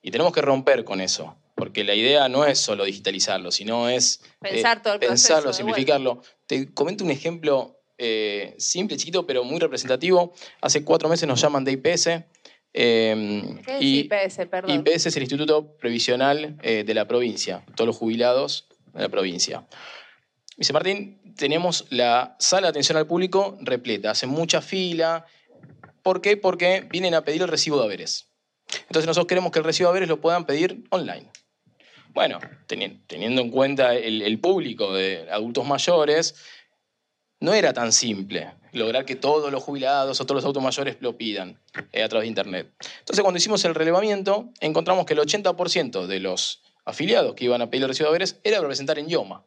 Y 0.02 0.10
tenemos 0.10 0.32
que 0.32 0.42
romper 0.42 0.84
con 0.84 1.00
eso, 1.00 1.36
porque 1.54 1.84
la 1.84 1.94
idea 1.94 2.28
no 2.28 2.44
es 2.44 2.58
solo 2.58 2.84
digitalizarlo, 2.84 3.50
sino 3.50 3.88
es 3.88 4.20
eh, 4.42 4.50
Pensar 4.50 4.82
todo 4.82 4.94
el 4.94 5.00
pensarlo, 5.00 5.52
simplificarlo. 5.52 6.22
Te 6.46 6.72
comento 6.72 7.04
un 7.04 7.10
ejemplo 7.10 7.76
eh, 7.98 8.54
simple, 8.58 8.96
chiquito, 8.96 9.26
pero 9.26 9.42
muy 9.42 9.58
representativo. 9.58 10.32
Hace 10.60 10.84
cuatro 10.84 11.08
meses 11.08 11.26
nos 11.26 11.40
llaman 11.40 11.64
de 11.64 11.72
IPS 11.72 12.08
Em, 12.78 13.56
¿Qué 13.62 13.78
es 13.78 13.82
IPS, 13.82 14.46
perdón? 14.50 14.70
IPS 14.70 15.06
es 15.06 15.16
el 15.16 15.22
Instituto 15.22 15.78
Previsional 15.78 16.58
eh, 16.60 16.84
de 16.84 16.92
la 16.92 17.08
provincia, 17.08 17.64
todos 17.74 17.86
los 17.86 17.96
jubilados 17.96 18.68
de 18.92 19.00
la 19.00 19.08
provincia. 19.08 19.66
Dice 20.58 20.74
Martín, 20.74 21.34
tenemos 21.38 21.86
la 21.88 22.36
sala 22.38 22.66
de 22.66 22.70
atención 22.72 22.98
al 22.98 23.06
público 23.06 23.56
repleta, 23.62 24.10
hace 24.10 24.26
mucha 24.26 24.60
fila. 24.60 25.24
¿Por 26.02 26.20
qué? 26.20 26.36
Porque 26.36 26.86
vienen 26.90 27.14
a 27.14 27.24
pedir 27.24 27.40
el 27.40 27.48
recibo 27.48 27.78
de 27.78 27.84
haberes. 27.84 28.28
Entonces 28.82 29.06
nosotros 29.06 29.26
queremos 29.26 29.52
que 29.52 29.60
el 29.60 29.64
recibo 29.64 29.88
de 29.88 29.92
haberes 29.92 30.08
lo 30.10 30.20
puedan 30.20 30.44
pedir 30.44 30.84
online. 30.90 31.30
Bueno, 32.10 32.40
teniendo 32.66 33.40
en 33.40 33.50
cuenta 33.50 33.94
el, 33.94 34.20
el 34.20 34.38
público 34.38 34.92
de 34.92 35.30
adultos 35.30 35.66
mayores, 35.66 36.34
no 37.40 37.54
era 37.54 37.72
tan 37.72 37.90
simple. 37.92 38.52
Lograr 38.76 39.04
que 39.04 39.16
todos 39.16 39.50
los 39.50 39.62
jubilados 39.62 40.20
o 40.20 40.26
todos 40.26 40.36
los 40.36 40.44
autos 40.44 40.62
mayores 40.62 40.96
lo 41.00 41.16
pidan 41.16 41.58
eh, 41.92 42.02
a 42.02 42.08
través 42.08 42.24
de 42.24 42.28
Internet. 42.28 42.72
Entonces, 43.00 43.22
cuando 43.22 43.38
hicimos 43.38 43.64
el 43.64 43.74
relevamiento, 43.74 44.50
encontramos 44.60 45.06
que 45.06 45.14
el 45.14 45.20
80% 45.20 46.06
de 46.06 46.20
los 46.20 46.62
afiliados 46.84 47.34
que 47.34 47.44
iban 47.44 47.62
a 47.62 47.70
pedir 47.70 47.82
el 47.82 47.88
recibo 47.88 48.06
de 48.06 48.10
haberes 48.10 48.40
era 48.44 48.60
representar 48.60 48.98
en 48.98 49.10
IOMA, 49.10 49.44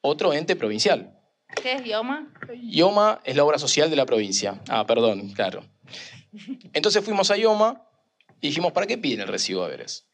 otro 0.00 0.32
ente 0.32 0.56
provincial. 0.56 1.16
¿Qué 1.62 1.74
es 1.74 1.86
IOMA? 1.86 2.32
IOMA 2.62 3.20
es 3.24 3.36
la 3.36 3.44
obra 3.44 3.58
social 3.58 3.90
de 3.90 3.96
la 3.96 4.06
provincia. 4.06 4.60
Ah, 4.68 4.86
perdón, 4.86 5.32
claro. 5.32 5.64
Entonces 6.72 7.04
fuimos 7.04 7.30
a 7.30 7.36
IOMA 7.36 7.86
y 8.40 8.48
dijimos, 8.48 8.72
¿para 8.72 8.86
qué 8.86 8.98
piden 8.98 9.20
el 9.20 9.28
recibo 9.28 9.60
de 9.60 9.66
haberes? 9.66 10.06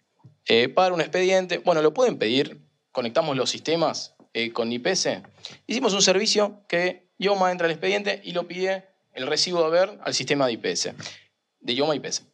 Eh, 0.47 0.69
para 0.69 0.95
un 0.95 1.01
expediente, 1.01 1.59
bueno, 1.59 1.83
lo 1.83 1.93
pueden 1.93 2.19
pedir, 2.19 2.61
conectamos 2.93 3.37
los 3.37 3.51
sistemas 3.51 4.15
eh, 4.33 4.53
con 4.53 4.73
IPS. 4.73 5.09
Hicimos 5.67 5.93
un 5.93 6.03
servicio 6.03 6.63
que 6.69 7.06
IOMA 7.19 7.51
entra 7.51 7.67
al 7.67 7.73
expediente 7.73 8.21
y 8.25 8.33
lo 8.33 8.47
pide 8.47 8.87
el 9.13 9.27
recibo 9.27 9.61
de 9.61 9.67
haber 9.67 9.99
al 10.03 10.15
sistema 10.15 10.47
de 10.47 10.53
IPS, 10.53 10.91
de 11.61 11.73
IOMA 11.73 11.97
IPS. 11.97 12.25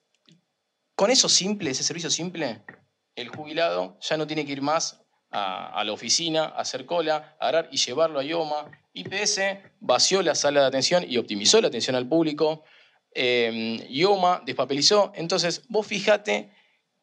Con 0.94 1.10
eso 1.10 1.28
simple, 1.28 1.70
ese 1.70 1.84
servicio 1.84 2.10
simple, 2.10 2.62
el 3.16 3.28
jubilado 3.28 3.98
ya 4.00 4.16
no 4.16 4.26
tiene 4.26 4.44
que 4.44 4.52
ir 4.52 4.62
más 4.62 5.00
a, 5.30 5.82
la 5.84 5.92
oficina, 5.92 6.44
hacer 6.44 6.84
cola, 6.84 7.36
a 7.40 7.48
agarrar 7.48 7.68
y 7.72 7.78
llevarlo 7.78 8.18
a 8.18 8.24
IOMA. 8.24 8.70
IPS 8.92 9.40
vació 9.80 10.22
la 10.22 10.34
sala 10.34 10.60
de 10.60 10.66
atención 10.66 11.04
y 11.08 11.16
optimizó 11.16 11.60
la 11.60 11.68
atención 11.68 11.96
al 11.96 12.06
público. 12.06 12.64
Eh, 13.14 13.86
IOMA 13.88 14.42
despapelizó. 14.44 15.12
Entonces, 15.14 15.62
vos 15.68 15.86
fíjate 15.86 16.50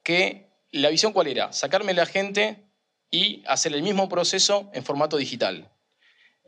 que 0.03 0.49
la 0.71 0.89
visión 0.89 1.13
cuál 1.13 1.27
era? 1.27 1.51
Sacarme 1.51 1.93
la 1.93 2.05
gente 2.05 2.63
y 3.09 3.43
hacer 3.47 3.73
el 3.73 3.81
mismo 3.81 4.07
proceso 4.07 4.69
en 4.73 4.83
formato 4.83 5.17
digital. 5.17 5.71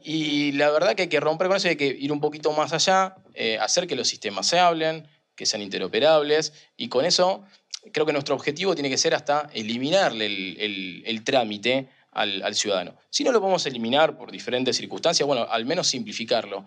Y 0.04 0.54
la 0.54 0.70
verdad 0.72 0.96
que 0.96 1.04
hay 1.04 1.10
que 1.10 1.20
romper 1.20 1.48
con 1.48 1.58
eso, 1.58 1.68
hay 1.68 1.76
que 1.76 1.88
ir 1.88 2.12
un 2.12 2.20
poquito 2.20 2.52
más 2.54 2.74
allá, 2.74 3.16
eh, 3.34 3.58
hacer 3.60 3.88
que 3.88 3.96
los 3.96 4.08
sistemas 4.08 4.48
se 4.48 4.60
hablen, 4.60 5.08
que 5.36 5.46
sean 5.46 5.62
interoperables, 5.62 6.54
y 6.78 6.90
con 6.90 7.06
eso 7.06 7.44
creo 7.92 8.06
que 8.06 8.14
nuestro 8.14 8.36
objetivo 8.36 8.76
tiene 8.76 8.90
que 8.90 8.98
ser 8.98 9.14
hasta 9.16 9.50
eliminarle 9.54 10.26
el, 10.26 11.24
trámite 11.24 11.88
al, 12.12 12.56
ciudadano. 12.56 12.96
Si 13.10 13.24
no 13.24 13.32
lo 13.32 13.40
podemos 13.40 13.66
eliminar 13.66 14.18
por 14.18 14.32
diferentes 14.32 14.78
circunstancias, 14.78 15.26
bueno, 15.26 15.48
al 15.50 15.66
menos 15.66 15.88
simplificarlo, 15.88 16.66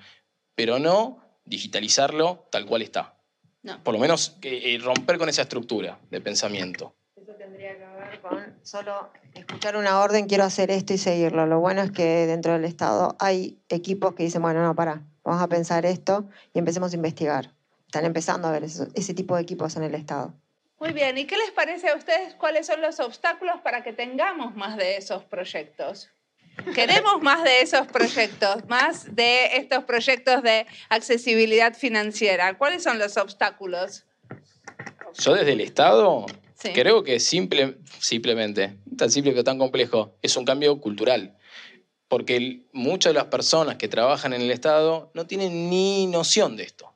pero 0.55 0.79
no 0.79 1.21
digitalizarlo 1.45 2.49
tal 2.51 2.67
cual 2.67 2.83
está. 2.83 3.15
Por 3.83 3.95
lo 3.95 4.01
menos 4.01 4.37
eh, 4.43 4.79
romper 4.83 5.19
con 5.19 5.29
esa 5.29 5.43
estructura 5.43 5.99
de 6.11 6.21
pensamiento. 6.21 6.95
Eso 7.17 7.33
tendría 7.33 7.79
que 7.79 7.85
con 8.21 8.59
solo 8.63 9.11
escuchar 9.35 9.77
una 9.77 10.01
orden, 10.01 10.27
quiero 10.27 10.45
hacer 10.45 10.71
esto 10.71 10.93
y 10.93 10.99
seguirlo. 10.99 11.47
Lo 11.47 11.61
bueno 11.61 11.83
es 11.83 11.91
que 11.91 12.27
dentro 12.27 12.53
del 12.53 12.65
Estado 12.65 13.17
hay 13.19 13.59
equipos 13.69 14.15
que 14.15 14.25
dicen, 14.25 14.43
bueno, 14.43 14.63
no, 14.63 14.75
para, 14.75 15.03
vamos 15.23 15.43
a 15.43 15.49
pensar 15.49 15.87
esto 15.87 16.29
y 16.53 16.59
empecemos 16.59 16.93
a 16.93 16.97
investigar. 16.97 17.51
Están 17.87 18.05
empezando 18.05 18.49
a 18.49 18.51
ver 18.51 18.65
ese 18.65 19.15
tipo 19.15 19.37
de 19.37 19.43
equipos 19.43 19.77
en 19.77 19.85
el 19.85 19.95
Estado. 19.95 20.35
Muy 20.81 20.93
bien, 20.93 21.17
¿y 21.17 21.27
qué 21.27 21.37
les 21.37 21.51
parece 21.51 21.89
a 21.89 21.97
ustedes 21.97 22.35
cuáles 22.35 22.67
son 22.67 22.81
los 22.81 23.01
obstáculos 23.01 23.61
para 23.63 23.83
que 23.83 23.93
tengamos 23.93 24.55
más 24.55 24.77
de 24.77 24.97
esos 24.97 25.25
proyectos? 25.25 26.11
Queremos 26.75 27.23
más 27.23 27.43
de 27.43 27.63
esos 27.63 27.87
proyectos, 27.87 28.69
más 28.69 29.15
de 29.15 29.57
estos 29.57 29.85
proyectos 29.85 30.43
de 30.43 30.67
accesibilidad 30.89 31.75
financiera. 31.75 32.57
¿Cuáles 32.59 32.83
son 32.83 32.99
los 32.99 33.17
obstáculos? 33.17 34.05
Yo 35.15 35.35
desde 35.35 35.53
el 35.53 35.61
Estado 35.61 36.27
creo 36.73 37.03
que 37.05 37.21
simple, 37.21 37.79
simplemente, 37.99 38.79
tan 38.97 39.11
simple 39.11 39.33
pero 39.33 39.45
tan 39.45 39.59
complejo, 39.59 40.17
es 40.23 40.37
un 40.37 40.45
cambio 40.45 40.81
cultural. 40.81 41.37
Porque 42.09 42.67
muchas 42.73 43.13
de 43.13 43.19
las 43.19 43.27
personas 43.27 43.77
que 43.77 43.89
trabajan 43.89 44.33
en 44.33 44.43
el 44.43 44.51
Estado 44.51 45.11
no 45.15 45.27
tienen 45.27 45.69
ni 45.71 46.07
noción 46.07 46.57
de 46.57 46.65
esto. 46.65 46.93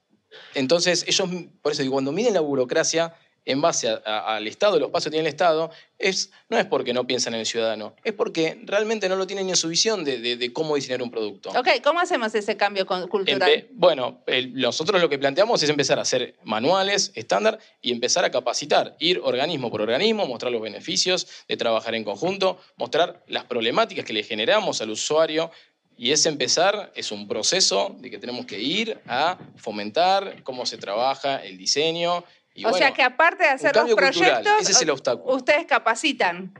Entonces, 0.55 1.05
ellos, 1.09 1.29
por 1.63 1.73
eso 1.73 1.83
digo, 1.83 1.95
cuando 1.95 2.13
miden 2.13 2.35
la 2.35 2.41
burocracia, 2.41 3.15
en 3.49 3.63
base 3.63 3.89
al 3.89 4.47
Estado, 4.47 4.79
los 4.79 4.91
pasos 4.91 5.07
que 5.07 5.13
tiene 5.13 5.27
el 5.27 5.33
Estado, 5.33 5.71
es, 5.99 6.31
no 6.51 6.59
es 6.59 6.67
porque 6.67 6.93
no 6.93 7.07
piensan 7.07 7.33
en 7.33 7.41
el 7.41 7.47
ciudadano, 7.47 7.97
es 8.05 8.13
porque 8.13 8.61
realmente 8.65 9.09
no 9.09 9.17
lo 9.17 9.27
tienen 9.27 9.47
ni 9.47 9.53
en 9.53 9.57
su 9.57 9.69
visión 9.69 10.05
de, 10.05 10.51
cómo 10.53 10.75
diseñar 10.75 11.03
un 11.03 11.11
producto. 11.11 11.49
Ok, 11.51 11.69
¿cómo 11.83 11.99
hacemos 11.99 12.35
ese 12.35 12.59
cambio 12.59 12.87
cultural? 12.87 13.67
bueno, 13.73 14.23
nosotros 14.53 15.01
lo 15.01 15.09
que 15.09 15.19
planteamos 15.19 15.63
es 15.63 15.71
empezar 15.71 15.99
a 15.99 16.03
hacer 16.03 16.35
manuales 16.45 17.11
estándar 17.15 17.59
y 17.81 17.91
empezar 17.91 18.23
a 18.27 18.31
capacitar, 18.31 18.97
ir 18.99 19.19
organismo 19.25 19.71
por 19.71 19.81
organismo, 19.81 20.27
mostrar 20.27 20.53
los 20.53 20.61
beneficios 20.61 21.27
de 21.49 21.57
trabajar 21.57 21.95
en 21.95 22.05
conjunto, 22.05 22.59
mostrar 22.77 23.25
las 23.29 23.45
problemáticas 23.45 24.05
que 24.05 24.13
le 24.13 24.25
generamos 24.25 24.83
al 24.83 24.91
usuario, 24.91 25.51
y 25.99 26.13
ese 26.13 26.29
empezar 26.29 26.93
es 26.95 27.11
un 27.11 27.27
proceso 27.27 27.97
de 27.99 28.09
que 28.09 28.19
tenemos 28.19 28.47
que 28.47 28.61
ir 28.61 29.01
a 29.09 29.37
fomentar 29.57 30.45
cómo 30.45 30.65
se 30.65 30.79
trabaja 30.79 31.45
el 31.45 31.59
diseño 31.59 32.25
o 32.65 32.73
sea 32.73 32.93
que 32.93 33.03
aparte 33.03 33.45
de 33.45 33.51
hacer 33.51 33.75
los 33.75 33.95
proyectos, 33.95 34.61
ese 34.61 34.73
es 34.73 34.83
el 34.83 34.91
obstáculo. 34.91 35.35
ustedes 35.35 35.67
capacitan. 35.67 36.55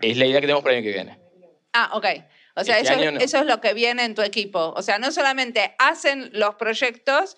Es 0.00 0.16
la 0.16 0.26
idea 0.26 0.40
que 0.40 0.46
tenemos 0.46 0.62
para 0.62 0.76
el 0.76 0.82
año 0.82 0.90
que 0.90 0.94
viene. 0.94 1.18
Ah, 1.72 1.90
ok. 1.94 2.06
O 2.56 2.64
sea, 2.64 2.78
este 2.78 3.24
eso, 3.24 3.38
es 3.38 3.46
lo 3.46 3.60
que 3.60 3.74
viene 3.74 4.04
en 4.04 4.14
tu 4.14 4.22
equipo. 4.22 4.74
O 4.76 4.82
sea, 4.82 4.98
no 4.98 5.12
solamente 5.12 5.74
hacen 5.78 6.30
los 6.32 6.56
proyectos 6.56 7.36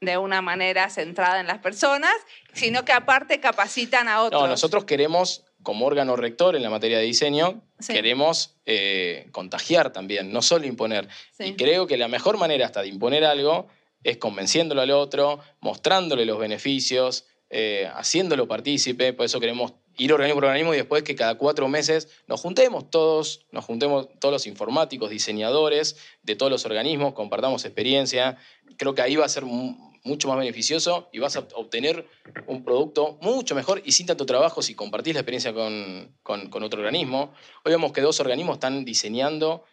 de 0.00 0.16
una 0.18 0.42
manera 0.42 0.90
centrada 0.90 1.40
en 1.40 1.46
las 1.46 1.58
personas, 1.58 2.12
sino 2.52 2.84
que 2.84 2.92
aparte 2.92 3.40
capacitan 3.40 4.08
a 4.08 4.22
otros. 4.22 4.42
No, 4.42 4.48
nosotros 4.48 4.84
queremos, 4.84 5.44
como 5.62 5.86
órgano 5.86 6.16
rector 6.16 6.56
en 6.56 6.62
la 6.62 6.70
materia 6.70 6.98
de 6.98 7.04
diseño, 7.04 7.62
queremos 7.86 8.56
eh, 8.66 9.28
contagiar 9.32 9.92
también, 9.92 10.32
no 10.32 10.42
solo 10.42 10.66
imponer. 10.66 11.08
Y 11.38 11.54
creo 11.54 11.86
que 11.86 11.96
la 11.96 12.08
mejor 12.08 12.38
manera 12.38 12.66
hasta 12.66 12.82
de 12.82 12.88
imponer 12.88 13.24
algo 13.24 13.68
es 14.02 14.16
convenciéndolo 14.18 14.80
al 14.80 14.90
otro, 14.90 15.40
mostrándole 15.60 16.24
los 16.24 16.38
beneficios, 16.38 17.26
eh, 17.50 17.90
haciéndolo 17.94 18.46
partícipe, 18.46 19.12
por 19.12 19.26
eso 19.26 19.40
queremos 19.40 19.72
ir 19.96 20.12
organismo 20.12 20.36
por 20.36 20.44
organismo 20.44 20.74
y 20.74 20.76
después 20.76 21.02
que 21.02 21.16
cada 21.16 21.36
cuatro 21.36 21.68
meses 21.68 22.08
nos 22.26 22.40
juntemos 22.40 22.88
todos, 22.90 23.46
nos 23.50 23.64
juntemos 23.64 24.08
todos 24.20 24.32
los 24.32 24.46
informáticos, 24.46 25.10
diseñadores 25.10 25.96
de 26.22 26.36
todos 26.36 26.52
los 26.52 26.64
organismos, 26.64 27.14
compartamos 27.14 27.64
experiencia. 27.64 28.36
Creo 28.76 28.94
que 28.94 29.02
ahí 29.02 29.16
va 29.16 29.24
a 29.24 29.28
ser 29.28 29.44
mucho 29.44 30.28
más 30.28 30.38
beneficioso 30.38 31.08
y 31.12 31.18
vas 31.18 31.36
a 31.36 31.40
obtener 31.54 32.06
un 32.46 32.64
producto 32.64 33.18
mucho 33.20 33.54
mejor 33.54 33.82
y 33.84 33.92
sin 33.92 34.06
tanto 34.06 34.24
trabajo 34.24 34.62
si 34.62 34.74
compartís 34.74 35.14
la 35.14 35.20
experiencia 35.20 35.52
con, 35.52 36.14
con 36.22 36.62
otro 36.62 36.80
organismo. 36.80 37.32
Hoy 37.64 37.72
vemos 37.72 37.92
que 37.92 38.00
dos 38.00 38.20
organismos 38.20 38.56
están 38.56 38.84
diseñando 38.84 39.64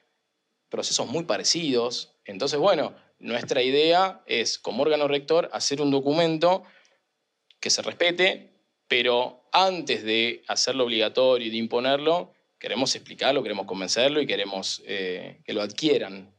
procesos 0.69 1.07
muy 1.07 1.25
parecidos. 1.25 2.15
Entonces, 2.25 2.59
bueno, 2.59 2.95
nuestra 3.19 3.61
idea 3.61 4.21
es, 4.25 4.59
como 4.59 4.83
órgano 4.83 5.07
rector, 5.07 5.49
hacer 5.53 5.81
un 5.81 5.91
documento 5.91 6.63
que 7.59 7.69
se 7.69 7.81
respete, 7.81 8.51
pero 8.87 9.47
antes 9.51 10.03
de 10.03 10.43
hacerlo 10.47 10.83
obligatorio 10.83 11.47
y 11.47 11.49
de 11.49 11.57
imponerlo, 11.57 12.33
queremos 12.59 12.95
explicarlo, 12.95 13.41
queremos 13.41 13.65
convencerlo 13.65 14.21
y 14.21 14.27
queremos 14.27 14.83
eh, 14.85 15.41
que 15.45 15.53
lo 15.53 15.61
adquieran. 15.61 16.33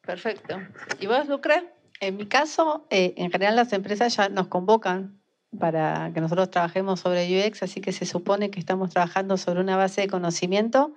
Perfecto. 0.00 0.60
¿Y 1.00 1.06
vos, 1.06 1.28
Lucre? 1.28 1.64
En 2.00 2.16
mi 2.16 2.26
caso, 2.26 2.86
eh, 2.90 3.14
en 3.16 3.30
general 3.30 3.56
las 3.56 3.72
empresas 3.72 4.16
ya 4.16 4.28
nos 4.28 4.48
convocan 4.48 5.20
para 5.58 6.10
que 6.12 6.20
nosotros 6.20 6.50
trabajemos 6.50 7.00
sobre 7.00 7.46
UX, 7.46 7.62
así 7.62 7.80
que 7.80 7.92
se 7.92 8.06
supone 8.06 8.50
que 8.50 8.58
estamos 8.58 8.90
trabajando 8.90 9.36
sobre 9.36 9.60
una 9.60 9.76
base 9.76 10.02
de 10.02 10.08
conocimiento 10.08 10.94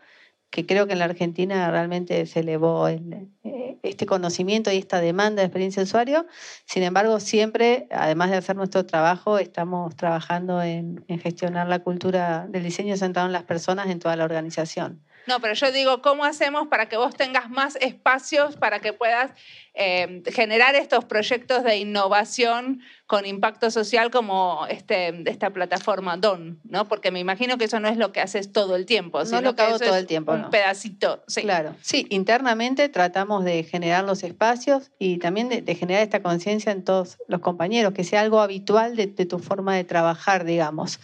que 0.50 0.66
creo 0.66 0.88
que 0.88 0.94
en 0.94 1.00
la 1.00 1.06
Argentina 1.06 1.70
realmente 1.72 2.26
se 2.26 2.40
elevó 2.40 2.88
el, 2.88 3.30
eh, 3.44 3.78
este 3.84 4.06
conocimiento 4.06 4.72
y 4.72 4.78
esta 4.78 5.02
demanda 5.02 5.42
de 5.42 5.48
experiencia 5.48 5.82
de 5.82 5.86
usuario. 5.86 6.26
Sin 6.66 6.84
embargo, 6.84 7.20
siempre, 7.20 7.88
además 7.92 8.32
de 8.32 8.38
hacer 8.38 8.56
nuestro 8.56 8.86
trabajo, 8.86 9.40
estamos 9.40 9.96
trabajando 9.96 10.62
en, 10.62 11.04
en 11.08 11.20
gestionar 11.20 11.68
la 11.68 11.80
cultura 11.80 12.48
del 12.50 12.64
diseño 12.64 12.96
centrado 12.98 13.28
en 13.28 13.34
las 13.34 13.44
personas 13.44 13.90
en 13.90 14.00
toda 14.00 14.16
la 14.16 14.24
organización. 14.26 15.04
No, 15.28 15.40
pero 15.42 15.54
yo 15.54 15.72
digo, 15.72 16.02
¿cómo 16.02 16.24
hacemos 16.24 16.68
para 16.68 16.88
que 16.88 16.98
vos 16.98 17.16
tengas 17.16 17.50
más 17.50 17.76
espacios 17.78 18.56
para 18.56 18.80
que 18.80 18.94
puedas 18.94 19.32
eh, 19.74 20.24
generar 20.28 20.76
estos 20.76 21.06
proyectos 21.06 21.64
de 21.64 21.78
innovación 21.78 22.82
con 23.06 23.26
impacto 23.26 23.70
social 23.70 24.10
como 24.10 24.66
este, 24.70 25.30
esta 25.30 25.50
plataforma 25.52 26.18
DON? 26.18 26.62
¿no? 26.64 26.88
Porque 26.88 27.12
me 27.12 27.20
imagino 27.20 27.58
que 27.58 27.66
eso 27.66 27.80
no 27.80 27.90
es 27.90 27.98
lo 27.98 28.12
que 28.12 28.22
haces 28.22 28.52
todo 28.54 28.76
el 28.76 28.86
tiempo. 28.86 29.24
No 29.26 29.42
lo 29.42 29.56
que 29.56 29.64
hago 29.64 29.80
todo 29.80 29.98
el 29.98 30.08
tiempo. 30.08 30.32
Un 30.32 30.50
pedacito. 30.50 31.24
Sí. 31.28 31.42
Claro. 31.42 31.76
Sí, 31.82 32.08
internamente 32.10 32.88
tratamos 32.88 33.44
de 33.44 33.64
generar 33.64 34.06
los 34.06 34.24
espacios 34.24 34.92
y 34.98 35.18
también 35.18 35.50
de, 35.50 35.76
generar 35.76 36.04
esta 36.04 36.22
conciencia 36.22 36.72
en 36.72 36.84
todos 36.84 37.18
los 37.28 37.42
compañeros, 37.42 37.94
que 37.94 38.04
sea 38.04 38.22
algo 38.22 38.40
habitual 38.40 38.96
de, 38.96 39.08
de 39.08 39.26
tu 39.26 39.40
forma 39.40 39.76
de 39.76 39.84
trabajar, 39.84 40.46
digamos. 40.46 41.00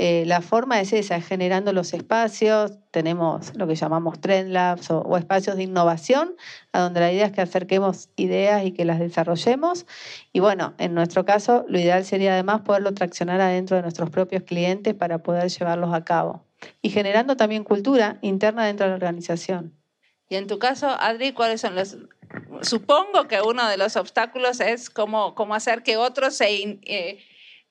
Eh, 0.00 0.22
la 0.26 0.42
forma 0.42 0.80
es 0.80 0.92
esa, 0.92 1.20
generando 1.20 1.72
los 1.72 1.92
espacios, 1.92 2.70
tenemos 2.92 3.56
lo 3.56 3.66
que 3.66 3.74
llamamos 3.74 4.20
Trend 4.20 4.52
Labs 4.52 4.92
o, 4.92 5.16
espacios 5.16 5.56
de 5.56 5.64
innovación, 5.64 6.36
a 6.70 6.82
donde 6.82 7.00
la 7.00 7.10
idea 7.10 7.26
es 7.26 7.32
que 7.32 7.40
acerquemos 7.40 8.08
ideas 8.14 8.64
y 8.64 8.70
que 8.70 8.84
las 8.84 9.00
desarrollemos. 9.00 9.86
Y 10.32 10.38
bueno, 10.38 10.74
en 10.78 10.94
nuestro 10.94 11.24
caso, 11.24 11.64
lo 11.66 11.80
ideal 11.80 12.04
sería 12.04 12.34
además 12.34 12.60
poderlo 12.60 12.94
traccionar 12.94 13.40
adentro 13.40 13.74
de 13.74 13.82
nuestros 13.82 14.08
propios 14.10 14.44
clientes 14.44 14.94
para 14.94 15.18
poder 15.18 15.48
llevarlos 15.50 15.92
a 15.92 16.04
cabo. 16.04 16.44
Y 16.80 16.90
generando 16.90 17.36
también 17.36 17.64
cultura 17.64 18.18
interna 18.22 18.66
dentro 18.66 18.86
de 18.86 18.90
la 18.90 18.96
organización. 18.98 19.74
Y 20.28 20.36
en 20.36 20.46
tu 20.46 20.60
caso, 20.60 20.86
Adri, 21.00 21.32
¿cuáles 21.32 21.60
son 21.60 21.74
los 21.74 21.96
supongo 22.60 23.26
que 23.26 23.40
uno 23.40 23.68
de 23.68 23.76
los 23.76 23.96
obstáculos 23.96 24.60
es 24.60 24.90
cómo, 24.90 25.34
cómo 25.34 25.56
hacer 25.56 25.82
que 25.82 25.96
otros 25.96 26.36
se... 26.36 26.78
Eh, 26.84 27.18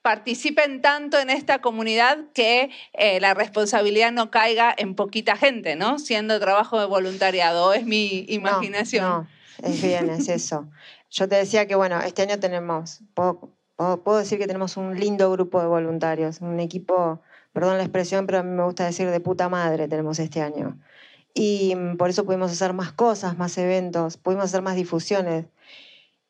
participen 0.08 0.82
tanto 0.82 1.20
en 1.20 1.30
esta 1.30 1.60
comunidad 1.60 2.18
que 2.34 2.70
eh, 2.93 3.20
la 3.20 3.34
responsabilidad 3.34 4.14
no 4.14 4.32
caiga 4.32 4.74
en 4.78 4.95
poquita 4.95 5.36
gente, 5.36 5.76
¿no? 5.76 5.99
Siendo 5.99 6.39
trabajo 6.39 6.80
de 6.80 6.86
voluntariado, 6.86 7.74
es 7.74 7.86
mi 7.86 8.24
imaginación. 8.30 9.03
No, 9.03 9.28
es 9.62 9.82
bien, 9.82 10.10
es 10.10 10.30
eso. 10.30 10.70
Yo 11.10 11.28
te 11.28 11.36
decía 11.36 11.68
que, 11.68 11.76
bueno, 11.76 11.99
este 11.99 12.22
año 12.22 12.39
tenemos, 12.39 13.01
puedo, 13.14 13.51
puedo, 13.76 14.18
decir 14.18 14.39
que 14.39 14.47
tenemos 14.47 14.78
un 14.78 14.97
lindo 14.97 15.30
grupo 15.30 15.60
de 15.60 15.68
voluntarios, 15.68 16.39
un 16.39 16.62
equipo, 16.62 17.22
perdón 17.51 17.76
la 17.76 17.84
expresión, 17.84 18.28
pero 18.28 18.39
a 18.39 18.43
mí 18.43 18.51
me 18.51 18.64
gusta 18.64 18.86
decir 18.86 19.12
de 19.12 19.20
puta 19.20 19.49
madre 19.49 19.89
tenemos 19.89 20.20
este 20.20 20.41
año. 20.41 20.80
Y 21.34 21.76
mm, 21.76 21.97
por 21.97 22.10
eso 22.10 22.24
pudimos 22.24 22.49
hacer 22.49 22.72
más 22.72 22.93
cosas, 22.93 23.38
más 23.38 23.58
eventos, 23.58 24.16
pudimos 24.16 24.45
hacer 24.45 24.62
más 24.62 24.78
difusiones. 24.78 25.47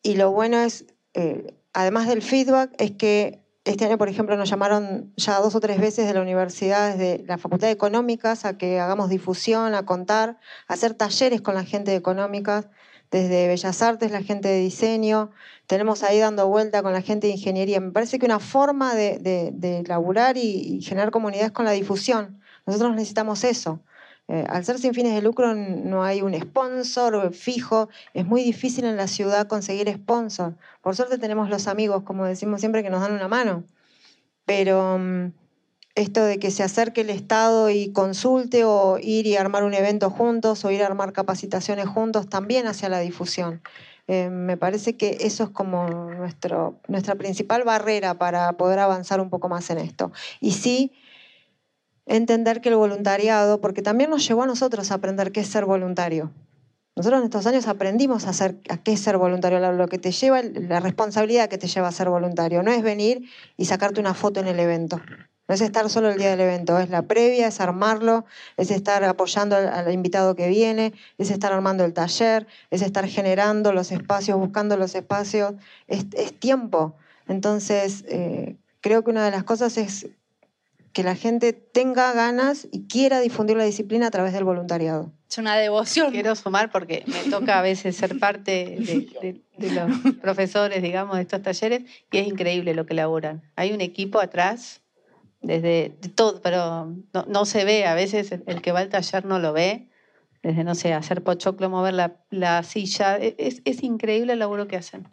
Y 0.01 0.15
lo 0.15 0.31
bueno 0.31 0.57
es, 0.57 0.87
eh, 1.13 1.53
además 1.73 2.07
del 2.07 2.23
feedback, 2.23 2.71
es 2.79 2.89
que 2.93 3.45
este 3.67 3.85
año, 3.85 3.97
por 3.97 4.09
ejemplo, 4.09 4.37
nos 4.37 4.49
llamaron 4.49 5.13
ya 5.17 5.39
dos 5.39 5.53
o 5.55 5.59
tres 5.59 5.79
veces 5.79 6.07
de 6.07 6.13
la 6.13 6.21
universidad, 6.21 6.95
desde 6.95 7.23
la 7.25 7.37
Facultad 7.37 7.67
de 7.67 7.73
Económicas, 7.73 8.45
a 8.45 8.57
que 8.57 8.79
hagamos 8.79 9.09
difusión, 9.09 9.75
a 9.75 9.85
contar, 9.85 10.37
a 10.67 10.73
hacer 10.73 10.93
talleres 10.93 11.41
con 11.41 11.53
la 11.53 11.63
gente 11.63 11.91
de 11.91 11.97
Económicas, 11.97 12.67
desde 13.11 13.47
Bellas 13.47 13.81
Artes, 13.81 14.11
la 14.11 14.21
gente 14.21 14.47
de 14.47 14.59
diseño. 14.59 15.31
Tenemos 15.65 16.03
ahí 16.03 16.19
dando 16.19 16.47
vuelta 16.47 16.81
con 16.81 16.93
la 16.93 17.01
gente 17.01 17.27
de 17.27 17.33
ingeniería. 17.33 17.79
Me 17.79 17.91
parece 17.91 18.19
que 18.19 18.25
una 18.25 18.39
forma 18.39 18.95
de, 18.95 19.19
de, 19.19 19.83
laburar 19.85 20.37
y, 20.37 20.77
y 20.77 20.81
generar 20.81 21.11
comunidades 21.11 21.51
con 21.51 21.65
la 21.65 21.71
difusión. 21.71 22.39
Nosotros 22.65 22.91
necesitamos 22.95 23.43
eso. 23.43 23.81
Eh, 24.29 24.45
al 24.49 24.65
ser 24.65 24.77
sin 24.77 24.93
fines 24.93 25.13
de 25.13 25.21
lucro 25.21 25.53
no 25.55 26.03
hay 26.03 26.21
un 26.21 26.37
sponsor 26.37 27.33
fijo, 27.33 27.87
es 28.13 28.25
muy 28.25 28.43
difícil 28.43 28.83
en 28.83 28.97
la 28.97 29.07
ciudad 29.07 29.47
conseguir 29.47 29.89
sponsor. 29.93 30.55
Por 30.81 30.95
suerte 30.95 31.17
tenemos 31.17 31.49
los 31.49 31.67
amigos, 31.67 32.03
como 32.03 32.25
decimos 32.25 32.59
siempre, 32.59 32.83
que 32.83 32.89
nos 32.89 33.01
dan 33.01 33.13
una 33.13 33.29
mano. 33.29 33.63
Pero 34.45 34.97
mm, 34.99 35.31
esto 35.95 36.23
de 36.23 36.39
que 36.39 36.51
se 36.51 36.63
acerque 36.63 37.01
el 37.01 37.09
Estado 37.09 37.69
y 37.69 37.91
consulte 37.91 38.65
o 38.65 38.97
ir 39.01 39.27
y 39.27 39.37
armar 39.37 39.63
un 39.63 39.73
evento 39.73 40.09
juntos 40.09 40.63
o 40.65 40.71
ir 40.71 40.83
a 40.83 40.87
armar 40.87 41.13
capacitaciones 41.13 41.87
juntos 41.87 42.29
también 42.29 42.67
hacia 42.67 42.89
la 42.89 42.99
difusión. 42.99 43.61
Eh, 44.07 44.29
me 44.29 44.57
parece 44.57 44.95
que 44.95 45.17
eso 45.21 45.45
es 45.45 45.49
como 45.49 46.11
nuestra 46.87 47.15
principal 47.15 47.63
barrera 47.63 48.17
para 48.17 48.53
poder 48.53 48.79
avanzar 48.79 49.19
un 49.19 49.29
poco 49.29 49.49
más 49.49 49.69
en 49.69 49.79
esto. 49.79 50.11
Y 50.39 50.51
sí, 50.51 50.93
entender 52.07 52.61
que 52.61 52.69
el 52.69 52.75
voluntariado, 52.75 53.61
porque 53.61 53.81
también 53.81 54.09
nos 54.09 54.27
llevó 54.27 54.43
a 54.43 54.47
nosotros 54.47 54.91
a 54.91 54.95
aprender 54.95 55.31
qué 55.31 55.41
es 55.41 55.47
ser 55.47 55.65
voluntario. 55.65 56.31
Nosotros 56.95 57.19
en 57.19 57.25
estos 57.25 57.45
años 57.45 57.67
aprendimos 57.67 58.25
a, 58.25 58.53
qué 58.83 58.93
es 58.93 58.99
ser 58.99 59.19
voluntario, 59.19 59.59
lo 59.71 59.87
que 59.87 59.99
te 59.99 60.11
lleva, 60.11 60.41
la 60.41 60.79
responsabilidad 60.79 61.47
que 61.47 61.59
te 61.59 61.67
lleva 61.67 61.89
a 61.89 61.91
ser 61.91 62.09
voluntario. 62.09 62.63
No 62.63 62.71
es 62.71 62.81
venir 62.81 63.29
y 63.55 63.65
sacarte 63.65 63.99
una 63.99 64.15
foto 64.15 64.39
en 64.39 64.47
el 64.47 64.59
evento. 64.59 64.99
No 65.47 65.53
es 65.53 65.61
estar 65.61 65.87
solo 65.91 66.09
el 66.09 66.17
día 66.17 66.31
del 66.31 66.41
evento, 66.41 66.77
es 66.79 66.89
la 66.89 67.03
previa, 67.03 67.47
es 67.47 67.61
armarlo, 67.61 68.25
es 68.57 68.71
estar 68.71 69.03
apoyando 69.03 69.55
al, 69.55 69.93
invitado 69.93 70.35
que 70.35 70.47
viene, 70.49 70.91
es 71.19 71.29
estar 71.29 71.53
armando 71.53 71.85
el 71.85 71.93
taller, 71.93 72.47
es 72.71 72.81
estar 72.81 73.07
generando 73.07 73.71
los 73.73 73.91
espacios, 73.91 74.39
buscando 74.39 74.75
los 74.75 74.95
espacios. 74.95 75.53
Es, 75.87 76.09
tiempo. 76.39 76.95
Entonces, 77.27 78.05
eh, 78.07 78.55
creo 78.81 79.03
que 79.03 79.11
una 79.11 79.23
de 79.23 79.31
las 79.31 79.43
cosas 79.43 79.77
es 79.77 80.07
que 80.97 81.03
la 81.03 81.15
gente 81.15 81.53
tenga 81.53 82.11
ganas 82.13 82.67
y 82.71 82.87
quiera 82.87 83.19
difundir 83.19 83.55
la 83.55 83.65
disciplina 83.65 84.07
a 84.07 84.09
través 84.09 84.33
del 84.33 84.43
voluntariado. 84.43 85.13
Es 85.29 85.37
una 85.37 85.55
devoción. 85.55 86.11
Quiero 86.11 86.33
sumar 86.35 86.71
porque 86.71 87.03
me 87.05 87.29
toca 87.29 87.59
a 87.59 87.61
veces 87.61 87.95
ser 87.95 88.17
parte 88.17 88.77
de, 88.79 89.43
los 89.59 90.15
profesores, 90.15 90.81
digamos, 90.81 91.17
de 91.17 91.21
estos 91.21 91.43
talleres 91.43 91.83
y 92.11 92.17
es 92.17 92.27
increíble 92.27 92.73
lo 92.73 92.87
que 92.87 92.93
elaboran. 92.93 93.43
Hay 93.55 93.73
un 93.73 93.81
equipo 93.81 94.19
atrás, 94.19 94.81
desde 95.39 95.91
todo, 96.15 96.41
pero 96.41 96.91
no, 97.27 97.45
se 97.45 97.63
ve, 97.63 97.85
a 97.85 97.93
veces 97.93 98.31
el, 98.31 98.63
que 98.63 98.71
va 98.71 98.79
al 98.79 98.89
taller 98.89 99.23
no 99.23 99.37
lo 99.37 99.53
ve, 99.53 99.89
desde, 100.41 100.63
no 100.63 100.73
sé, 100.73 100.95
hacer 100.95 101.21
pochoclo, 101.21 101.69
mover 101.69 101.93
la, 102.31 102.63
silla, 102.63 103.19
e, 103.19 103.35
es, 103.37 103.61
es 103.65 103.83
increíble 103.83 104.33
el 104.33 104.39
laburo 104.39 104.67
que 104.67 104.77
hacen. 104.77 105.07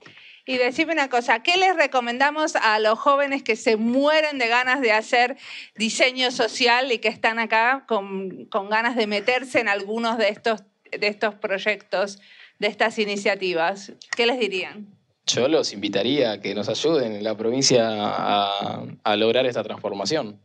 Y 0.46 0.58
decime 0.58 0.92
una 0.92 1.08
cosa, 1.08 1.42
¿qué 1.42 1.56
les 1.56 1.74
recomendamos 1.74 2.54
a 2.56 2.78
los 2.78 2.98
jóvenes 2.98 3.42
que 3.42 3.56
se 3.56 3.76
mueren 3.76 4.38
de 4.38 4.48
ganas 4.48 4.82
de 4.82 4.92
hacer 4.92 5.38
diseño 5.74 6.30
social 6.30 6.92
y 6.92 6.98
que 6.98 7.08
están 7.08 7.38
acá 7.38 7.84
con, 7.88 8.48
ganas 8.68 8.94
de 8.94 9.06
meterse 9.06 9.60
en 9.60 9.68
algunos 9.68 10.18
de 10.18 10.28
estos, 10.28 10.62
de 10.90 11.06
estos 11.06 11.34
proyectos, 11.36 12.18
de 12.58 12.66
estas 12.66 12.98
iniciativas? 12.98 13.92
¿Qué 14.14 14.26
les 14.26 14.38
dirían? 14.38 14.86
Yo 15.26 15.48
los 15.48 15.72
invitaría 15.72 16.32
a 16.32 16.40
que 16.42 16.54
nos 16.54 16.68
ayuden 16.68 17.12
en 17.12 17.24
la 17.24 17.34
provincia 17.34 17.88
a, 17.88 19.16
lograr 19.16 19.46
esta 19.46 19.62
transformación. 19.62 20.42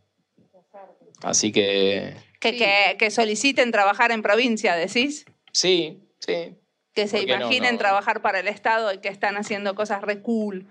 Así 1.21 1.51
que... 1.51 2.13
Que, 2.39 2.95
que 2.97 3.11
soliciten 3.11 3.71
trabajar 3.71 4.13
en 4.13 4.21
provincia, 4.21 4.75
decís. 4.75 5.25
Sí, 5.51 6.07
sí 6.19 6.55
que 6.93 7.07
se 7.07 7.21
imaginen 7.21 7.77
trabajar 7.77 8.21
para 8.21 8.39
el 8.39 8.47
Estado 8.47 8.93
y 8.93 8.99
que 8.99 9.09
están 9.09 9.37
haciendo 9.37 9.75
cosas 9.75 10.01
re 10.01 10.21
cool. 10.21 10.67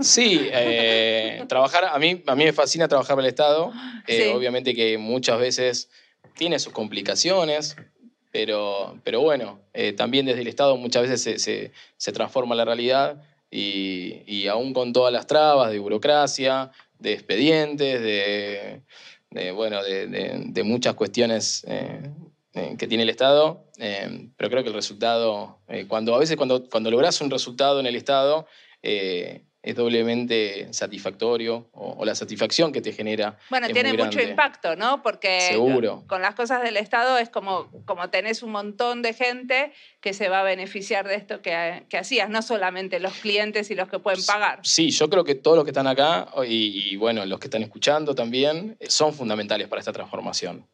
Sí, 0.00 0.48
eh, 0.52 1.44
trabajar, 1.48 1.84
a 1.84 1.98
mí, 1.98 2.22
a 2.26 2.34
mí 2.34 2.44
me 2.44 2.52
fascina 2.52 2.88
trabajar 2.88 3.16
para 3.16 3.26
el 3.26 3.32
Estado. 3.32 3.72
Eh, 4.06 4.32
obviamente 4.34 4.74
que 4.74 4.98
muchas 4.98 5.38
veces 5.38 5.90
tiene 6.34 6.58
sus 6.58 6.72
complicaciones, 6.72 7.76
pero, 8.32 8.98
pero 9.04 9.20
bueno, 9.20 9.60
eh, 9.74 9.92
también 9.92 10.26
desde 10.26 10.40
el 10.40 10.48
Estado 10.48 10.76
muchas 10.76 11.08
veces 11.08 11.42
se, 11.42 12.12
transforma 12.12 12.54
la 12.54 12.64
realidad 12.64 13.22
y, 13.50 14.46
aún 14.48 14.72
con 14.72 14.92
todas 14.92 15.12
las 15.12 15.26
trabas 15.26 15.70
de 15.70 15.78
burocracia, 15.78 16.70
de 16.98 17.12
expedientes, 17.12 18.00
de, 18.00 19.52
bueno, 19.52 19.82
de, 19.82 20.62
muchas 20.64 20.94
cuestiones 20.94 21.64
eh, 22.52 22.74
que 22.76 22.88
tiene 22.88 23.04
el 23.04 23.10
Estado, 23.10 23.64
eh, 23.78 24.28
pero 24.36 24.50
creo 24.50 24.64
que 24.64 24.70
el 24.70 24.74
resultado, 24.74 25.60
eh, 25.68 25.86
cuando 25.86 26.16
a 26.16 26.18
veces 26.18 26.36
cuando, 26.36 26.68
cuando 26.68 26.90
logras 26.90 27.20
un 27.20 27.30
resultado 27.30 27.78
en 27.78 27.86
el 27.86 27.94
Estado, 27.94 28.48
es 28.82 29.76
doblemente 29.76 30.72
satisfactorio 30.72 31.68
o, 31.72 32.04
la 32.04 32.16
satisfacción 32.16 32.72
que 32.72 32.80
te 32.80 32.92
genera. 32.92 33.38
Bueno, 33.50 33.68
tiene 33.68 33.92
mucho 33.92 34.20
impacto, 34.20 34.74
¿no? 34.74 35.00
Porque 35.02 35.56
con 36.08 36.22
las 36.22 36.34
cosas 36.34 36.62
del 36.62 36.76
Estado 36.76 37.18
es 37.18 37.28
como, 37.28 37.70
como 37.84 38.10
tenés 38.10 38.42
un 38.42 38.50
montón 38.50 39.02
de 39.02 39.12
gente 39.12 39.72
que 40.00 40.12
se 40.12 40.28
va 40.28 40.40
a 40.40 40.42
beneficiar 40.42 41.06
de 41.06 41.14
esto 41.14 41.42
que, 41.42 41.84
que 41.88 41.98
hacías, 41.98 42.30
no 42.30 42.42
solamente 42.42 42.98
los 42.98 43.12
clientes 43.12 43.70
y 43.70 43.76
los 43.76 43.88
que 43.88 44.00
pueden 44.00 44.24
pagar. 44.24 44.58
Sí, 44.64 44.90
yo 44.90 45.08
creo 45.08 45.22
que 45.22 45.36
todos 45.36 45.56
los 45.56 45.64
que 45.64 45.70
están 45.70 45.86
acá 45.86 46.26
y, 46.48 46.90
y 46.90 46.96
bueno, 46.96 47.24
los 47.26 47.38
que 47.38 47.46
están 47.46 47.62
escuchando 47.62 48.16
también 48.16 48.76
son 48.88 49.12
fundamentales 49.12 49.68
para 49.68 49.78
esta 49.78 49.92
transformación. 49.92 50.66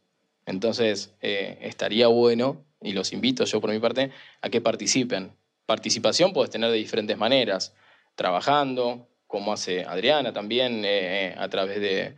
Entonces, 0.46 1.12
eh, 1.20 1.58
estaría 1.60 2.06
bueno, 2.06 2.64
y 2.80 2.92
los 2.92 3.12
invito 3.12 3.44
yo 3.44 3.60
por 3.60 3.70
mi 3.70 3.80
parte, 3.80 4.12
a 4.40 4.48
que 4.48 4.60
participen. 4.60 5.32
Participación 5.66 6.32
puedes 6.32 6.50
tener 6.50 6.70
de 6.70 6.76
diferentes 6.76 7.18
maneras, 7.18 7.74
trabajando, 8.14 9.08
como 9.26 9.52
hace 9.52 9.84
Adriana 9.84 10.32
también, 10.32 10.84
eh, 10.84 11.26
eh, 11.30 11.34
a 11.36 11.48
través 11.48 11.80
de, 11.80 12.14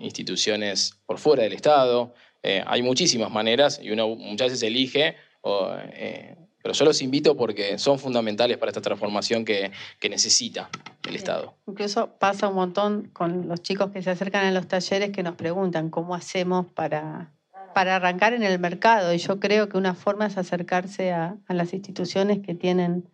instituciones 0.00 0.96
por 1.06 1.18
fuera 1.18 1.42
del 1.42 1.52
Estado. 1.52 2.14
hay 2.44 2.82
muchísimas 2.82 3.32
maneras 3.32 3.80
y 3.82 3.90
uno 3.90 4.14
muchas 4.14 4.52
veces 4.52 4.62
elige, 4.62 5.16
pero 5.42 6.72
yo 6.72 6.84
los 6.84 7.02
invito 7.02 7.36
porque 7.36 7.76
son 7.76 7.98
fundamentales 7.98 8.58
para 8.58 8.70
esta 8.70 8.80
transformación 8.80 9.44
que, 9.44 9.72
que 9.98 10.08
necesita 10.08 10.70
el 11.08 11.16
Estado. 11.16 11.54
Incluso 11.66 12.10
pasa 12.20 12.46
un 12.46 12.54
montón 12.54 13.10
con 13.12 13.48
los 13.48 13.60
chicos 13.60 13.90
que 13.90 14.02
se 14.02 14.10
acercan 14.10 14.46
a 14.46 14.52
los 14.52 14.68
talleres 14.68 15.10
que 15.10 15.24
nos 15.24 15.34
preguntan 15.34 15.90
cómo 15.90 16.14
hacemos 16.14 16.66
para 16.66 17.35
para 17.76 17.96
arrancar 17.96 18.32
en 18.32 18.42
el 18.42 18.58
mercado. 18.58 19.12
Y 19.12 19.18
yo 19.18 19.38
creo 19.38 19.68
que 19.68 19.76
una 19.76 19.94
forma 19.94 20.24
es 20.24 20.38
acercarse 20.38 21.12
a, 21.12 21.36
las 21.46 21.74
instituciones 21.74 22.38
que 22.38 22.54
tienen 22.54 23.06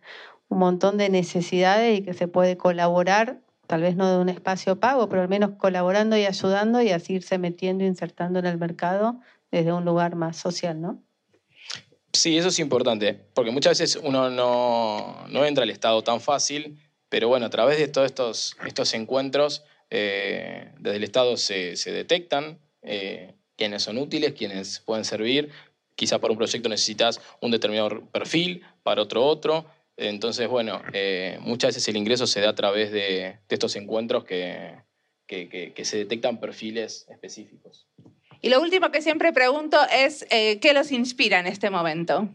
un 0.47 0.57
montón 0.57 0.97
de 0.97 1.09
necesidades 1.09 1.99
y 1.99 2.01
que 2.01 2.13
se 2.13 2.29
puede 2.29 2.55
colaborar, 2.55 3.41
tal 3.67 3.81
vez 3.81 3.97
no 3.97 4.09
de 4.09 4.19
un 4.19 4.29
espacio 4.29 4.79
pago, 4.79 5.09
pero 5.09 5.21
al 5.21 5.27
menos 5.27 5.57
colaborando 5.57 6.15
y 6.15 6.23
ayudando 6.25 6.81
y 6.81 6.91
así 6.91 7.15
irse 7.15 7.37
metiendo, 7.37 7.83
insertando 7.83 8.39
en 8.39 8.45
el 8.45 8.57
mercado 8.57 9.19
desde 9.51 9.73
un 9.73 9.83
lugar 9.83 10.15
más 10.15 10.37
social, 10.37 10.79
¿no? 10.79 11.03
Sí, 12.13 12.37
eso 12.37 12.47
es 12.47 12.57
importante, 12.59 13.19
porque 13.33 13.51
muchas 13.51 13.77
veces 13.77 13.99
uno 14.01 14.29
no, 14.29 15.45
entra 15.45 15.65
al 15.65 15.71
Estado 15.71 16.05
tan 16.05 16.21
fácil, 16.21 16.79
pero 17.09 17.27
bueno, 17.27 17.47
a 17.47 17.49
través 17.49 17.79
de 17.79 17.89
todos 17.89 18.05
estos, 18.05 18.55
estos 18.65 18.93
encuentros, 18.93 19.65
eh, 19.89 20.71
desde 20.79 20.95
el 20.95 21.03
Estado 21.03 21.35
se, 21.35 21.75
detectan 21.91 22.59
eh, 22.81 23.33
quienes 23.63 23.83
son 23.83 23.97
útiles, 23.97 24.33
quienes 24.33 24.81
pueden 24.81 25.05
servir. 25.05 25.49
Quizá 25.95 26.19
para 26.19 26.31
un 26.31 26.37
proyecto 26.37 26.67
necesitas 26.67 27.21
un 27.39 27.49
determinado 27.49 28.01
perfil, 28.07 28.61
para 28.83 29.01
otro 29.01 29.25
otro. 29.25 29.65
Entonces, 29.95 30.49
bueno, 30.49 30.81
eh, 30.91 31.37
muchas 31.39 31.69
veces 31.69 31.87
el 31.87 31.95
ingreso 31.95 32.27
se 32.27 32.41
da 32.41 32.49
a 32.49 32.55
través 32.55 32.91
de, 32.91 33.37
estos 33.47 33.77
encuentros 33.77 34.25
que, 34.25 34.75
que, 35.27 35.85
se 35.85 35.97
detectan 35.97 36.41
perfiles 36.41 37.07
específicos. 37.09 37.87
Y 38.41 38.49
lo 38.49 38.59
último 38.59 38.91
que 38.91 39.01
siempre 39.01 39.31
pregunto 39.31 39.77
es, 39.95 40.25
eh, 40.29 40.59
¿qué 40.59 40.73
los 40.73 40.91
inspira 40.91 41.39
en 41.39 41.47
este 41.47 41.69
momento? 41.69 42.27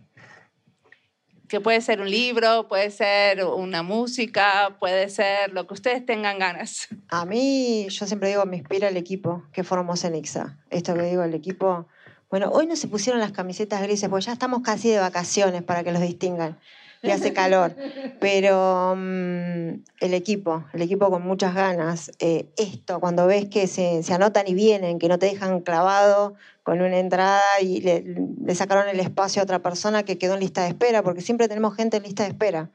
Que 1.48 1.60
puede 1.60 1.80
ser 1.80 2.00
un 2.00 2.10
libro, 2.10 2.68
puede 2.68 2.90
ser 2.90 3.44
una 3.44 3.82
música, 3.82 4.76
puede 4.78 5.08
ser 5.08 5.52
lo 5.52 5.66
que 5.66 5.74
ustedes 5.74 6.04
tengan 6.04 6.38
ganas. 6.38 6.88
A 7.08 7.24
mí, 7.24 7.88
yo 7.88 8.06
siempre 8.06 8.28
digo, 8.28 8.44
me 8.46 8.58
inspira 8.58 8.88
el 8.88 8.96
equipo 8.96 9.44
que 9.52 9.64
formamos 9.64 10.04
en 10.04 10.14
IXA. 10.14 10.58
Esto 10.70 10.94
que 10.94 11.02
digo, 11.02 11.22
el 11.22 11.34
equipo... 11.34 11.88
Bueno, 12.30 12.50
hoy 12.52 12.66
no 12.66 12.76
se 12.76 12.88
pusieron 12.88 13.20
las 13.20 13.32
camisetas 13.32 13.80
grises, 13.80 14.10
porque 14.10 14.26
ya 14.26 14.34
estamos 14.34 14.60
casi 14.62 14.90
de 14.90 14.98
vacaciones 14.98 15.62
para 15.62 15.82
que 15.82 15.92
los 15.92 16.02
distingan 16.02 16.58
y 17.02 17.10
hace 17.10 17.32
calor. 17.32 17.74
Pero 18.20 18.94
mm, 18.96 19.82
el 20.00 20.14
equipo, 20.14 20.64
el 20.72 20.82
equipo 20.82 21.10
con 21.10 21.22
muchas 21.22 21.54
ganas. 21.54 22.10
Eh, 22.18 22.46
esto, 22.56 23.00
cuando 23.00 23.26
ves 23.26 23.48
que 23.48 23.66
se, 23.66 24.02
se, 24.02 24.14
anotan 24.14 24.46
y 24.48 24.54
vienen, 24.54 24.98
que 24.98 25.08
no 25.08 25.18
te 25.18 25.26
dejan 25.26 25.60
clavado 25.60 26.34
con 26.62 26.80
una 26.80 26.98
entrada 26.98 27.42
y 27.62 27.80
le, 27.80 28.04
le, 28.44 28.54
sacaron 28.54 28.88
el 28.88 29.00
espacio 29.00 29.40
a 29.40 29.44
otra 29.44 29.60
persona 29.60 30.02
que 30.02 30.18
quedó 30.18 30.34
en 30.34 30.40
lista 30.40 30.62
de 30.62 30.68
espera, 30.68 31.02
porque 31.02 31.22
siempre 31.22 31.48
tenemos 31.48 31.74
gente 31.74 31.96
en 31.96 32.02
lista 32.02 32.24
de 32.24 32.30
espera. 32.30 32.70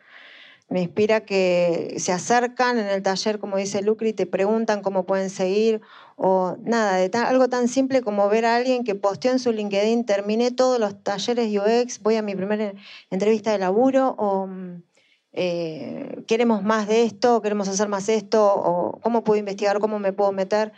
Me 0.69 0.81
inspira 0.81 1.25
que 1.25 1.95
se 1.97 2.11
acercan 2.11 2.79
en 2.79 2.87
el 2.87 3.03
taller, 3.03 3.37
como 3.39 3.57
dice 3.57 3.81
Lucri, 3.81 4.13
te 4.13 4.25
preguntan 4.25 4.81
cómo 4.81 5.05
pueden 5.05 5.29
seguir 5.29 5.81
o 6.15 6.55
nada, 6.63 6.97
de 6.97 7.17
algo 7.17 7.49
tan 7.49 7.67
simple 7.67 8.01
como 8.01 8.29
ver 8.29 8.45
a 8.45 8.55
alguien 8.55 8.83
que 8.83 8.95
posteó 8.95 9.31
en 9.31 9.39
su 9.39 9.51
LinkedIn, 9.51 10.05
terminé 10.05 10.51
todos 10.51 10.79
los 10.79 11.03
talleres 11.03 11.51
UX, 11.51 11.99
voy 12.01 12.15
a 12.15 12.21
mi 12.21 12.35
primera 12.35 12.73
entrevista 13.09 13.51
de 13.51 13.59
laburo, 13.59 14.15
o 14.17 14.47
eh, 15.33 16.23
queremos 16.27 16.63
más 16.63 16.87
de 16.87 17.03
esto, 17.03 17.41
queremos 17.41 17.67
hacer 17.67 17.89
más 17.89 18.07
esto, 18.09 18.53
o 18.55 18.99
cómo 19.01 19.23
puedo 19.23 19.39
investigar, 19.39 19.79
cómo 19.79 19.99
me 19.99 20.13
puedo 20.13 20.31
meter. 20.31 20.71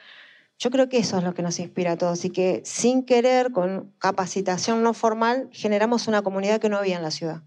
Yo 0.57 0.71
creo 0.71 0.87
que 0.87 0.97
eso 0.99 1.17
es 1.17 1.23
lo 1.23 1.33
que 1.33 1.41
nos 1.41 1.59
inspira 1.59 1.93
a 1.93 1.97
todos 1.97 2.23
y 2.25 2.29
que 2.29 2.61
sin 2.63 3.03
querer, 3.05 3.51
con 3.51 3.93
capacitación 3.99 4.83
no 4.83 4.93
formal, 4.93 5.49
generamos 5.51 6.07
una 6.07 6.21
comunidad 6.21 6.59
que 6.61 6.69
no 6.69 6.77
había 6.77 6.95
en 6.95 7.03
la 7.03 7.11
ciudad. 7.11 7.43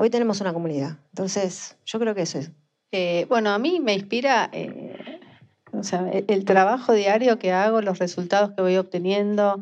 Hoy 0.00 0.10
tenemos 0.10 0.40
una 0.40 0.52
comunidad. 0.52 0.96
Entonces, 1.10 1.76
yo 1.84 1.98
creo 1.98 2.14
que 2.14 2.22
eso 2.22 2.38
es. 2.38 2.52
Eh, 2.92 3.26
bueno, 3.28 3.50
a 3.50 3.58
mí 3.58 3.80
me 3.80 3.94
inspira 3.94 4.48
eh, 4.52 5.20
e, 5.72 6.24
el 6.28 6.44
trabajo 6.44 6.92
diario 6.92 7.40
que 7.40 7.50
hago, 7.52 7.82
los 7.82 7.98
resultados 7.98 8.52
que 8.52 8.62
voy 8.62 8.76
obteniendo, 8.76 9.60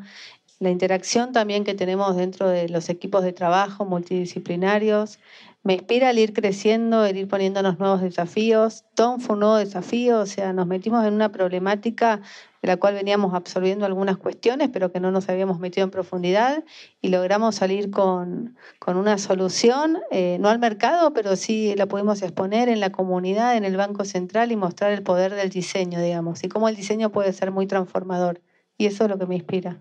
la 0.59 0.69
interacción 0.69 1.33
también 1.33 1.65
que 1.65 1.75
tenemos 1.75 2.17
dentro 2.17 2.51
de 2.51 2.69
los 2.69 2.91
equipos 2.91 3.25
de 3.25 3.33
trabajo 3.33 3.87
multidisciplinarios, 3.87 5.19
me 5.67 5.75
inspira 5.75 6.11
el 6.11 6.19
ir 6.21 6.33
creciendo, 6.33 7.05
el 7.05 7.17
ir 7.17 7.27
poniéndonos 7.27 7.81
nuevos 7.81 8.01
desafíos. 8.01 8.85
Tom 8.95 9.19
fue 9.19 9.35
un 9.35 9.41
nuevo 9.41 9.57
desafío, 9.57 10.21
o 10.21 10.27
sea, 10.27 10.53
nos 10.53 10.69
metimos 10.69 11.05
en 11.05 11.13
una 11.13 11.33
problemática 11.33 12.21
de 12.63 12.69
la 12.69 12.77
cual 12.77 12.95
veníamos 12.95 13.35
absorbiendo 13.35 13.85
algunas 13.85 14.17
cuestiones, 14.17 14.71
pero 14.73 14.93
que 14.93 15.01
no 15.01 15.11
nos 15.11 15.29
habíamos 15.29 15.59
metido 15.59 15.83
en 15.83 15.91
profundidad 15.91 16.63
y 17.03 17.09
logramos 17.09 17.57
salir 17.57 17.91
con, 17.91 18.57
con 18.79 18.97
una 18.97 19.19
solución, 19.19 19.99
eh, 20.13 20.37
no 20.39 20.51
al 20.51 20.61
mercado, 20.61 21.13
pero 21.13 21.35
sí 21.35 21.75
la 21.77 21.87
pudimos 21.87 22.23
exponer 22.23 22.69
en 22.69 22.79
la 22.79 22.93
comunidad, 22.93 23.57
en 23.57 23.65
el 23.65 23.77
Banco 23.77 24.05
Central 24.05 24.53
y 24.53 24.57
mostrar 24.57 24.93
el 24.93 25.03
poder 25.03 25.35
del 25.35 25.51
diseño, 25.51 26.01
digamos, 26.01 26.45
y 26.45 26.49
cómo 26.49 26.69
el 26.69 26.77
diseño 26.77 27.11
puede 27.11 27.33
ser 27.33 27.51
muy 27.51 27.67
transformador. 27.67 28.41
Y 28.79 28.87
eso 28.87 29.03
es 29.03 29.11
lo 29.11 29.19
que 29.19 29.27
me 29.27 29.35
inspira. 29.35 29.81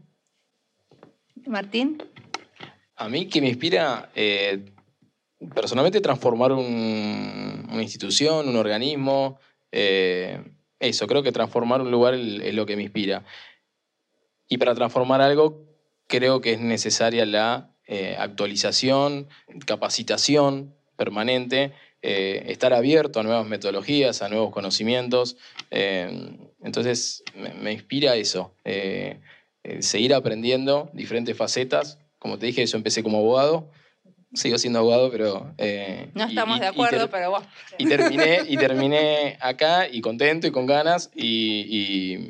Martín. 1.46 2.02
A 2.96 3.08
mí 3.08 3.28
que 3.28 3.40
me 3.40 3.50
inspira... 3.50 4.10
Eh 4.16 4.72
personalmente 5.54 6.02
transformar 6.02 6.52
una 6.52 7.82
institución, 7.82 8.48
un 8.48 8.56
organismo, 8.56 9.40
eh, 9.72 10.42
eso, 10.80 11.08
creo 11.08 11.24
que 11.24 11.32
transformar 11.32 11.82
un 11.82 11.92
lugar 11.92 12.14
es 12.14 12.54
lo 12.54 12.66
que 12.66 12.76
me 12.76 12.84
inspira. 12.84 13.26
Y 14.48 14.58
para 14.58 14.76
transformar 14.76 15.22
algo, 15.22 15.66
creo 16.08 16.42
que 16.42 16.54
es 16.54 16.60
necesaria 16.60 17.26
la 17.26 17.76
eh, 17.88 18.16
actualización, 18.18 19.28
capacitación 19.66 20.76
permanente, 20.96 21.74
eh, 22.02 22.46
estar 22.48 22.74
abierto 22.74 23.20
a 23.20 23.24
nuevas 23.24 23.48
metodologías, 23.48 24.22
a 24.22 24.30
nuevos 24.30 24.52
conocimientos. 24.52 25.38
entonces, 25.72 27.24
me, 27.36 27.54
me, 27.54 27.74
inspira 27.74 28.16
eso, 28.16 28.54
seguir 29.80 30.14
aprendiendo 30.14 30.90
diferentes 30.94 31.36
facetas. 31.36 32.00
Como 32.20 32.38
te 32.38 32.46
dije, 32.46 32.66
yo 32.66 32.78
empecé 32.78 33.04
como 33.04 33.18
abogado 33.18 33.72
sigo 34.36 34.58
siendo 34.58 34.80
abogado, 34.80 35.12
pero... 35.12 35.54
Eh, 35.58 36.10
no 36.14 36.26
estamos 36.26 36.60
de 36.60 36.68
acuerdo, 36.68 37.10
pero 37.10 37.32
bueno. 37.32 37.48
Y 37.78 37.86
terminé, 37.86 38.40
y 38.48 38.58
terminé 38.58 39.38
acá 39.40 39.88
y 39.90 40.02
contento 40.02 40.48
y 40.48 40.52
con 40.52 40.66
ganas 40.66 41.12
y, 41.16 42.22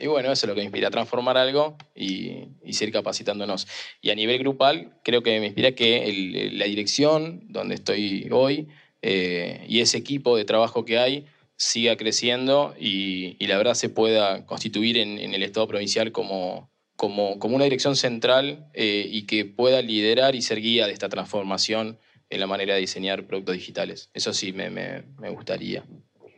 y, 0.00 0.06
bueno, 0.06 0.32
eso 0.32 0.46
es 0.46 0.48
lo 0.48 0.54
que 0.54 0.60
me 0.60 0.64
inspira, 0.64 0.90
transformar 0.90 1.36
algo 1.36 1.76
y, 1.94 2.48
y, 2.64 2.72
seguir 2.72 2.92
capacitándonos. 2.92 3.66
Y 4.00 4.10
a 4.10 4.14
nivel 4.14 4.38
grupal, 4.38 4.94
creo 5.04 5.22
que 5.22 5.38
me 5.40 5.46
inspira 5.46 5.72
que 5.72 6.50
la 6.52 6.64
dirección 6.64 7.42
donde 7.48 7.74
estoy 7.74 8.28
hoy 8.30 8.68
eh, 9.02 9.64
y 9.68 9.80
ese 9.80 9.98
equipo 9.98 10.36
de 10.36 10.44
trabajo 10.44 10.84
que 10.84 10.98
hay 10.98 11.26
siga 11.56 11.96
creciendo 11.96 12.74
y, 12.78 13.36
la 13.46 13.56
verdad 13.56 13.74
se 13.74 13.88
pueda 13.88 14.46
constituir 14.46 14.96
en, 14.96 15.18
en 15.18 15.34
el 15.34 15.42
Estado 15.42 15.66
provincial 15.68 16.12
como 16.12 16.70
como, 17.00 17.32
una 17.32 17.64
dirección 17.64 17.96
central 17.96 18.68
eh, 18.74 19.06
y 19.10 19.22
que 19.22 19.46
pueda 19.46 19.80
liderar 19.80 20.34
y 20.34 20.42
ser 20.42 20.60
guía 20.60 20.86
de 20.86 20.92
esta 20.92 21.08
transformación 21.08 21.98
en 22.28 22.40
la 22.40 22.46
manera 22.46 22.74
de 22.74 22.80
diseñar 22.80 23.24
productos 23.24 23.54
digitales. 23.54 24.10
Eso 24.12 24.34
sí 24.34 24.52
me, 24.52 24.68
me, 24.68 25.30
gustaría. 25.30 25.82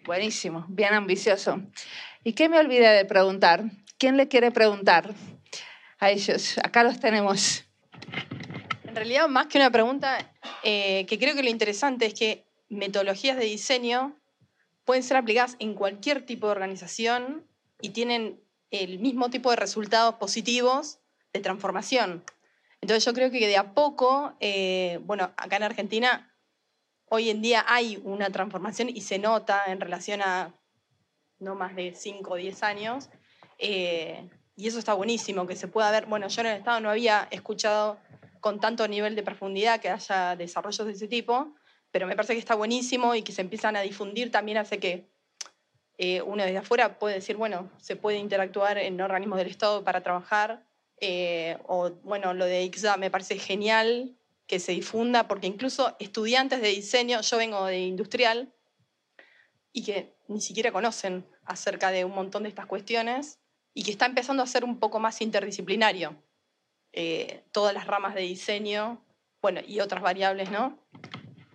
Buenísimo, 0.04 0.64
bien 0.68 0.94
ambicioso. 0.94 1.60
¿Y 2.22 2.34
qué 2.34 2.48
me 2.48 2.60
olvidé 2.60 2.90
de 2.90 3.04
preguntar? 3.04 3.72
¿Quién 3.98 4.16
le 4.16 4.28
quiere 4.28 4.52
preguntar 4.52 5.12
a 5.98 6.12
ellos? 6.12 6.56
Acá 6.62 6.84
los 6.84 7.00
tenemos. 7.00 7.64
En 8.84 8.94
realidad, 8.94 9.26
más 9.26 9.48
que 9.48 9.58
una 9.58 9.72
pregunta, 9.72 10.32
eh, 10.62 11.06
que 11.08 11.18
creo 11.18 11.34
que 11.34 11.42
lo 11.42 11.50
interesante 11.50 12.06
es 12.06 12.14
que 12.14 12.46
metodologías 12.68 13.36
de 13.36 13.46
diseño 13.46 14.16
pueden 14.84 15.02
ser 15.02 15.16
aplicadas 15.16 15.56
en 15.58 15.74
cualquier 15.74 16.24
tipo 16.24 16.46
de 16.46 16.52
organización 16.52 17.48
y 17.80 17.88
tienen 17.88 18.41
el 18.72 18.98
mismo 18.98 19.30
tipo 19.30 19.50
de 19.50 19.56
resultados 19.56 20.16
positivos 20.16 20.98
de 21.32 21.40
transformación. 21.40 22.24
Entonces 22.80 23.04
yo 23.04 23.12
creo 23.12 23.30
que 23.30 23.46
de 23.46 23.56
a 23.56 23.74
poco, 23.74 24.32
eh, 24.40 24.98
bueno, 25.04 25.30
acá 25.36 25.56
en 25.56 25.62
Argentina 25.62 26.34
hoy 27.08 27.30
en 27.30 27.42
día 27.42 27.64
hay 27.68 28.00
una 28.02 28.30
transformación 28.30 28.88
y 28.88 29.02
se 29.02 29.18
nota 29.18 29.62
en 29.66 29.80
relación 29.80 30.22
a 30.22 30.54
no 31.38 31.54
más 31.54 31.76
de 31.76 31.94
5 31.94 32.32
o 32.32 32.36
10 32.36 32.62
años. 32.62 33.10
Eh, 33.58 34.28
y 34.56 34.68
eso 34.68 34.78
está 34.78 34.94
buenísimo, 34.94 35.46
que 35.46 35.56
se 35.56 35.68
pueda 35.68 35.90
ver, 35.90 36.06
bueno, 36.06 36.28
yo 36.28 36.40
en 36.40 36.46
el 36.48 36.56
Estado 36.58 36.80
no 36.80 36.90
había 36.90 37.28
escuchado 37.30 37.98
con 38.40 38.58
tanto 38.60 38.88
nivel 38.88 39.14
de 39.14 39.22
profundidad 39.22 39.80
que 39.80 39.88
haya 39.88 40.36
desarrollos 40.36 40.86
de 40.86 40.92
ese 40.92 41.08
tipo, 41.08 41.54
pero 41.90 42.06
me 42.06 42.16
parece 42.16 42.32
que 42.32 42.38
está 42.38 42.54
buenísimo 42.54 43.14
y 43.14 43.22
que 43.22 43.32
se 43.32 43.42
empiezan 43.42 43.76
a 43.76 43.82
difundir 43.82 44.30
también 44.30 44.58
hace 44.58 44.78
que 44.78 45.11
eh, 45.98 46.22
uno 46.22 46.42
desde 46.42 46.58
afuera 46.58 46.98
puede 46.98 47.16
decir, 47.16 47.36
bueno, 47.36 47.70
se 47.78 47.96
puede 47.96 48.18
interactuar 48.18 48.78
en 48.78 49.00
organismos 49.00 49.38
del 49.38 49.48
Estado 49.48 49.84
para 49.84 50.02
trabajar, 50.02 50.64
eh, 51.00 51.58
o 51.66 51.90
bueno, 52.02 52.32
lo 52.34 52.44
de 52.44 52.62
IXA 52.62 52.96
me 52.96 53.10
parece 53.10 53.38
genial 53.38 54.16
que 54.46 54.60
se 54.60 54.72
difunda, 54.72 55.28
porque 55.28 55.46
incluso 55.46 55.96
estudiantes 55.98 56.60
de 56.60 56.68
diseño, 56.68 57.20
yo 57.20 57.36
vengo 57.36 57.64
de 57.66 57.80
industrial, 57.80 58.52
y 59.72 59.84
que 59.84 60.14
ni 60.28 60.40
siquiera 60.40 60.72
conocen 60.72 61.26
acerca 61.44 61.90
de 61.90 62.04
un 62.04 62.14
montón 62.14 62.42
de 62.42 62.48
estas 62.48 62.66
cuestiones, 62.66 63.38
y 63.74 63.84
que 63.84 63.90
está 63.90 64.06
empezando 64.06 64.42
a 64.42 64.46
ser 64.46 64.64
un 64.64 64.78
poco 64.78 64.98
más 65.00 65.20
interdisciplinario. 65.22 66.16
Eh, 66.92 67.44
todas 67.52 67.72
las 67.72 67.86
ramas 67.86 68.14
de 68.14 68.20
diseño, 68.20 69.02
bueno, 69.40 69.60
y 69.66 69.80
otras 69.80 70.02
variables, 70.02 70.50
¿no? 70.50 70.78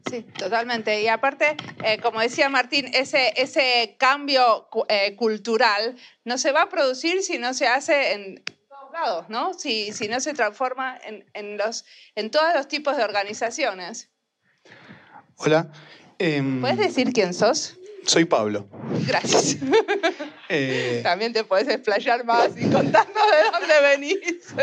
Sí, 0.10 0.22
totalmente. 0.38 1.02
Y 1.02 1.08
aparte, 1.08 1.58
eh, 1.84 2.00
como 2.02 2.20
decía 2.20 2.50
Martín, 2.50 2.90
ese, 2.94 3.34
ese 3.36 3.96
cambio 4.00 4.70
eh, 4.88 5.16
cultural 5.16 5.96
no 6.24 6.38
se 6.38 6.52
va 6.52 6.64
a 6.64 6.70
producir 6.70 7.24
si 7.24 7.38
no 7.38 7.54
se 7.54 7.68
hace 7.68 8.14
en 8.14 8.44
todos 8.44 8.92
lados, 8.94 9.30
¿no? 9.30 9.54
Si, 9.54 9.92
si 9.94 10.08
no 10.08 10.20
se 10.20 10.34
transforma 10.34 10.98
en, 11.04 11.26
en, 11.34 11.58
los, 11.58 11.86
en 12.16 12.32
todos 12.32 12.54
los 12.56 12.68
tipos 12.68 12.98
de 12.98 13.04
organizaciones. 13.04 14.10
Hola. 15.38 15.72
Em, 16.20 16.62
¿Puedes 16.62 16.78
decir 16.78 17.14
quién 17.14 17.34
sos? 17.34 17.78
Soy 18.06 18.26
Pablo. 18.26 18.68
Gracias. 19.06 19.58
Eh, 20.50 21.02
También 21.04 21.34
te 21.34 21.44
puedes 21.44 21.68
explayar 21.68 22.24
más 22.24 22.52
y 22.56 22.70
contarnos 22.70 23.14
de 23.14 23.52
dónde 23.52 23.82
venís. 23.82 24.56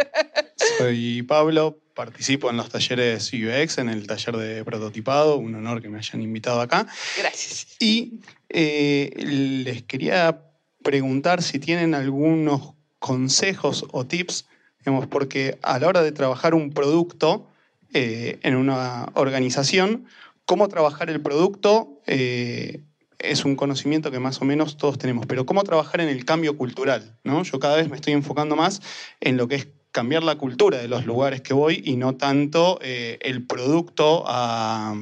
Soy 0.79 1.23
Pablo, 1.23 1.79
participo 1.95 2.51
en 2.51 2.57
los 2.57 2.69
talleres 2.69 3.33
UX, 3.33 3.79
en 3.79 3.89
el 3.89 4.07
taller 4.07 4.37
de 4.37 4.65
prototipado, 4.65 5.37
un 5.37 5.55
honor 5.55 5.81
que 5.81 5.89
me 5.89 5.99
hayan 5.99 6.23
invitado 6.23 6.61
acá. 6.61 6.87
Gracias. 7.19 7.77
Y 7.79 8.21
eh, 8.49 9.13
les 9.17 9.83
quería 9.85 10.43
preguntar 10.83 11.43
si 11.43 11.59
tienen 11.59 11.95
algunos 11.95 12.75
consejos 12.99 13.87
o 13.93 14.05
tips, 14.05 14.47
digamos, 14.81 15.07
porque 15.07 15.59
a 15.63 15.79
la 15.79 15.89
hora 15.89 16.03
de 16.03 16.13
trabajar 16.13 16.55
un 16.55 16.73
producto 16.73 17.49
eh, 17.93 18.39
en 18.43 18.57
una 18.57 19.07
organización, 19.15 20.07
cómo 20.47 20.69
trabajar 20.69 21.11
el 21.11 21.21
producto 21.21 22.01
eh, 22.07 22.83
es 23.19 23.45
un 23.45 23.57
conocimiento 23.57 24.11
que 24.11 24.19
más 24.19 24.43
o 24.43 24.45
menos 24.45 24.77
todos 24.77 24.99
tenemos, 24.99 25.27
pero 25.27 25.47
cómo 25.47 25.63
trabajar 25.65 26.01
en 26.01 26.09
el 26.09 26.25
cambio 26.25 26.57
cultural, 26.57 27.17
¿no? 27.25 27.43
Yo 27.45 27.59
cada 27.59 27.77
vez 27.77 27.89
me 27.89 27.97
estoy 27.97 28.13
enfocando 28.13 28.57
más 28.57 28.83
en 29.21 29.37
lo 29.37 29.49
que 29.49 29.55
es 29.55 29.69
cambiar 29.95 30.25
la 30.25 30.35
cultura 30.35 30.79
de 30.79 30.89
los 30.89 31.07
lugares 31.07 31.41
que 31.41 31.55
voy 31.55 31.81
y 31.85 31.97
no 31.97 32.17
tanto 32.17 32.81
eh, 32.83 33.17
el 33.23 33.47
producto 33.47 34.25
a, 34.27 34.97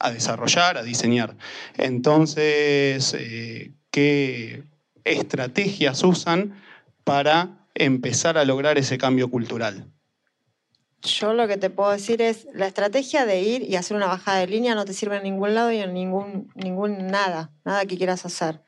a, 0.00 0.10
desarrollar, 0.10 0.76
a 0.76 0.82
diseñar. 0.82 1.36
Entonces, 1.76 3.14
eh, 3.16 3.70
¿qué 3.92 4.64
estrategias 5.04 6.02
usan 6.02 6.60
para 7.04 7.68
empezar 7.76 8.36
a 8.36 8.44
lograr 8.44 8.78
ese 8.78 8.98
cambio 8.98 9.30
cultural? 9.30 9.86
Yo 11.02 11.32
lo 11.32 11.46
que 11.46 11.56
te 11.56 11.70
puedo 11.70 11.92
decir 11.92 12.20
es, 12.20 12.48
la 12.52 12.66
estrategia 12.66 13.26
de 13.26 13.42
ir 13.42 13.62
y 13.62 13.76
hacer 13.76 13.96
una 13.96 14.08
bajada 14.08 14.40
de 14.40 14.48
línea 14.48 14.74
no 14.74 14.84
te 14.84 14.92
sirve 14.92 15.18
en 15.18 15.22
ningún 15.22 15.54
lado 15.54 15.70
y 15.70 15.78
en 15.78 15.94
ningún, 15.94 16.50
ningún 16.56 17.06
nada, 17.06 17.52
nada 17.64 17.86
que 17.86 17.96
quieras 17.96 18.26
hacer. 18.26 18.60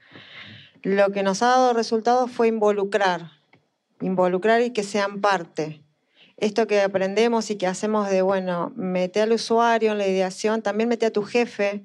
Lo 0.85 1.11
que 1.11 1.25
nos 1.25 1.43
ha 1.43 1.49
dado 1.49 1.73
resultados 1.73 2.31
fue 2.31 2.47
involucrar, 2.47 3.38
involucrar 4.01 4.61
y 4.63 4.71
que 4.71 4.83
sean 4.83 5.21
parte. 5.21 5.81
Esto 6.37 6.67
que 6.67 6.81
aprendemos 6.81 7.51
y 7.51 7.57
que 7.57 7.67
hacemos 7.67 8.09
de, 8.11 8.23
bueno, 8.23 8.73
mete 8.77 9.21
al 9.21 9.33
usuario 9.33 9.93
en 9.93 9.99
la 9.99 10.07
ideación, 10.07 10.63
también 10.63 10.89
mete 10.89 11.07
a 11.07 11.13
tu 11.13 11.23
jefe, 11.23 11.85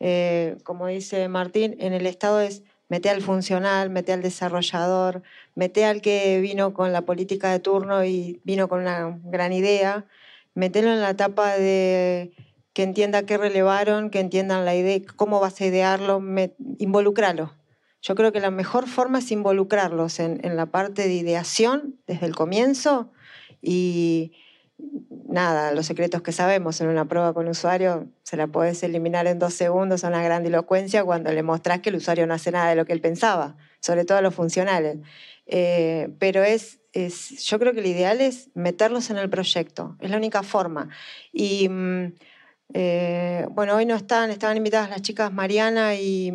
eh, 0.00 0.56
como 0.64 0.88
dice 0.88 1.28
Martín, 1.28 1.76
en 1.78 1.92
el 1.92 2.06
estado 2.06 2.40
es 2.40 2.62
mete 2.88 3.10
al 3.10 3.22
funcional, 3.22 3.90
mete 3.90 4.12
al 4.12 4.22
desarrollador, 4.22 5.22
mete 5.54 5.84
al 5.84 6.00
que 6.00 6.40
vino 6.40 6.74
con 6.74 6.92
la 6.92 7.02
política 7.02 7.50
de 7.50 7.60
turno 7.60 8.04
y 8.04 8.40
vino 8.44 8.68
con 8.68 8.80
una 8.80 9.18
gran 9.24 9.52
idea, 9.52 10.04
metelo 10.54 10.92
en 10.92 11.00
la 11.00 11.10
etapa 11.10 11.56
de 11.56 12.32
que 12.72 12.82
entienda 12.82 13.24
qué 13.24 13.38
relevaron, 13.38 14.10
que 14.10 14.20
entiendan 14.20 14.64
la 14.64 14.74
idea, 14.74 15.00
cómo 15.16 15.40
vas 15.40 15.60
a 15.60 15.66
idearlo, 15.66 16.22
involucralo. 16.78 17.52
Yo 18.06 18.14
creo 18.14 18.32
que 18.32 18.40
la 18.40 18.50
mejor 18.50 18.86
forma 18.86 19.20
es 19.20 19.32
involucrarlos 19.32 20.20
en, 20.20 20.38
en 20.44 20.56
la 20.56 20.66
parte 20.66 21.08
de 21.08 21.14
ideación 21.14 21.96
desde 22.06 22.26
el 22.26 22.34
comienzo 22.34 23.10
y, 23.62 24.32
nada, 25.26 25.72
los 25.72 25.86
secretos 25.86 26.20
que 26.20 26.32
sabemos 26.32 26.80
en 26.82 26.88
una 26.88 27.06
prueba 27.06 27.32
con 27.32 27.48
usuario 27.48 28.06
se 28.22 28.36
la 28.36 28.46
puedes 28.46 28.82
eliminar 28.82 29.26
en 29.26 29.38
dos 29.38 29.54
segundos 29.54 30.04
a 30.04 30.08
una 30.08 30.22
grandilocuencia 30.22 31.02
cuando 31.02 31.32
le 31.32 31.42
mostrás 31.42 31.80
que 31.80 31.88
el 31.88 31.96
usuario 31.96 32.26
no 32.26 32.34
hace 32.34 32.50
nada 32.50 32.68
de 32.68 32.76
lo 32.76 32.84
que 32.84 32.92
él 32.92 33.00
pensaba, 33.00 33.56
sobre 33.80 34.04
todo 34.04 34.20
los 34.20 34.34
funcionales. 34.34 34.98
Eh, 35.46 36.10
pero 36.18 36.42
es, 36.42 36.80
es, 36.92 37.42
yo 37.46 37.58
creo 37.58 37.72
que 37.72 37.80
lo 37.80 37.88
ideal 37.88 38.20
es 38.20 38.50
meterlos 38.54 39.08
en 39.08 39.16
el 39.16 39.30
proyecto, 39.30 39.96
es 40.00 40.10
la 40.10 40.18
única 40.18 40.42
forma. 40.42 40.90
Y 41.32 41.68
mm, 41.70 42.12
eh, 42.72 43.46
bueno, 43.50 43.76
hoy 43.76 43.84
no 43.84 43.94
están, 43.94 44.30
estaban 44.30 44.56
invitadas 44.56 44.88
las 44.90 45.02
chicas 45.02 45.32
Mariana 45.32 45.94
y, 45.94 46.32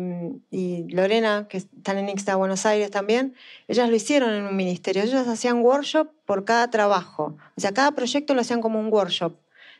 Lorena, 0.88 1.46
que 1.48 1.58
están 1.58 1.98
en 1.98 2.08
Ixta 2.08 2.36
Buenos 2.36 2.64
Aires 2.66 2.90
también. 2.90 3.34
Ellas 3.68 3.88
lo 3.88 3.96
hicieron 3.96 4.30
en 4.30 4.44
un 4.44 4.56
ministerio. 4.56 5.02
Ellas 5.02 5.26
hacían 5.26 5.62
workshop 5.62 6.08
por 6.24 6.44
cada 6.44 6.70
trabajo. 6.70 7.36
O 7.56 7.60
sea, 7.60 7.72
cada 7.72 7.92
proyecto 7.92 8.34
lo 8.34 8.40
hacían 8.40 8.60
como 8.60 8.78
un 8.78 8.92
workshop. 8.92 9.34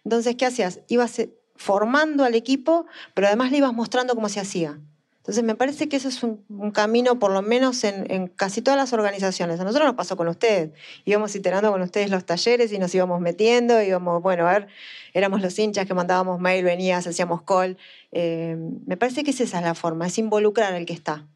Entonces, 0.04 0.34
¿qué 0.36 0.46
hacías? 0.46 0.80
Ibas 0.88 1.18
eh, 1.18 1.30
formando 1.56 2.24
al 2.24 2.34
equipo, 2.34 2.86
pero 3.14 3.26
además 3.26 3.50
le 3.50 3.58
ibas 3.58 3.72
mostrando 3.72 4.14
cómo 4.14 4.28
se 4.28 4.40
hacía. 4.40 4.78
Entonces, 5.20 5.44
me 5.44 5.54
parece 5.54 5.88
que 5.88 5.96
eso 5.96 6.08
es 6.08 6.22
un, 6.22 6.70
camino, 6.72 7.18
por 7.18 7.30
lo 7.30 7.42
menos 7.42 7.84
en, 7.84 8.28
casi 8.28 8.62
todas 8.62 8.78
las 8.78 8.94
organizaciones. 8.94 9.60
A 9.60 9.64
nosotros 9.64 9.86
nos 9.86 9.94
pasó 9.94 10.16
con 10.16 10.28
ustedes. 10.28 10.70
Íbamos 11.04 11.34
iterando 11.36 11.70
con 11.70 11.82
ustedes 11.82 12.10
los 12.10 12.24
talleres 12.24 12.72
y 12.72 12.78
nos 12.78 12.94
íbamos 12.94 13.20
metiendo, 13.20 13.82
íbamos, 13.82 14.22
bueno, 14.22 14.48
a 14.48 14.52
ver, 14.52 14.68
éramos 15.12 15.42
los 15.42 15.58
hinchas 15.58 15.86
que 15.86 15.92
mandábamos 15.92 16.40
mail, 16.40 16.64
venías, 16.64 17.06
hacíamos 17.06 17.42
call. 17.42 17.76
Eh, 18.12 18.56
me 18.86 18.96
parece 18.96 19.22
que 19.22 19.30
esa 19.30 19.44
es 19.44 19.52
la 19.52 19.74
forma, 19.74 20.06
es 20.06 20.16
involucrar 20.16 20.72
al 20.72 20.86
que 20.86 20.94
está. 20.94 21.26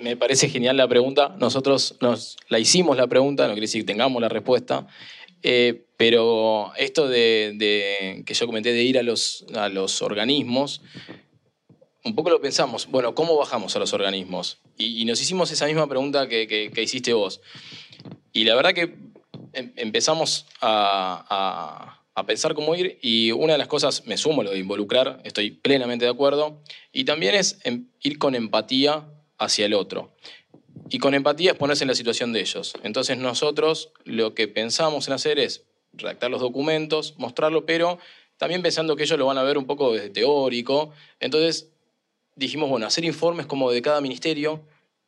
Me 0.00 0.16
parece 0.16 0.48
genial 0.48 0.76
la 0.76 0.86
pregunta. 0.86 1.34
Nosotros 1.38 1.96
nos 2.00 2.36
la 2.48 2.60
hicimos 2.60 2.96
la 2.96 3.08
pregunta, 3.08 3.48
no 3.48 3.54
quiere 3.54 3.62
decir 3.62 3.82
que 3.82 3.92
tengamos 3.92 4.22
la 4.22 4.28
respuesta. 4.28 4.86
Eh, 5.42 5.84
pero 5.96 6.72
esto 6.76 7.08
de, 7.08 8.22
que 8.24 8.34
yo 8.34 8.46
comenté 8.46 8.72
de 8.72 8.82
ir 8.82 8.98
a 8.98 9.02
los, 9.02 9.46
a 9.54 9.68
los 9.68 10.02
organismos, 10.02 10.82
un 12.06 12.14
poco 12.14 12.30
lo 12.30 12.40
pensamos, 12.40 12.86
bueno, 12.86 13.14
¿cómo 13.16 13.36
bajamos 13.36 13.74
a 13.74 13.80
los 13.80 13.92
organismos? 13.92 14.58
Y, 14.78 15.04
nos 15.04 15.20
hicimos 15.20 15.50
esa 15.50 15.66
misma 15.66 15.88
pregunta 15.88 16.28
que, 16.28 16.70
hiciste 16.76 17.12
vos. 17.12 17.40
Y 18.32 18.44
la 18.44 18.54
verdad 18.54 18.74
que 18.74 18.94
em, 19.52 19.72
empezamos 19.74 20.46
a, 20.60 22.00
pensar 22.26 22.54
cómo 22.54 22.74
ir 22.74 22.98
y 23.02 23.32
una 23.32 23.52
de 23.54 23.58
las 23.58 23.68
cosas, 23.68 24.06
me 24.06 24.16
sumo 24.16 24.42
lo 24.42 24.52
de 24.52 24.58
involucrar, 24.58 25.20
estoy 25.24 25.50
plenamente 25.50 26.04
de 26.06 26.10
acuerdo, 26.10 26.62
y 26.92 27.04
también 27.04 27.34
es 27.34 27.58
em, 27.64 27.88
ir 28.00 28.18
con 28.18 28.34
empatía 28.34 29.04
hacia 29.36 29.66
el 29.66 29.74
otro. 29.74 30.14
Y 30.88 30.98
con 30.98 31.12
empatía 31.14 31.52
es 31.52 31.58
ponerse 31.58 31.82
en 31.84 31.88
la 31.88 31.94
situación 31.94 32.32
de 32.32 32.40
ellos. 32.40 32.74
Entonces 32.84 33.18
nosotros 33.18 33.90
lo 34.04 34.34
que 34.34 34.46
pensamos 34.46 35.08
en 35.08 35.14
hacer 35.14 35.40
es 35.40 35.66
redactar 35.92 36.30
los 36.30 36.40
documentos, 36.40 37.14
mostrarlo, 37.18 37.66
pero 37.66 37.98
también 38.36 38.62
pensando 38.62 38.94
que 38.94 39.02
ellos 39.02 39.18
lo 39.18 39.26
van 39.26 39.38
a 39.38 39.42
ver 39.42 39.58
un 39.58 39.66
poco 39.66 39.92
desde 39.92 40.10
teórico. 40.10 40.92
Entonces 41.20 41.72
dijimos, 42.36 42.68
bueno, 42.68 42.86
hacer 42.86 43.04
informes 43.04 43.46
como 43.46 43.70
de 43.70 43.82
cada 43.82 44.00
ministerio, 44.00 44.62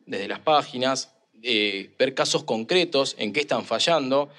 desde 0.07 0.27
las 0.27 0.41
páginas, 0.41 1.15
eh, 1.43 1.95
ver 1.99 2.15
casos 2.15 2.43
concretos 2.43 3.15
en 3.19 3.33
qué 3.33 3.41
están 3.41 3.65
fallando. 3.65 4.31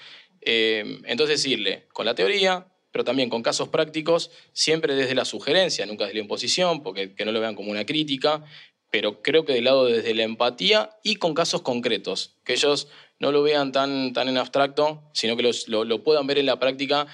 Eh, 0.42 1.00
entonces 1.06 1.42
decirle, 1.42 1.88
con 1.94 2.06
la 2.06 2.16
teoría, 2.16 2.68
pero 2.92 3.04
también 3.04 3.30
con 3.30 3.44
casos 3.44 3.70
prácticos, 3.70 4.32
siempre 4.52 4.96
desde 4.96 5.16
la 5.16 5.26
sugerencia, 5.26 5.86
nunca 5.86 6.06
desde 6.06 6.16
la 6.16 6.22
imposición, 6.22 6.82
porque 6.82 7.14
que 7.14 7.24
no 7.24 7.32
lo 7.32 7.40
vean 7.40 7.56
como 7.56 7.72
una 7.72 7.86
crítica, 7.86 8.44
pero 8.92 9.22
creo 9.22 9.46
que 9.46 9.54
del 9.54 9.66
lado 9.66 9.86
desde 9.86 10.16
la 10.16 10.24
empatía 10.24 10.98
y 11.04 11.18
con 11.18 11.36
casos 11.36 11.62
concretos, 11.62 12.38
que 12.44 12.54
ellos 12.54 12.88
no 13.20 13.32
lo 13.32 13.44
vean 13.44 13.72
tan, 13.72 14.14
tan 14.14 14.28
en 14.28 14.38
abstracto, 14.38 15.04
sino 15.14 15.38
que 15.38 15.52
lo, 15.68 16.04
puedan 16.04 16.26
ver 16.26 16.40
en 16.40 16.48
la 16.48 16.60
práctica, 16.60 17.06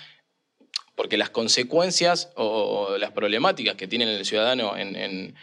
porque 0.95 1.17
las 1.17 1.29
consecuencias 1.29 2.31
o, 2.35 2.95
las 2.97 3.11
problemáticas 3.11 3.75
que 3.75 3.87
tiene 3.87 4.05
el 4.15 4.25
ciudadano 4.25 4.77
en 4.77 5.35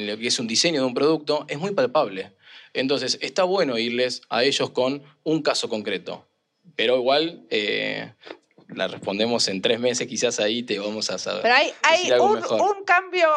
lo 0.00 0.16
que 0.16 0.28
es 0.28 0.38
un 0.38 0.46
diseño 0.46 0.80
de 0.80 0.86
un 0.86 0.94
producto 0.94 1.44
es 1.48 1.58
muy 1.58 1.72
palpable. 1.72 2.32
Entonces, 2.72 3.18
está 3.20 3.44
bueno 3.44 3.78
irles 3.78 4.22
a 4.28 4.44
ellos 4.44 4.70
con 4.70 5.02
un 5.24 5.42
caso 5.42 5.68
concreto, 5.68 6.26
pero 6.76 6.96
igual 6.96 7.46
eh, 7.50 8.12
la 8.68 8.88
respondemos 8.88 9.48
en 9.48 9.62
tres 9.62 9.80
meses, 9.80 10.06
quizás 10.06 10.40
ahí 10.40 10.62
te 10.62 10.78
vamos 10.78 11.10
a 11.10 11.18
saber. 11.18 11.42
Pero 11.42 11.54
hay, 11.54 11.72
hay 11.82 12.12
un, 12.12 12.38
un, 12.38 12.84
cambio 12.84 13.28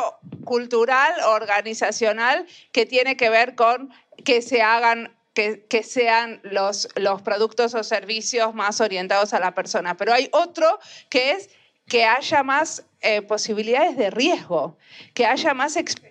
cultural, 0.43 1.13
organizacional, 1.27 2.45
que 2.71 2.85
tiene 2.85 3.15
que 3.15 3.29
ver 3.29 3.55
con 3.55 3.91
que 4.23 4.41
se 4.41 4.61
hagan 4.61 5.15
que, 5.33 5.65
que, 5.69 5.83
sean 5.83 6.41
los, 6.43 6.89
los 6.95 7.21
productos 7.21 7.73
o 7.73 7.83
servicios 7.83 8.53
más 8.53 8.81
orientados 8.81 9.33
a 9.33 9.39
la 9.39 9.55
persona. 9.55 9.95
Pero 9.95 10.13
hay 10.13 10.27
otro 10.33 10.79
que 11.09 11.31
es 11.31 11.49
que 11.87 12.05
haya 12.05 12.43
más 12.43 12.85
eh, 13.01 13.21
posibilidades 13.21 13.97
de 13.97 14.11
riesgo, 14.11 14.77
que 15.13 15.25
haya 15.25 15.53
más 15.53 15.77
experiencia 15.77 16.10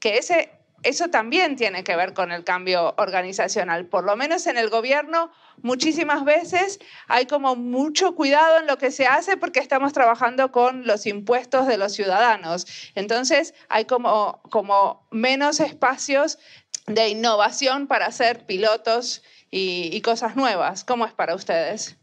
que 0.00 0.18
ese, 0.18 0.50
eso 0.84 1.08
también 1.08 1.56
tiene 1.56 1.82
que 1.82 1.96
ver 1.96 2.12
con 2.12 2.30
el 2.30 2.44
cambio 2.44 2.94
organizacional. 2.98 3.86
Por 3.86 4.04
lo 4.04 4.16
menos 4.16 4.46
en 4.46 4.58
el 4.58 4.68
gobierno, 4.68 5.32
muchísimas 5.62 6.24
veces 6.24 6.78
hay 7.08 7.26
como 7.26 7.56
mucho 7.56 8.14
cuidado 8.14 8.58
en 8.58 8.66
lo 8.66 8.76
que 8.78 8.90
se 8.90 9.06
hace 9.06 9.36
porque 9.36 9.60
estamos 9.60 9.92
trabajando 9.92 10.52
con 10.52 10.86
los 10.86 11.06
impuestos 11.06 11.66
de 11.66 11.78
los 11.78 11.94
ciudadanos. 11.94 12.66
Entonces, 12.94 13.54
hay 13.68 13.86
como, 13.86 14.42
como 14.50 15.08
menos 15.10 15.60
espacios 15.60 16.38
de 16.86 17.08
innovación 17.08 17.86
para 17.86 18.06
hacer 18.06 18.44
pilotos 18.44 19.22
y, 19.50 19.88
y 19.90 20.00
cosas 20.02 20.36
nuevas. 20.36 20.84
¿Cómo 20.84 21.06
es 21.06 21.12
para 21.12 21.34
ustedes? 21.34 21.96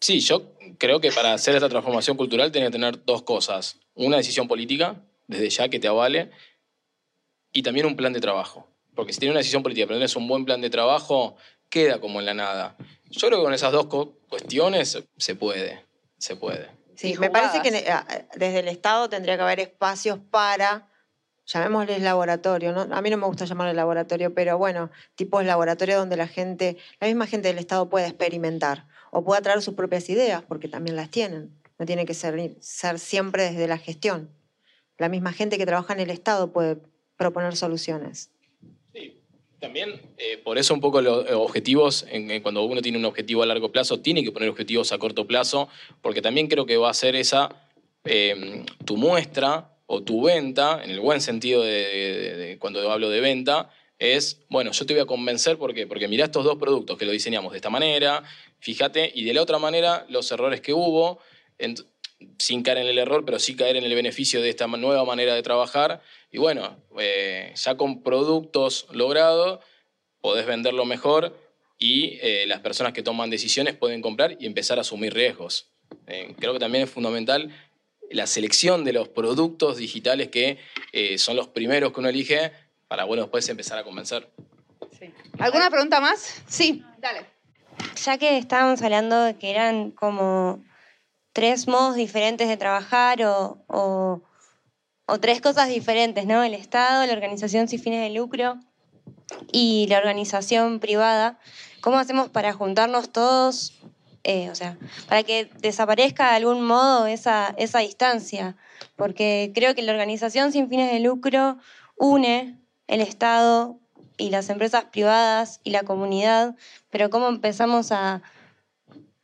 Sí, 0.00 0.20
yo 0.20 0.52
creo 0.78 1.00
que 1.00 1.10
para 1.10 1.32
hacer 1.32 1.54
esta 1.54 1.68
transformación 1.68 2.16
cultural 2.16 2.52
tiene 2.52 2.68
que 2.68 2.72
tener 2.72 3.04
dos 3.04 3.22
cosas. 3.22 3.78
Una 3.94 4.18
decisión 4.18 4.46
política, 4.46 5.02
desde 5.28 5.50
ya 5.50 5.68
que 5.68 5.78
te 5.78 5.86
avale, 5.86 6.30
y 7.52 7.62
también 7.62 7.86
un 7.86 7.96
plan 7.96 8.12
de 8.12 8.20
trabajo. 8.20 8.66
Porque 8.94 9.12
si 9.12 9.20
tienes 9.20 9.32
una 9.32 9.40
decisión 9.40 9.62
política, 9.62 9.86
pero 9.86 9.98
tienes 9.98 10.16
un 10.16 10.26
buen 10.26 10.44
plan 10.44 10.60
de 10.60 10.70
trabajo, 10.70 11.36
queda 11.68 12.00
como 12.00 12.18
en 12.18 12.26
la 12.26 12.34
nada. 12.34 12.76
Yo 13.10 13.28
creo 13.28 13.38
que 13.38 13.44
con 13.44 13.54
esas 13.54 13.72
dos 13.72 13.86
cuestiones 14.28 14.98
se 15.16 15.34
puede, 15.36 15.84
se 16.18 16.34
puede. 16.34 16.68
Sí, 16.96 17.16
me 17.18 17.30
parece 17.30 17.62
que 17.62 17.68
eh, 17.68 17.94
desde 18.34 18.58
el 18.58 18.68
Estado 18.68 19.08
tendría 19.08 19.36
que 19.36 19.42
haber 19.42 19.60
espacios 19.60 20.18
para, 20.30 20.88
llamémosles 21.46 22.02
laboratorio, 22.02 22.72
¿no? 22.72 22.92
a 22.92 23.00
mí 23.00 23.10
no 23.10 23.16
me 23.16 23.26
gusta 23.26 23.44
llamarle 23.44 23.74
laboratorio, 23.74 24.34
pero 24.34 24.58
bueno, 24.58 24.90
tipos 25.14 25.44
laboratorio 25.44 25.98
donde 25.98 26.16
la 26.16 26.26
gente, 26.26 26.76
la 27.00 27.06
misma 27.06 27.28
gente 27.28 27.48
del 27.48 27.58
Estado 27.58 27.88
pueda 27.88 28.08
experimentar 28.08 28.86
o 29.12 29.22
pueda 29.22 29.40
traer 29.42 29.62
sus 29.62 29.74
propias 29.74 30.08
ideas, 30.10 30.42
porque 30.42 30.68
también 30.68 30.96
las 30.96 31.10
tienen. 31.10 31.56
No 31.78 31.86
tiene 31.86 32.04
que 32.04 32.14
ser, 32.14 32.56
ser 32.60 32.98
siempre 32.98 33.44
desde 33.44 33.68
la 33.68 33.78
gestión 33.78 34.36
la 34.98 35.08
misma 35.08 35.32
gente 35.32 35.56
que 35.56 35.66
trabaja 35.66 35.94
en 35.94 36.00
el 36.00 36.10
Estado 36.10 36.52
puede 36.52 36.78
proponer 37.16 37.56
soluciones. 37.56 38.30
Sí, 38.92 39.20
también 39.60 40.00
eh, 40.18 40.38
por 40.38 40.58
eso 40.58 40.74
un 40.74 40.80
poco 40.80 41.00
los 41.00 41.30
objetivos, 41.30 42.06
cuando 42.42 42.64
uno 42.64 42.82
tiene 42.82 42.98
un 42.98 43.04
objetivo 43.04 43.42
a 43.42 43.46
largo 43.46 43.72
plazo, 43.72 44.00
tiene 44.00 44.22
que 44.22 44.32
poner 44.32 44.48
objetivos 44.48 44.92
a 44.92 44.98
corto 44.98 45.26
plazo, 45.26 45.68
porque 46.02 46.20
también 46.20 46.48
creo 46.48 46.66
que 46.66 46.76
va 46.76 46.90
a 46.90 46.94
ser 46.94 47.16
esa 47.16 47.48
em, 48.04 48.64
tu 48.84 48.96
muestra 48.96 49.74
o 49.86 50.02
tu 50.02 50.22
venta, 50.22 50.82
en 50.84 50.90
el 50.90 51.00
buen 51.00 51.20
sentido 51.20 51.62
de, 51.62 52.56
cuando 52.60 52.90
hablo 52.90 53.08
de 53.08 53.20
venta, 53.20 53.70
es, 53.98 54.42
bueno, 54.48 54.70
yo 54.70 54.86
te 54.86 54.92
voy 54.92 55.02
a 55.02 55.06
convencer 55.06 55.58
porque, 55.58 55.86
porque 55.86 56.06
mirá 56.08 56.26
estos 56.26 56.44
dos 56.44 56.56
productos 56.56 56.98
que 56.98 57.06
lo 57.06 57.12
diseñamos 57.12 57.52
de 57.52 57.58
esta 57.58 57.70
manera, 57.70 58.22
fíjate, 58.60 59.10
y 59.14 59.24
de 59.24 59.34
la 59.34 59.42
otra 59.42 59.58
manera 59.58 60.04
los 60.08 60.30
errores 60.30 60.60
que 60.60 60.72
hubo, 60.72 61.20
sin 62.38 62.62
caer 62.62 62.78
en 62.78 62.86
el 62.86 62.98
error, 62.98 63.24
pero 63.24 63.38
sí 63.38 63.56
caer 63.56 63.76
en 63.76 63.84
el 63.84 63.94
beneficio 63.94 64.40
de 64.42 64.48
esta 64.48 64.66
nueva 64.66 65.04
manera 65.04 65.34
de 65.34 65.42
trabajar. 65.42 66.02
Y 66.30 66.38
bueno, 66.38 66.76
eh, 66.98 67.52
ya 67.54 67.76
con 67.76 68.02
productos 68.02 68.86
logrados 68.90 69.60
podés 70.20 70.46
venderlo 70.46 70.84
mejor 70.84 71.36
y 71.78 72.18
eh, 72.20 72.44
las 72.46 72.60
personas 72.60 72.92
que 72.92 73.02
toman 73.02 73.30
decisiones 73.30 73.74
pueden 73.76 74.02
comprar 74.02 74.36
y 74.40 74.46
empezar 74.46 74.78
a 74.78 74.82
asumir 74.82 75.14
riesgos. 75.14 75.70
Eh, 76.06 76.34
creo 76.38 76.52
que 76.52 76.58
también 76.58 76.84
es 76.84 76.90
fundamental 76.90 77.50
la 78.10 78.26
selección 78.26 78.84
de 78.84 78.92
los 78.92 79.08
productos 79.08 79.76
digitales 79.76 80.28
que 80.28 80.58
son 81.18 81.36
los 81.36 81.48
primeros 81.48 81.92
que 81.92 82.00
uno 82.00 82.08
elige 82.08 82.52
para, 82.88 83.04
bueno, 83.04 83.24
después 83.24 83.46
empezar 83.50 83.78
a 83.78 83.84
convencer. 83.84 84.30
¿Alguna 85.38 85.70
pregunta 85.70 86.00
más? 86.00 86.42
Sí, 86.48 86.82
dale. 86.98 87.26
Ya 88.02 88.16
que 88.16 88.38
estábamos 88.38 88.80
hablando 88.80 89.22
de 89.24 89.36
que 89.36 89.50
eran 89.50 89.90
como 89.90 90.64
tres 91.38 91.68
modos 91.68 91.94
diferentes 91.94 92.48
de 92.48 92.56
trabajar 92.56 93.22
o, 93.22 93.62
o, 93.68 95.18
tres 95.20 95.40
cosas 95.40 95.68
diferentes, 95.68 96.26
¿no? 96.26 96.42
El 96.42 96.52
Estado, 96.52 97.06
la 97.06 97.12
organización 97.12 97.68
sin 97.68 97.78
fines 97.78 98.02
de 98.02 98.10
lucro 98.10 98.58
y 99.52 99.86
la 99.88 99.98
organización 99.98 100.80
privada. 100.80 101.38
¿Cómo 101.80 101.96
hacemos 101.96 102.28
para 102.28 102.52
juntarnos 102.52 103.10
todos? 103.10 103.78
Eh, 104.24 104.50
o 104.50 104.56
sea, 104.56 104.78
para 105.08 105.22
que 105.22 105.48
desaparezca 105.60 106.30
de 106.30 106.38
algún 106.38 106.66
modo 106.66 107.06
esa, 107.06 107.54
esa 107.56 107.78
distancia. 107.78 108.56
Porque 108.96 109.52
creo 109.54 109.76
que 109.76 109.82
la 109.82 109.92
organización 109.92 110.50
sin 110.50 110.68
fines 110.68 110.90
de 110.90 110.98
lucro 110.98 111.56
une 111.96 112.58
el 112.88 113.00
Estado 113.00 113.78
y 114.16 114.30
las 114.30 114.50
empresas 114.50 114.86
privadas 114.86 115.60
y 115.62 115.70
la 115.70 115.84
comunidad, 115.84 116.56
pero 116.90 117.10
cómo 117.10 117.28
empezamos 117.28 117.92
a, 117.92 118.22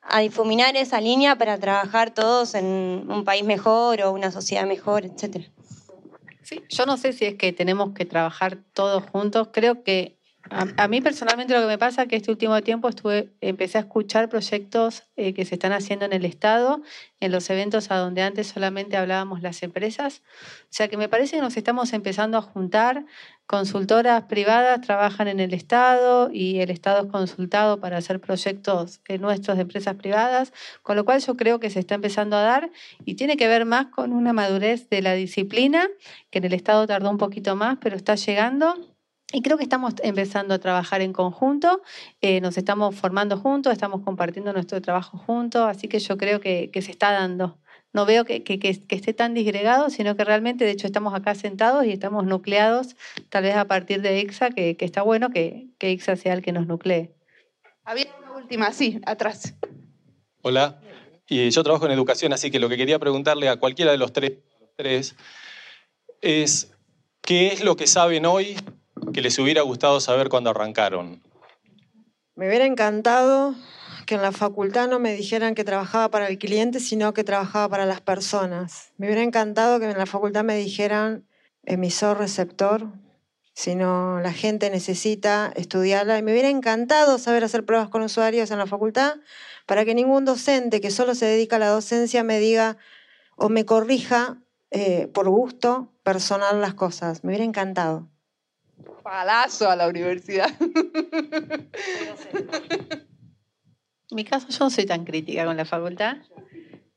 a 0.07 0.20
difuminar 0.20 0.76
esa 0.76 1.00
línea 1.00 1.36
para 1.36 1.59
trabajar 1.59 2.12
todos 2.12 2.55
en 2.55 3.07
un 3.09 3.24
país 3.24 3.44
mejor 3.44 4.02
o 4.02 4.12
una 4.12 4.30
sociedad 4.30 4.66
mejor, 4.66 5.05
etcétera. 5.05 5.46
Sí, 6.42 6.62
yo 6.68 6.84
no 6.84 6.96
sé 6.96 7.12
si 7.12 7.24
es 7.24 7.34
que 7.36 7.52
tenemos 7.52 7.94
que 7.94 8.05
trabajar 8.05 8.59
todos 8.74 9.02
juntos. 9.11 9.48
Creo 9.52 9.82
que 9.82 10.18
a, 10.51 10.88
mí 10.88 11.01
personalmente 11.01 11.55
lo 11.55 11.61
que 11.61 11.66
me 11.66 11.78
pasa 11.78 12.03
es 12.03 12.09
que 12.09 12.16
este 12.16 12.30
último 12.30 12.61
tiempo 12.62 12.88
estuve, 12.88 13.32
empecé 13.40 13.78
a 13.78 13.82
escuchar 13.82 14.28
proyectos 14.28 15.05
eh, 15.16 15.32
que 15.32 15.45
se 15.45 15.55
están 15.55 15.72
haciendo 15.72 16.05
en 16.05 16.12
el 16.12 16.24
Estado, 16.24 16.82
en 17.20 17.32
los 17.32 17.49
eventos 17.49 17.90
a 17.90 17.97
donde 17.97 18.22
antes 18.22 18.49
solamente 18.49 18.97
hablábamos 18.97 19.40
las 19.42 19.62
empresas. 19.62 20.22
O 20.64 20.66
sea 20.70 20.88
que 20.88 20.97
me 20.97 21.09
parece 21.09 21.36
que 21.36 21.42
nos 21.42 21.57
estamos 21.57 21.92
empezando 21.95 22.36
a 22.36 22.42
juntar. 22.42 23.07
Consultoras 23.47 24.24
privadas 24.24 24.80
trabajan 24.80 25.28
en 25.28 25.40
el 25.40 25.55
Estado 25.55 26.30
y 26.32 26.61
el 26.61 26.70
Estado 26.70 27.05
es 27.05 27.11
consultado 27.11 27.80
para 27.80 27.99
hacer 27.99 28.20
proyectos 28.20 29.01
eh, 29.09 29.18
nuestros 29.18 29.57
de 29.57 29.62
empresas 29.62 29.97
privadas, 29.97 30.53
con 30.82 30.97
lo 30.97 31.05
cual 31.05 31.20
yo 31.20 31.36
creo 31.36 31.59
que 31.59 31.70
se 31.70 31.80
está 31.80 31.95
empezando 31.95 32.36
a 32.36 32.42
dar 32.42 32.70
y 33.05 33.14
tiene 33.14 33.36
que 33.36 33.49
ver 33.49 33.64
más 33.64 33.86
con 33.86 34.12
una 34.12 34.32
madurez 34.32 34.88
de 34.90 35.01
la 35.03 35.14
disciplina, 35.14 35.88
que 36.30 36.38
en 36.38 36.45
el 36.45 36.53
Estado 36.53 36.86
tardó 36.86 37.11
un 37.11 37.18
poquito 37.18 37.57
más, 37.57 37.78
pero 37.80 37.97
está 37.97 38.14
llegando 38.14 38.93
y 39.35 39.43
creo 39.43 39.59
que 39.59 39.64
estamos 39.64 39.95
empezando 40.05 40.55
a 40.55 40.59
trabajar 40.59 41.01
en 41.01 41.12
conjunto, 41.12 41.82
eh, 42.20 42.41
nos 42.41 42.57
estamos 42.57 42.95
formando 42.95 43.37
juntos, 43.37 43.72
estamos 43.72 44.03
compartiendo 44.03 44.53
nuestro 44.53 44.80
trabajo 44.80 45.18
juntos, 45.18 45.66
así 45.68 45.89
que 45.89 45.99
yo 45.99 46.16
creo 46.16 46.39
que, 46.39 46.70
se 46.72 46.93
está 46.93 47.11
dando. 47.11 47.59
No 47.93 48.07
veo 48.07 48.24
que, 48.24 48.45
esté 48.89 49.12
tan 49.12 49.35
disgregado, 49.35 49.91
sino 49.91 50.16
que 50.16 50.22
realmente, 50.22 50.64
de 50.64 50.70
hecho, 50.70 50.87
estamos 50.87 51.14
acá 51.14 51.35
sentados 51.35 51.85
y 51.85 51.91
estamos 51.91 52.24
nucleados, 52.24 52.95
tal 53.28 53.43
vez 53.43 53.57
a 53.57 53.64
partir 53.64 54.03
de 54.03 54.20
EXA, 54.20 54.51
que, 54.51 54.76
está 54.78 55.03
bueno 55.03 55.30
que, 55.30 55.66
que 55.78 55.91
EXA 55.91 56.14
sea 56.14 56.35
el 56.35 56.43
que 56.43 56.53
nos 56.53 56.68
nuclee. 56.68 57.11
Había 57.82 58.07
una 58.22 58.37
última, 58.37 58.72
sí, 58.72 59.01
atrás. 59.05 59.57
Hola, 60.43 60.80
y 61.26 61.51
yo 61.51 61.64
trabajo 61.64 61.87
en 61.87 61.93
educación, 61.93 62.32
así 62.32 62.53
que 62.53 62.61
lo 62.61 62.68
que 62.68 62.76
quería 62.76 63.01
preguntarle 63.01 63.49
a 63.49 63.57
cualquiera 63.57 63.91
de 63.91 63.99
los 63.99 64.12
tres, 64.12 64.35
tres 64.76 65.16
es, 66.20 66.72
¿qué 67.20 67.49
es 67.49 67.64
lo 67.64 67.74
que 67.74 67.89
saben 67.89 68.26
hoy 68.26 68.57
que 69.12 69.20
les 69.20 69.38
hubiera 69.38 69.62
gustado 69.62 70.00
saber 70.00 70.28
cuando 70.28 70.50
arrancaron? 70.50 71.22
Me 72.36 72.48
hubiera 72.48 72.66
encantado 72.66 73.55
que 74.07 74.16
en 74.16 74.22
la 74.22 74.32
facultad 74.32 74.88
no 74.88 74.98
me 74.98 75.14
dijeran 75.14 75.55
que 75.55 75.64
trabajaba 75.64 76.11
para 76.11 76.28
el 76.28 76.38
cliente, 76.38 76.80
sino 76.80 77.14
que 77.14 77.24
trabajaba 77.24 77.68
para 77.68 77.86
las 77.86 78.00
personas. 78.00 78.92
Me 78.96 79.07
hubiera 79.07 79.22
encantado 79.22 79.78
que 79.78 79.90
en 79.90 79.96
la 79.96 80.07
facultad 80.07 80.44
me 80.44 80.57
dijeran 80.57 81.26
emisor, 81.64 82.18
receptor, 82.18 82.88
sino 83.55 84.20
la 84.20 84.32
gente 84.32 84.68
necesita 84.68 85.52
estudiarla. 85.55 86.18
Y 86.18 86.22
me 86.22 86.32
hubiera 86.32 86.48
encantado 86.48 87.18
saber 87.18 87.44
hacer 87.44 87.64
pruebas 87.64 87.88
con 87.88 88.02
usuarios 88.02 88.50
en 88.50 88.59
la 88.59 88.66
facultad 88.66 89.14
para 89.66 89.84
que 89.84 89.94
ningún 89.94 90.24
docente 90.24 90.80
que 90.80 90.90
solo 90.90 91.14
se 91.14 91.26
dedica 91.26 91.57
a 91.57 91.61
la 91.61 91.68
docencia 91.68 92.24
me 92.24 92.40
diga 92.40 92.76
o 93.36 93.48
me 93.48 93.64
corrija 93.64 94.38
eh, 94.70 95.09
por 95.14 95.28
gusto 95.28 95.92
personal 96.02 96.61
las 96.61 96.74
cosas. 96.74 97.22
Me 97.22 97.30
hubiera 97.30 97.44
encantado 97.44 98.09
palazo 99.05 99.70
a 99.70 99.76
la 99.76 99.86
universidad. 99.86 100.50
En 104.11 104.16
mi 104.16 104.24
caso, 104.24 104.48
yo 104.48 104.59
no 104.61 104.70
soy 104.70 104.86
tan 104.86 105.05
crítica 105.05 105.44
con 105.44 105.57
la 105.57 105.64
facultad. 105.64 106.16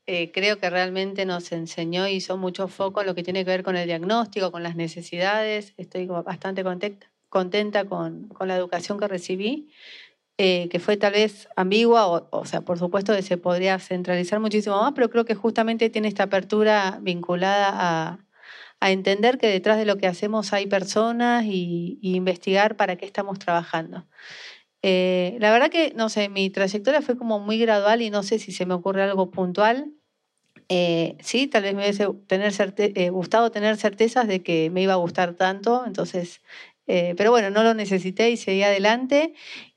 Eh, 0.06 0.30
creo 0.32 0.58
que 0.58 0.70
realmente 0.70 1.26
nos 1.26 1.52
enseñó 1.52 2.08
y 2.08 2.12
hizo 2.12 2.36
mucho 2.38 2.66
foco 2.68 3.02
en 3.02 3.06
lo 3.06 3.14
que 3.14 3.22
tiene 3.22 3.44
que 3.44 3.50
ver 3.50 3.62
con 3.62 3.76
el 3.76 3.86
diagnóstico, 3.86 4.50
con 4.50 4.62
las 4.62 4.74
necesidades. 4.74 5.74
Estoy 5.76 6.06
bastante 6.06 6.64
contenta, 7.28 7.84
con, 7.84 8.28
con 8.28 8.48
la 8.48 8.56
educación 8.56 8.98
que 8.98 9.06
recibí, 9.06 9.68
eh, 10.38 10.68
que 10.70 10.78
fue 10.78 10.96
tal 10.96 11.12
vez 11.12 11.48
ambigua, 11.56 12.06
o, 12.06 12.28
o, 12.30 12.44
sea, 12.46 12.62
por 12.62 12.78
supuesto 12.78 13.14
que 13.14 13.22
se 13.22 13.36
podría 13.36 13.78
centralizar 13.78 14.40
muchísimo 14.40 14.80
más, 14.80 14.92
pero 14.94 15.10
creo 15.10 15.26
que 15.26 15.34
justamente 15.34 15.90
tiene 15.90 16.08
esta 16.08 16.22
apertura 16.22 17.00
vinculada 17.02 17.68
a, 17.74 18.18
a 18.80 18.90
entender 18.90 19.38
que 19.38 19.48
detrás 19.48 19.78
de 19.78 19.84
lo 19.84 19.98
que 19.98 20.06
hacemos 20.06 20.52
hay 20.52 20.66
personas 20.66 21.44
y, 21.44 21.98
investigar 22.02 22.76
para 22.76 22.96
qué 22.96 23.06
estamos 23.06 23.38
trabajando. 23.38 24.06
Eh, 24.82 25.36
la 25.40 25.50
verdad 25.50 25.70
que, 25.70 25.92
no 25.96 26.08
sé, 26.08 26.28
mi 26.28 26.50
trayectoria 26.50 27.02
fue 27.02 27.16
como 27.16 27.40
muy 27.40 27.58
gradual 27.58 28.02
y 28.02 28.10
no 28.10 28.22
sé 28.22 28.38
si 28.38 28.52
se 28.52 28.66
me 28.66 28.74
ocurre 28.74 29.02
algo 29.02 29.30
puntual. 29.30 29.92
Eh, 30.68 31.16
sí, 31.20 31.46
tal 31.48 31.64
vez 31.64 31.74
me 31.74 31.82
hubiese 31.82 32.06
tener 32.26 32.52
eh, 32.78 33.10
gustado 33.10 33.50
tener 33.50 33.76
certezas 33.76 34.28
de 34.28 34.42
que 34.42 34.70
me 34.70 34.82
iba 34.82 34.92
a 34.92 34.96
gustar 34.96 35.34
tanto, 35.34 35.84
entonces, 35.86 36.42
pero 36.86 37.30
bueno, 37.30 37.50
no 37.50 37.62
lo 37.62 37.74
necesité 37.74 38.30
y 38.30 38.36
seguí 38.38 38.62
adelante 38.62 39.34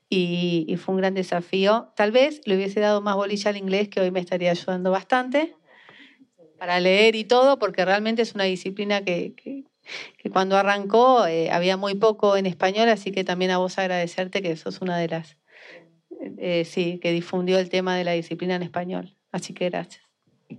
y, 0.08 0.64
y, 0.68 0.76
fue 0.76 0.94
un 0.94 1.00
gran 1.00 1.14
desafío. 1.14 1.92
Tal 1.96 2.10
vez 2.10 2.40
le 2.46 2.56
hubiese 2.56 2.80
dado 2.80 3.02
más 3.02 3.16
bolilla 3.16 3.50
al 3.50 3.56
inglés 3.56 3.88
que 3.88 4.00
hoy 4.00 4.10
me 4.10 4.20
estaría 4.20 4.50
ayudando 4.50 4.90
bastante, 4.90 5.56
para 6.62 6.78
leer 6.78 7.16
y 7.16 7.24
todo, 7.24 7.58
porque 7.58 7.84
realmente 7.84 8.22
es 8.22 8.36
una 8.36 8.44
disciplina 8.44 9.04
que, 9.04 9.34
que, 9.34 9.64
cuando 10.30 10.56
arrancó 10.56 11.26
eh, 11.26 11.50
había 11.50 11.76
muy 11.76 11.96
poco 11.96 12.36
en 12.36 12.46
español, 12.46 12.88
así 12.88 13.10
que 13.10 13.24
también 13.24 13.50
a 13.50 13.58
vos 13.58 13.78
agradecerte 13.78 14.42
que 14.42 14.54
sos 14.54 14.80
una 14.80 14.96
de 14.96 15.08
las, 15.08 15.36
eh, 16.38 16.64
sí, 16.64 17.00
que 17.02 17.10
difundió 17.10 17.58
el 17.58 17.68
tema 17.68 17.96
de 17.96 18.04
la 18.04 18.12
disciplina 18.12 18.54
en 18.54 18.62
español. 18.62 19.12
Así 19.32 19.54
que 19.54 19.70
gracias. 19.70 20.04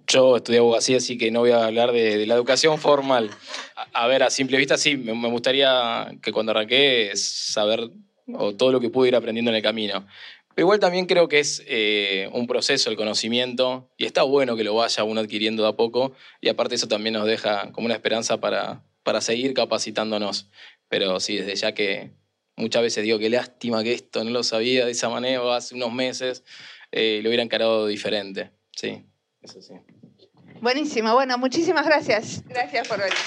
Yo 0.05 0.35
estudié 0.35 0.59
abogacía, 0.59 0.97
así 0.97 1.17
que 1.17 1.31
no 1.31 1.39
voy 1.39 1.51
a 1.51 1.67
hablar 1.67 1.93
de, 1.93 2.27
la 2.27 2.33
educación 2.33 2.79
formal. 2.79 3.29
A, 3.93 4.05
ver, 4.07 4.23
a 4.23 4.29
simple 4.29 4.57
vista 4.57 4.77
sí, 4.77 4.97
me, 4.97 5.13
me 5.13 5.29
gustaría 5.29 6.11
que 6.21 6.33
cuando 6.33 6.51
arranqué 6.51 7.11
saber 7.15 7.91
o 8.33 8.53
todo 8.53 8.73
lo 8.73 8.81
que 8.81 8.89
pude 8.89 9.07
ir 9.07 9.15
aprendiendo 9.15 9.51
en 9.51 9.55
el 9.55 9.63
camino. 9.63 10.05
Igual 10.55 10.79
también 10.79 11.07
creo 11.07 11.27
que 11.27 11.39
es 11.39 11.63
eh, 11.65 12.29
un 12.31 12.45
proceso 12.45 12.89
el 12.89 12.95
conocimiento 12.95 13.89
y 13.97 14.05
está 14.05 14.23
bueno 14.23 14.55
que 14.55 14.63
lo 14.63 14.75
vaya 14.75 15.03
uno 15.03 15.21
adquiriendo 15.21 15.63
de 15.63 15.69
a 15.69 15.73
poco 15.73 16.13
y 16.41 16.49
aparte 16.49 16.75
eso 16.75 16.87
también 16.87 17.13
nos 17.13 17.25
deja 17.25 17.71
como 17.71 17.85
una 17.85 17.95
esperanza 17.95 18.39
para, 18.39 18.83
para 19.01 19.21
seguir 19.21 19.53
capacitándonos. 19.53 20.49
Pero 20.89 21.19
sí, 21.19 21.37
desde 21.37 21.55
ya 21.55 21.73
que 21.73 22.11
muchas 22.55 22.83
veces 22.83 23.03
digo 23.03 23.17
que 23.17 23.29
lástima 23.29 23.83
que 23.83 23.93
esto 23.93 24.23
no 24.23 24.29
lo 24.29 24.43
sabía 24.43 24.85
de 24.85 24.91
esa 24.91 25.09
manera 25.09 25.55
hace 25.55 25.73
unos 25.73 25.91
meses 25.91 26.43
eh, 26.91 27.21
lo 27.23 27.29
hubiera 27.29 27.43
encarado 27.43 27.87
diferente. 27.87 28.51
Sí, 28.75 29.03
eso 29.41 29.61
sí. 29.61 29.73
Buenísimo, 30.61 31.13
bueno, 31.13 31.37
muchísimas 31.39 31.85
gracias. 31.85 32.43
Gracias 32.47 32.87
por 32.87 32.99
venir. 32.99 33.17